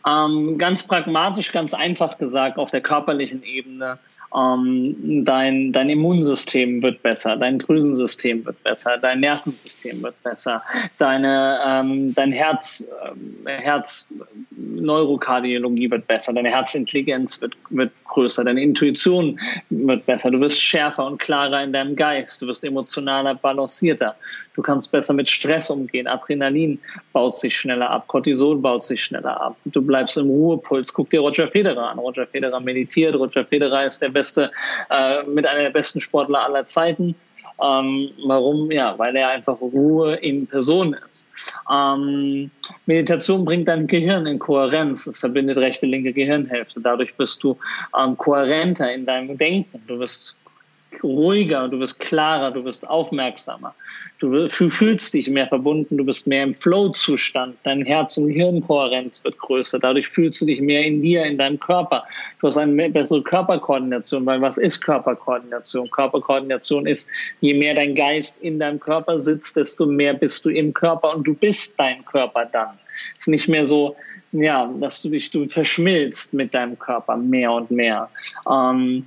[0.08, 3.98] Ähm, ganz pragmatisch, ganz einfach gesagt, auf der körperlichen Ebene
[4.34, 10.62] ähm, dein, dein Immunsystem wird besser, dein Drüsensystem wird besser, dein Nervensystem wird besser,
[10.98, 12.86] deine, ähm, dein Herz,
[13.46, 14.08] äh, Herz,
[14.50, 19.40] Neurokardiologie wird besser, deine Herzintelligenz wird, wird größer, deine Intuition
[19.70, 24.14] wird besser, du wirst schärfer und klarer in deinem Geist, du wirst emotionaler, balancierter,
[24.58, 26.80] du kannst besser mit Stress umgehen, Adrenalin
[27.12, 31.20] baut sich schneller ab, Cortisol baut sich schneller ab, du bleibst im Ruhepuls, guck dir
[31.20, 34.50] Roger Federer an, Roger Federer meditiert, Roger Federer ist der beste,
[34.90, 37.14] äh, mit einer der besten Sportler aller Zeiten.
[37.62, 38.70] Ähm, warum?
[38.70, 41.28] Ja, weil er einfach Ruhe in Person ist.
[41.72, 42.50] Ähm,
[42.86, 45.08] Meditation bringt dein Gehirn in Kohärenz.
[45.08, 46.80] Es verbindet rechte, linke Gehirnhälfte.
[46.80, 47.58] Dadurch bist du
[47.98, 49.82] ähm, kohärenter in deinem Denken.
[49.88, 50.36] Du wirst
[51.02, 53.74] ruhiger, du wirst klarer, du wirst aufmerksamer.
[54.18, 57.56] Du fühlst dich mehr verbunden, du bist mehr im Flow-Zustand.
[57.62, 59.78] Dein Herz- und Hirnkohärenz wird größer.
[59.78, 62.04] Dadurch fühlst du dich mehr in dir, in deinem Körper.
[62.40, 65.90] Du hast eine bessere Körperkoordination, weil was ist Körperkoordination?
[65.90, 67.08] Körperkoordination ist,
[67.40, 71.26] je mehr dein Geist in deinem Körper sitzt, desto mehr bist du im Körper und
[71.26, 72.74] du bist dein Körper dann.
[73.12, 73.96] Es ist nicht mehr so,
[74.32, 78.10] ja, dass du dich, du verschmilzt mit deinem Körper mehr und mehr.
[78.50, 79.06] Ähm,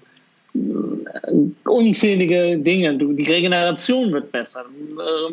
[0.53, 2.97] unzählige Dinge.
[2.97, 4.65] Du, die Regeneration wird besser,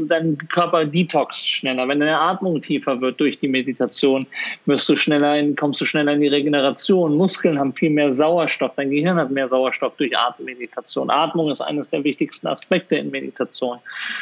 [0.06, 1.88] dein Körper detoxt schneller.
[1.88, 4.26] Wenn deine Atmung tiefer wird durch die Meditation,
[4.66, 7.16] wirst du schneller in, kommst du schneller in die Regeneration.
[7.16, 11.10] Muskeln haben viel mehr Sauerstoff, dein Gehirn hat mehr Sauerstoff durch Atemmeditation.
[11.10, 13.78] Atmung ist eines der wichtigsten Aspekte in Meditation.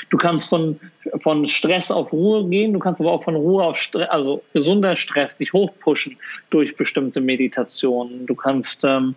[0.08, 0.80] Du kannst von,
[1.20, 4.96] von Stress auf Ruhe gehen, du kannst aber auch von Ruhe auf Stress, also gesunder
[4.96, 6.16] Stress dich hochpushen
[6.48, 8.26] durch bestimmte Meditationen.
[8.26, 9.14] Du kannst ähm,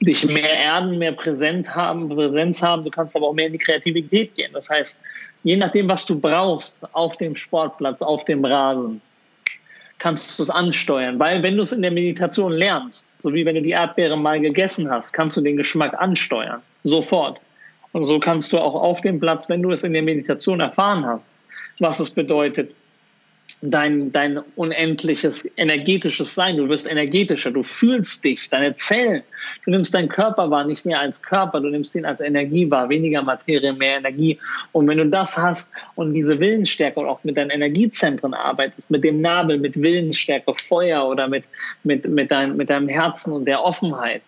[0.00, 2.82] dich mehr erden, mehr Präsent haben, Präsenz haben.
[2.82, 4.52] Du kannst aber auch mehr in die Kreativität gehen.
[4.52, 4.98] Das heißt,
[5.42, 9.00] je nachdem, was du brauchst auf dem Sportplatz, auf dem Rasen,
[9.98, 11.18] kannst du es ansteuern.
[11.18, 14.40] Weil wenn du es in der Meditation lernst, so wie wenn du die Erdbeere mal
[14.40, 16.62] gegessen hast, kannst du den Geschmack ansteuern.
[16.84, 17.40] Sofort.
[17.92, 21.04] Und so kannst du auch auf dem Platz, wenn du es in der Meditation erfahren
[21.04, 21.34] hast,
[21.80, 22.74] was es bedeutet,
[23.60, 26.56] dein, dein unendliches energetisches Sein.
[26.56, 29.22] Du wirst energetischer, du fühlst dich, deine Zellen.
[29.64, 32.88] Du nimmst deinen Körper wahr, nicht mehr als Körper, du nimmst ihn als Energie wahr,
[32.88, 34.38] weniger Materie, mehr Energie.
[34.72, 39.04] Und wenn du das hast und diese Willensstärke und auch mit deinen Energiezentren arbeitest, mit
[39.04, 41.44] dem Nabel, mit Willensstärke, Feuer oder mit,
[41.82, 44.22] mit, mit, dein, mit deinem Herzen und der Offenheit,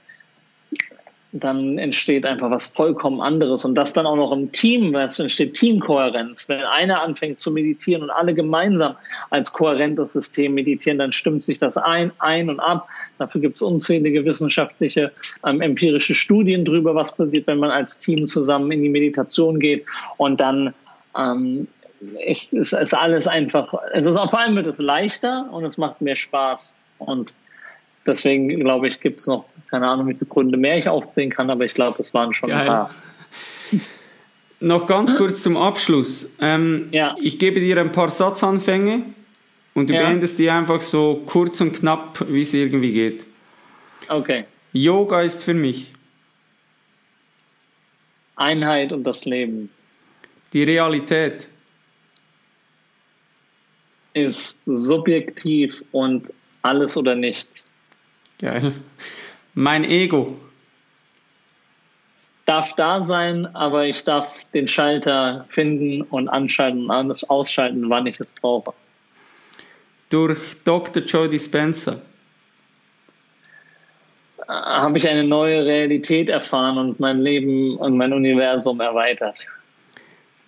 [1.33, 3.65] dann entsteht einfach was vollkommen anderes.
[3.65, 6.49] Und das dann auch noch im Team, es entsteht Teamkohärenz.
[6.49, 8.97] Wenn einer anfängt zu meditieren und alle gemeinsam
[9.31, 12.89] als kohärentes System meditieren, dann stimmt sich das ein, ein und ab.
[13.19, 15.13] Dafür gibt es unzählige wissenschaftliche,
[15.47, 19.87] ähm, empirische Studien drüber, was passiert, wenn man als Team zusammen in die Meditation geht
[20.17, 20.75] und dann
[21.17, 21.69] ähm,
[22.27, 26.17] ist, ist, ist alles einfach, also vor allem wird es leichter und es macht mehr
[26.17, 26.75] Spaß.
[26.99, 27.35] Und
[28.07, 31.51] deswegen glaube ich, gibt es noch, keine Ahnung, wie viele Gründe mehr ich aufzählen kann,
[31.51, 32.61] aber ich glaube, es waren schon Geil.
[32.61, 32.95] ein paar.
[34.63, 36.37] Noch ganz kurz zum Abschluss.
[36.41, 37.17] Ähm, ja.
[37.23, 39.05] Ich gebe dir ein paar Satzanfänge
[39.73, 40.03] und du ja.
[40.03, 43.25] beendest die einfach so kurz und knapp, wie es irgendwie geht.
[44.09, 44.45] Okay.
[44.73, 45.93] Yoga ist für mich
[48.37, 49.71] Einheit und das Leben.
[50.53, 51.49] Die Realität
[54.13, 56.33] ist subjektiv und
[56.63, 57.70] alles oder nichts.
[58.41, 58.73] Geil.
[59.55, 60.37] Mein Ego
[62.47, 68.19] darf da sein, aber ich darf den Schalter finden und anschalten und ausschalten, wann ich
[68.19, 68.73] es brauche.
[70.09, 71.03] Durch Dr.
[71.05, 72.01] Joe Dispenza
[74.49, 79.37] habe ich eine neue Realität erfahren und mein Leben und mein Universum erweitert.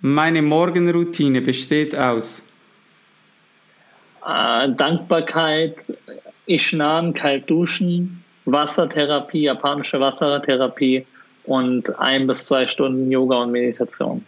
[0.00, 2.42] Meine Morgenroutine besteht aus
[4.26, 5.76] äh, Dankbarkeit,
[6.46, 11.06] Ishnan, kalt duschen, Wassertherapie, japanische Wassertherapie
[11.44, 14.24] und ein bis zwei Stunden Yoga und Meditation.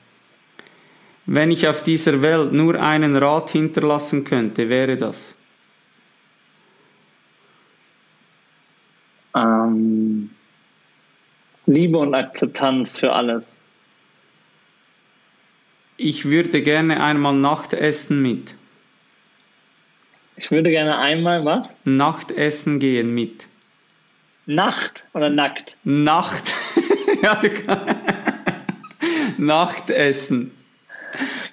[1.26, 5.34] Wenn ich auf dieser Welt nur einen Rat hinterlassen könnte, wäre das?
[9.34, 10.30] Ähm,
[11.66, 13.56] Liebe und Akzeptanz für alles.
[15.96, 18.54] Ich würde gerne einmal Nachtessen mit.
[20.36, 21.60] Ich würde gerne einmal was?
[21.84, 23.46] Nachtessen gehen mit.
[24.46, 25.76] Nacht oder nackt?
[25.84, 26.52] Nacht.
[27.22, 27.48] ja, du
[29.38, 30.50] Nachtessen.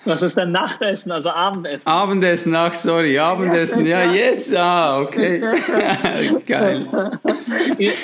[0.06, 1.88] Was ist denn Nachtessen, also Abendessen?
[1.88, 5.40] Abendessen, ach sorry, Abendessen, ja, ja jetzt, ah, okay.
[6.48, 6.88] Geil.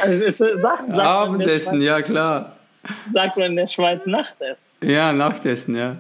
[0.02, 2.56] Also, sagt, sagt Abendessen, ja klar.
[3.14, 4.58] Sagt man in der Schweiz Nachtessen?
[4.82, 5.98] Ja, Nachtessen, ja.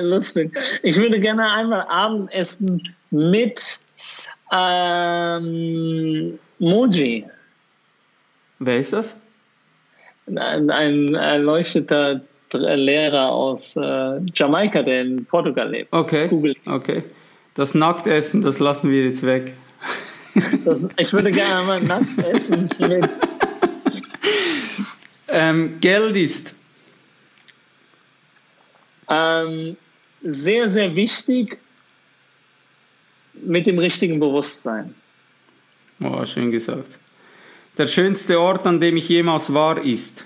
[0.00, 0.58] Lustig.
[0.82, 3.80] Ich würde gerne einmal Abendessen mit
[4.52, 7.26] ähm, Moji.
[8.58, 9.20] Wer ist das?
[10.26, 12.20] Ein, ein erleuchteter
[12.52, 15.92] Lehrer aus äh, Jamaika, der in Portugal lebt.
[15.92, 16.28] Okay.
[16.28, 16.54] Google.
[16.66, 17.02] Okay.
[17.54, 19.54] Das Nacktessen, das lassen wir jetzt weg.
[20.64, 23.10] Das, ich würde gerne mal Nacktessen mit.
[25.28, 26.54] Ähm, Geld ist.
[29.08, 29.76] Ähm,
[30.22, 31.58] sehr, sehr wichtig
[33.42, 34.94] mit dem richtigen Bewusstsein.
[36.00, 36.98] Oh, schön gesagt.
[37.78, 40.24] Der schönste Ort, an dem ich jemals war, ist.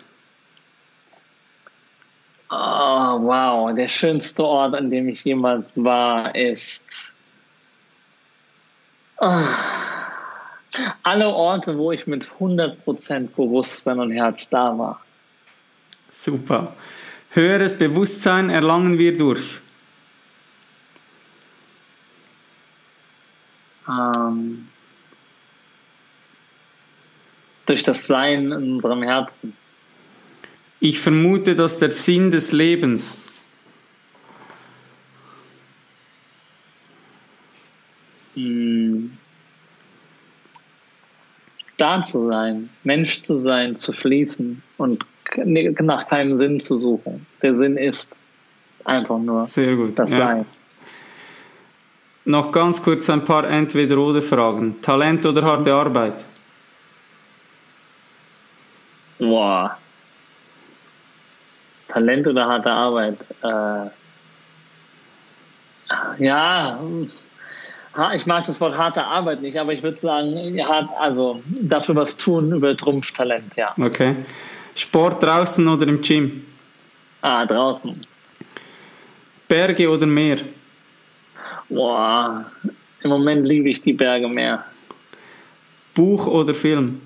[2.49, 7.13] Oh, wow, der schönste Ort, an dem ich jemals war, ist.
[9.19, 9.43] Oh,
[11.03, 15.01] alle Orte, wo ich mit 100% Bewusstsein und Herz da war.
[16.11, 16.75] Super.
[17.31, 19.61] Höheres Bewusstsein erlangen wir durch.
[23.89, 24.69] Ähm,
[27.67, 29.55] durch das Sein in unserem Herzen.
[30.81, 33.19] Ich vermute, dass der Sinn des Lebens
[38.35, 39.17] hm.
[41.77, 45.05] da zu sein, Mensch zu sein, zu fließen und
[45.81, 47.27] nach keinem Sinn zu suchen.
[47.43, 48.15] Der Sinn ist
[48.85, 49.49] einfach nur
[49.95, 50.19] das ja.
[50.19, 50.47] Sein.
[52.27, 54.83] Noch ganz kurz ein paar Entweder-Oder-Fragen.
[54.83, 56.25] Talent oder harte Arbeit?
[59.21, 59.79] Boah.
[61.87, 63.19] Talent oder harte Arbeit?
[63.45, 63.87] Äh,
[66.19, 66.81] ja,
[68.17, 72.17] ich mag das Wort harte Arbeit nicht, aber ich würde sagen, hart, also dafür was
[72.17, 73.73] tun übertrumpft Talent, ja.
[73.81, 74.17] Okay.
[74.75, 76.45] Sport draußen oder im Gym?
[77.23, 78.05] Ah, draußen.
[79.47, 80.39] Berge oder Meer?
[81.69, 82.47] Boah,
[83.03, 84.65] im Moment liebe ich die Berge mehr.
[85.95, 87.01] Buch oder Film?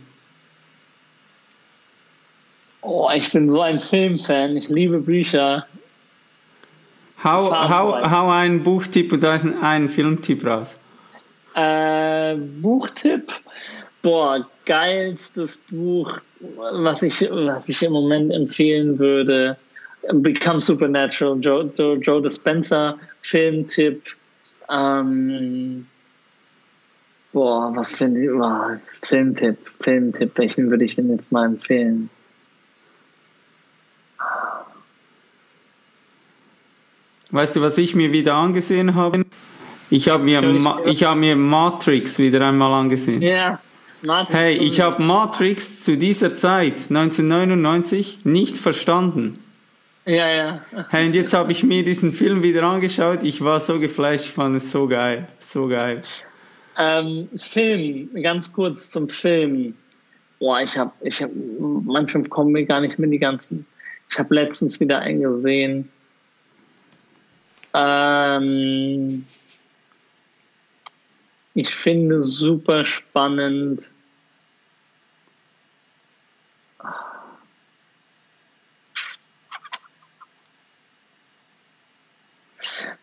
[2.82, 4.57] Oh, ich bin so ein Filmfan.
[4.57, 5.66] Ich liebe Bücher.
[7.23, 10.78] Hau, hau, hau einen Buchtipp und da ist ein Filmtipp raus.
[11.55, 13.31] Äh, Buchtipp?
[14.03, 19.59] Boah, geilstes Buch, was ich, was ich im Moment empfehlen würde.
[20.11, 24.16] Become Supernatural, Joe, Joe, Joe Dispenza, Filmtipp.
[24.70, 25.86] Ähm,
[27.32, 28.30] boah, was finde ich?
[28.30, 30.32] Boah, Filmtipp, Filmtipp.
[30.36, 32.10] Welchen würde ich denn jetzt mal empfehlen?
[37.32, 39.24] Weißt du, was ich mir wieder angesehen habe?
[39.88, 43.22] Ich habe mir, Ma ich hab mir Matrix wieder einmal angesehen.
[43.22, 43.60] Ja.
[44.02, 49.39] Matrix hey, ich habe Matrix zu dieser Zeit, 1999, nicht verstanden.
[50.11, 50.65] Ja, ja.
[50.89, 53.23] Hey, und jetzt habe ich mir diesen Film wieder angeschaut.
[53.23, 55.28] Ich war so geflasht, ich fand es so geil.
[55.39, 56.03] So geil.
[56.77, 59.77] Ähm, Film, ganz kurz zum Film.
[60.41, 61.31] Boah, ich habe, ich hab,
[61.61, 63.66] manchmal kommen mir gar nicht mehr die ganzen.
[64.11, 65.89] Ich habe letztens wieder einen gesehen.
[67.73, 69.24] Ähm,
[71.55, 73.82] ich finde super spannend.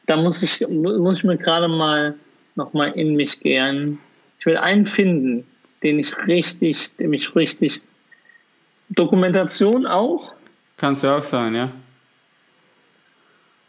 [0.07, 2.15] Da muss ich, muss ich mir gerade mal
[2.55, 3.99] noch mal in mich gehen.
[4.39, 5.45] Ich will einen finden,
[5.83, 7.81] den ich richtig, den ich richtig.
[8.89, 10.33] Dokumentation auch?
[10.77, 11.71] Kannst du auch sein, ja.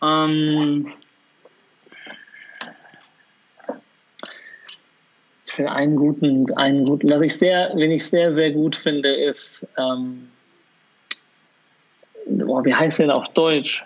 [0.00, 0.92] Ähm,
[5.44, 9.12] ich finde einen guten, einen guten, was ich sehr, wenn ich sehr, sehr gut finde,
[9.12, 10.28] ist, ähm,
[12.46, 13.82] oh, wie heißt der auf Deutsch?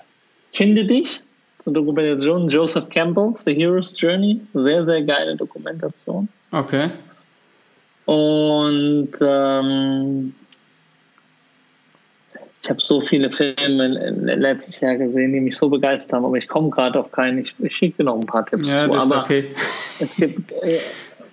[0.52, 1.20] Finde dich?
[1.66, 4.40] Dokumentation, Joseph Campbell's The Hero's Journey.
[4.54, 6.28] Sehr, sehr geile Dokumentation.
[6.50, 6.90] Okay.
[8.04, 10.34] Und ähm,
[12.62, 13.88] ich habe so viele Filme
[14.36, 17.38] letztes Jahr gesehen, die mich so begeistert haben, aber ich komme gerade auf keinen.
[17.38, 18.92] Ich, ich schicke dir noch ein paar Tipps ja, zu.
[18.92, 19.54] Das aber ist okay.
[20.00, 20.78] es gibt äh,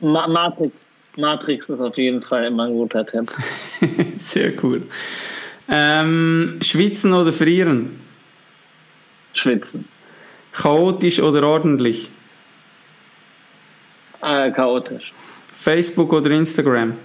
[0.02, 0.80] Ma Matrix.
[1.18, 3.32] Matrix ist auf jeden Fall immer ein guter Tipp.
[4.16, 4.84] Sehr cool.
[5.70, 8.00] Ähm, schwitzen oder frieren?
[9.34, 9.86] Schwitzen.
[10.54, 12.10] Chaotisch oder ordentlich?
[14.22, 15.14] Äh, chaotisch.
[15.54, 16.96] Facebook oder Instagram?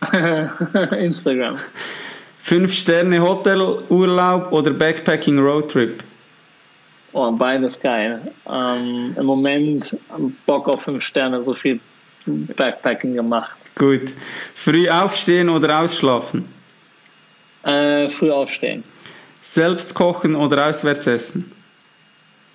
[0.98, 1.58] Instagram.
[2.38, 6.02] Fünf Sterne Hotelurlaub oder Backpacking Roadtrip?
[7.12, 8.20] Oh, beides geil.
[8.48, 9.96] Ähm, Im Moment
[10.46, 11.80] Bock auf fünf Sterne, so viel
[12.26, 13.56] Backpacking gemacht.
[13.74, 14.14] Gut.
[14.54, 16.48] Früh aufstehen oder ausschlafen?
[17.62, 18.82] Äh, früh aufstehen.
[19.40, 21.50] Selbst kochen oder auswärts essen?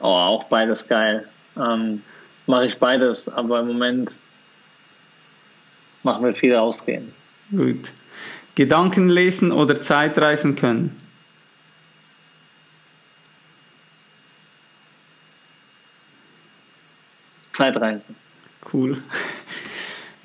[0.05, 1.27] Oh, auch beides geil.
[1.57, 2.03] Ähm,
[2.45, 4.15] Mache ich beides, aber im Moment
[6.03, 7.11] machen wir viel ausgehen.
[7.49, 7.91] Gut.
[8.53, 11.01] Gedanken lesen oder Zeitreisen können?
[17.53, 18.15] Zeitreisen.
[18.71, 19.01] Cool.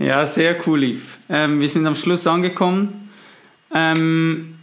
[0.02, 1.18] Ja, sehr cool, Yves.
[1.28, 3.10] Ähm, wir sind am Schluss angekommen.
[3.74, 4.58] Ähm,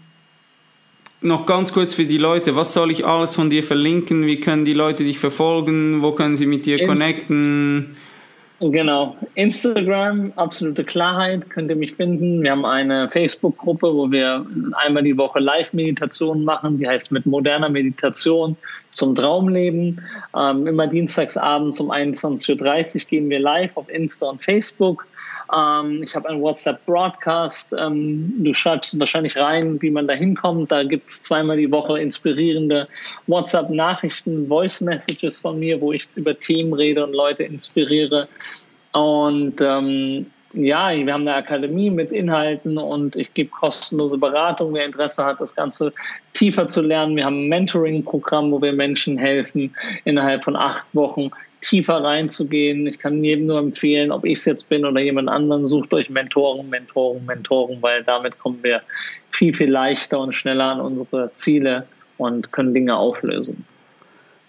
[1.21, 4.25] noch ganz kurz für die Leute, was soll ich alles von dir verlinken?
[4.25, 6.01] Wie können die Leute dich verfolgen?
[6.01, 7.95] Wo können sie mit dir Inst connecten?
[8.59, 9.15] Genau.
[9.35, 12.41] Instagram, absolute Klarheit, könnt ihr mich finden.
[12.41, 17.69] Wir haben eine Facebook-Gruppe, wo wir einmal die Woche Live-Meditation machen, die heißt mit moderner
[17.69, 18.57] Meditation
[18.91, 20.01] zum Traumleben.
[20.35, 25.05] Ähm, immer dienstagsabends um 21.30 Uhr gehen wir live auf Insta und Facebook.
[25.55, 27.73] Ähm, ich habe einen WhatsApp-Broadcast.
[27.77, 30.71] Ähm, du schreibst wahrscheinlich rein, wie man da hinkommt.
[30.71, 32.87] Da gibt es zweimal die Woche inspirierende
[33.27, 38.27] WhatsApp-Nachrichten, Voice-Messages von mir, wo ich über Themen rede und Leute inspiriere.
[38.91, 44.85] Und ähm, ja, wir haben eine Akademie mit Inhalten und ich gebe kostenlose Beratung, wer
[44.85, 45.93] Interesse hat, das Ganze
[46.33, 47.15] tiefer zu lernen.
[47.15, 49.75] Wir haben ein Mentoring-Programm, wo wir Menschen helfen,
[50.05, 51.31] innerhalb von acht Wochen
[51.61, 52.85] tiefer reinzugehen.
[52.87, 56.09] Ich kann jedem nur empfehlen, ob ich es jetzt bin oder jemand anderen, sucht euch
[56.09, 58.81] Mentoren, Mentoren, Mentoren, weil damit kommen wir
[59.31, 63.65] viel, viel leichter und schneller an unsere Ziele und können Dinge auflösen.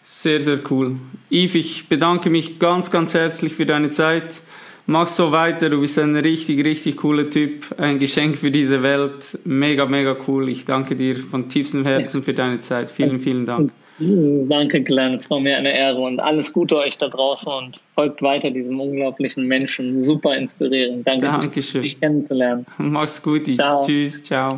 [0.03, 0.97] Sehr, sehr cool.
[1.31, 4.41] Yves, ich bedanke mich ganz, ganz herzlich für deine Zeit.
[4.87, 7.67] Mach so weiter, du bist ein richtig, richtig cooler Typ.
[7.77, 9.39] Ein Geschenk für diese Welt.
[9.45, 10.49] Mega, mega cool.
[10.49, 12.91] Ich danke dir von tiefstem Herzen für deine Zeit.
[12.91, 13.71] Vielen, vielen Dank.
[14.01, 15.15] Danke, Glenn.
[15.15, 18.79] Es war mir eine Ehre und alles Gute euch da draußen und folgt weiter diesem
[18.81, 20.01] unglaublichen Menschen.
[20.01, 21.07] Super inspirierend.
[21.07, 21.83] Danke, Dankeschön.
[21.83, 22.65] dich kennenzulernen.
[22.79, 23.47] Mach's gut.
[23.55, 23.85] Ciao.
[23.85, 24.23] Tschüss.
[24.25, 24.49] Ciao.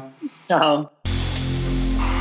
[0.47, 0.91] Ciao.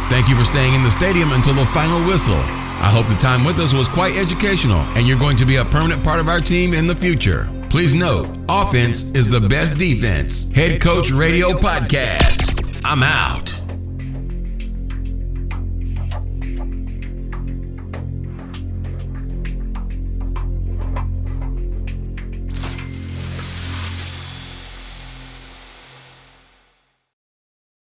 [0.09, 2.39] Thank you for staying in the stadium until the final whistle.
[2.81, 5.65] I hope the time with us was quite educational and you're going to be a
[5.65, 7.49] permanent part of our team in the future.
[7.69, 10.49] Please note, offense is the best defense.
[10.55, 12.47] Head Coach Radio Podcast.
[12.83, 13.58] I'm out.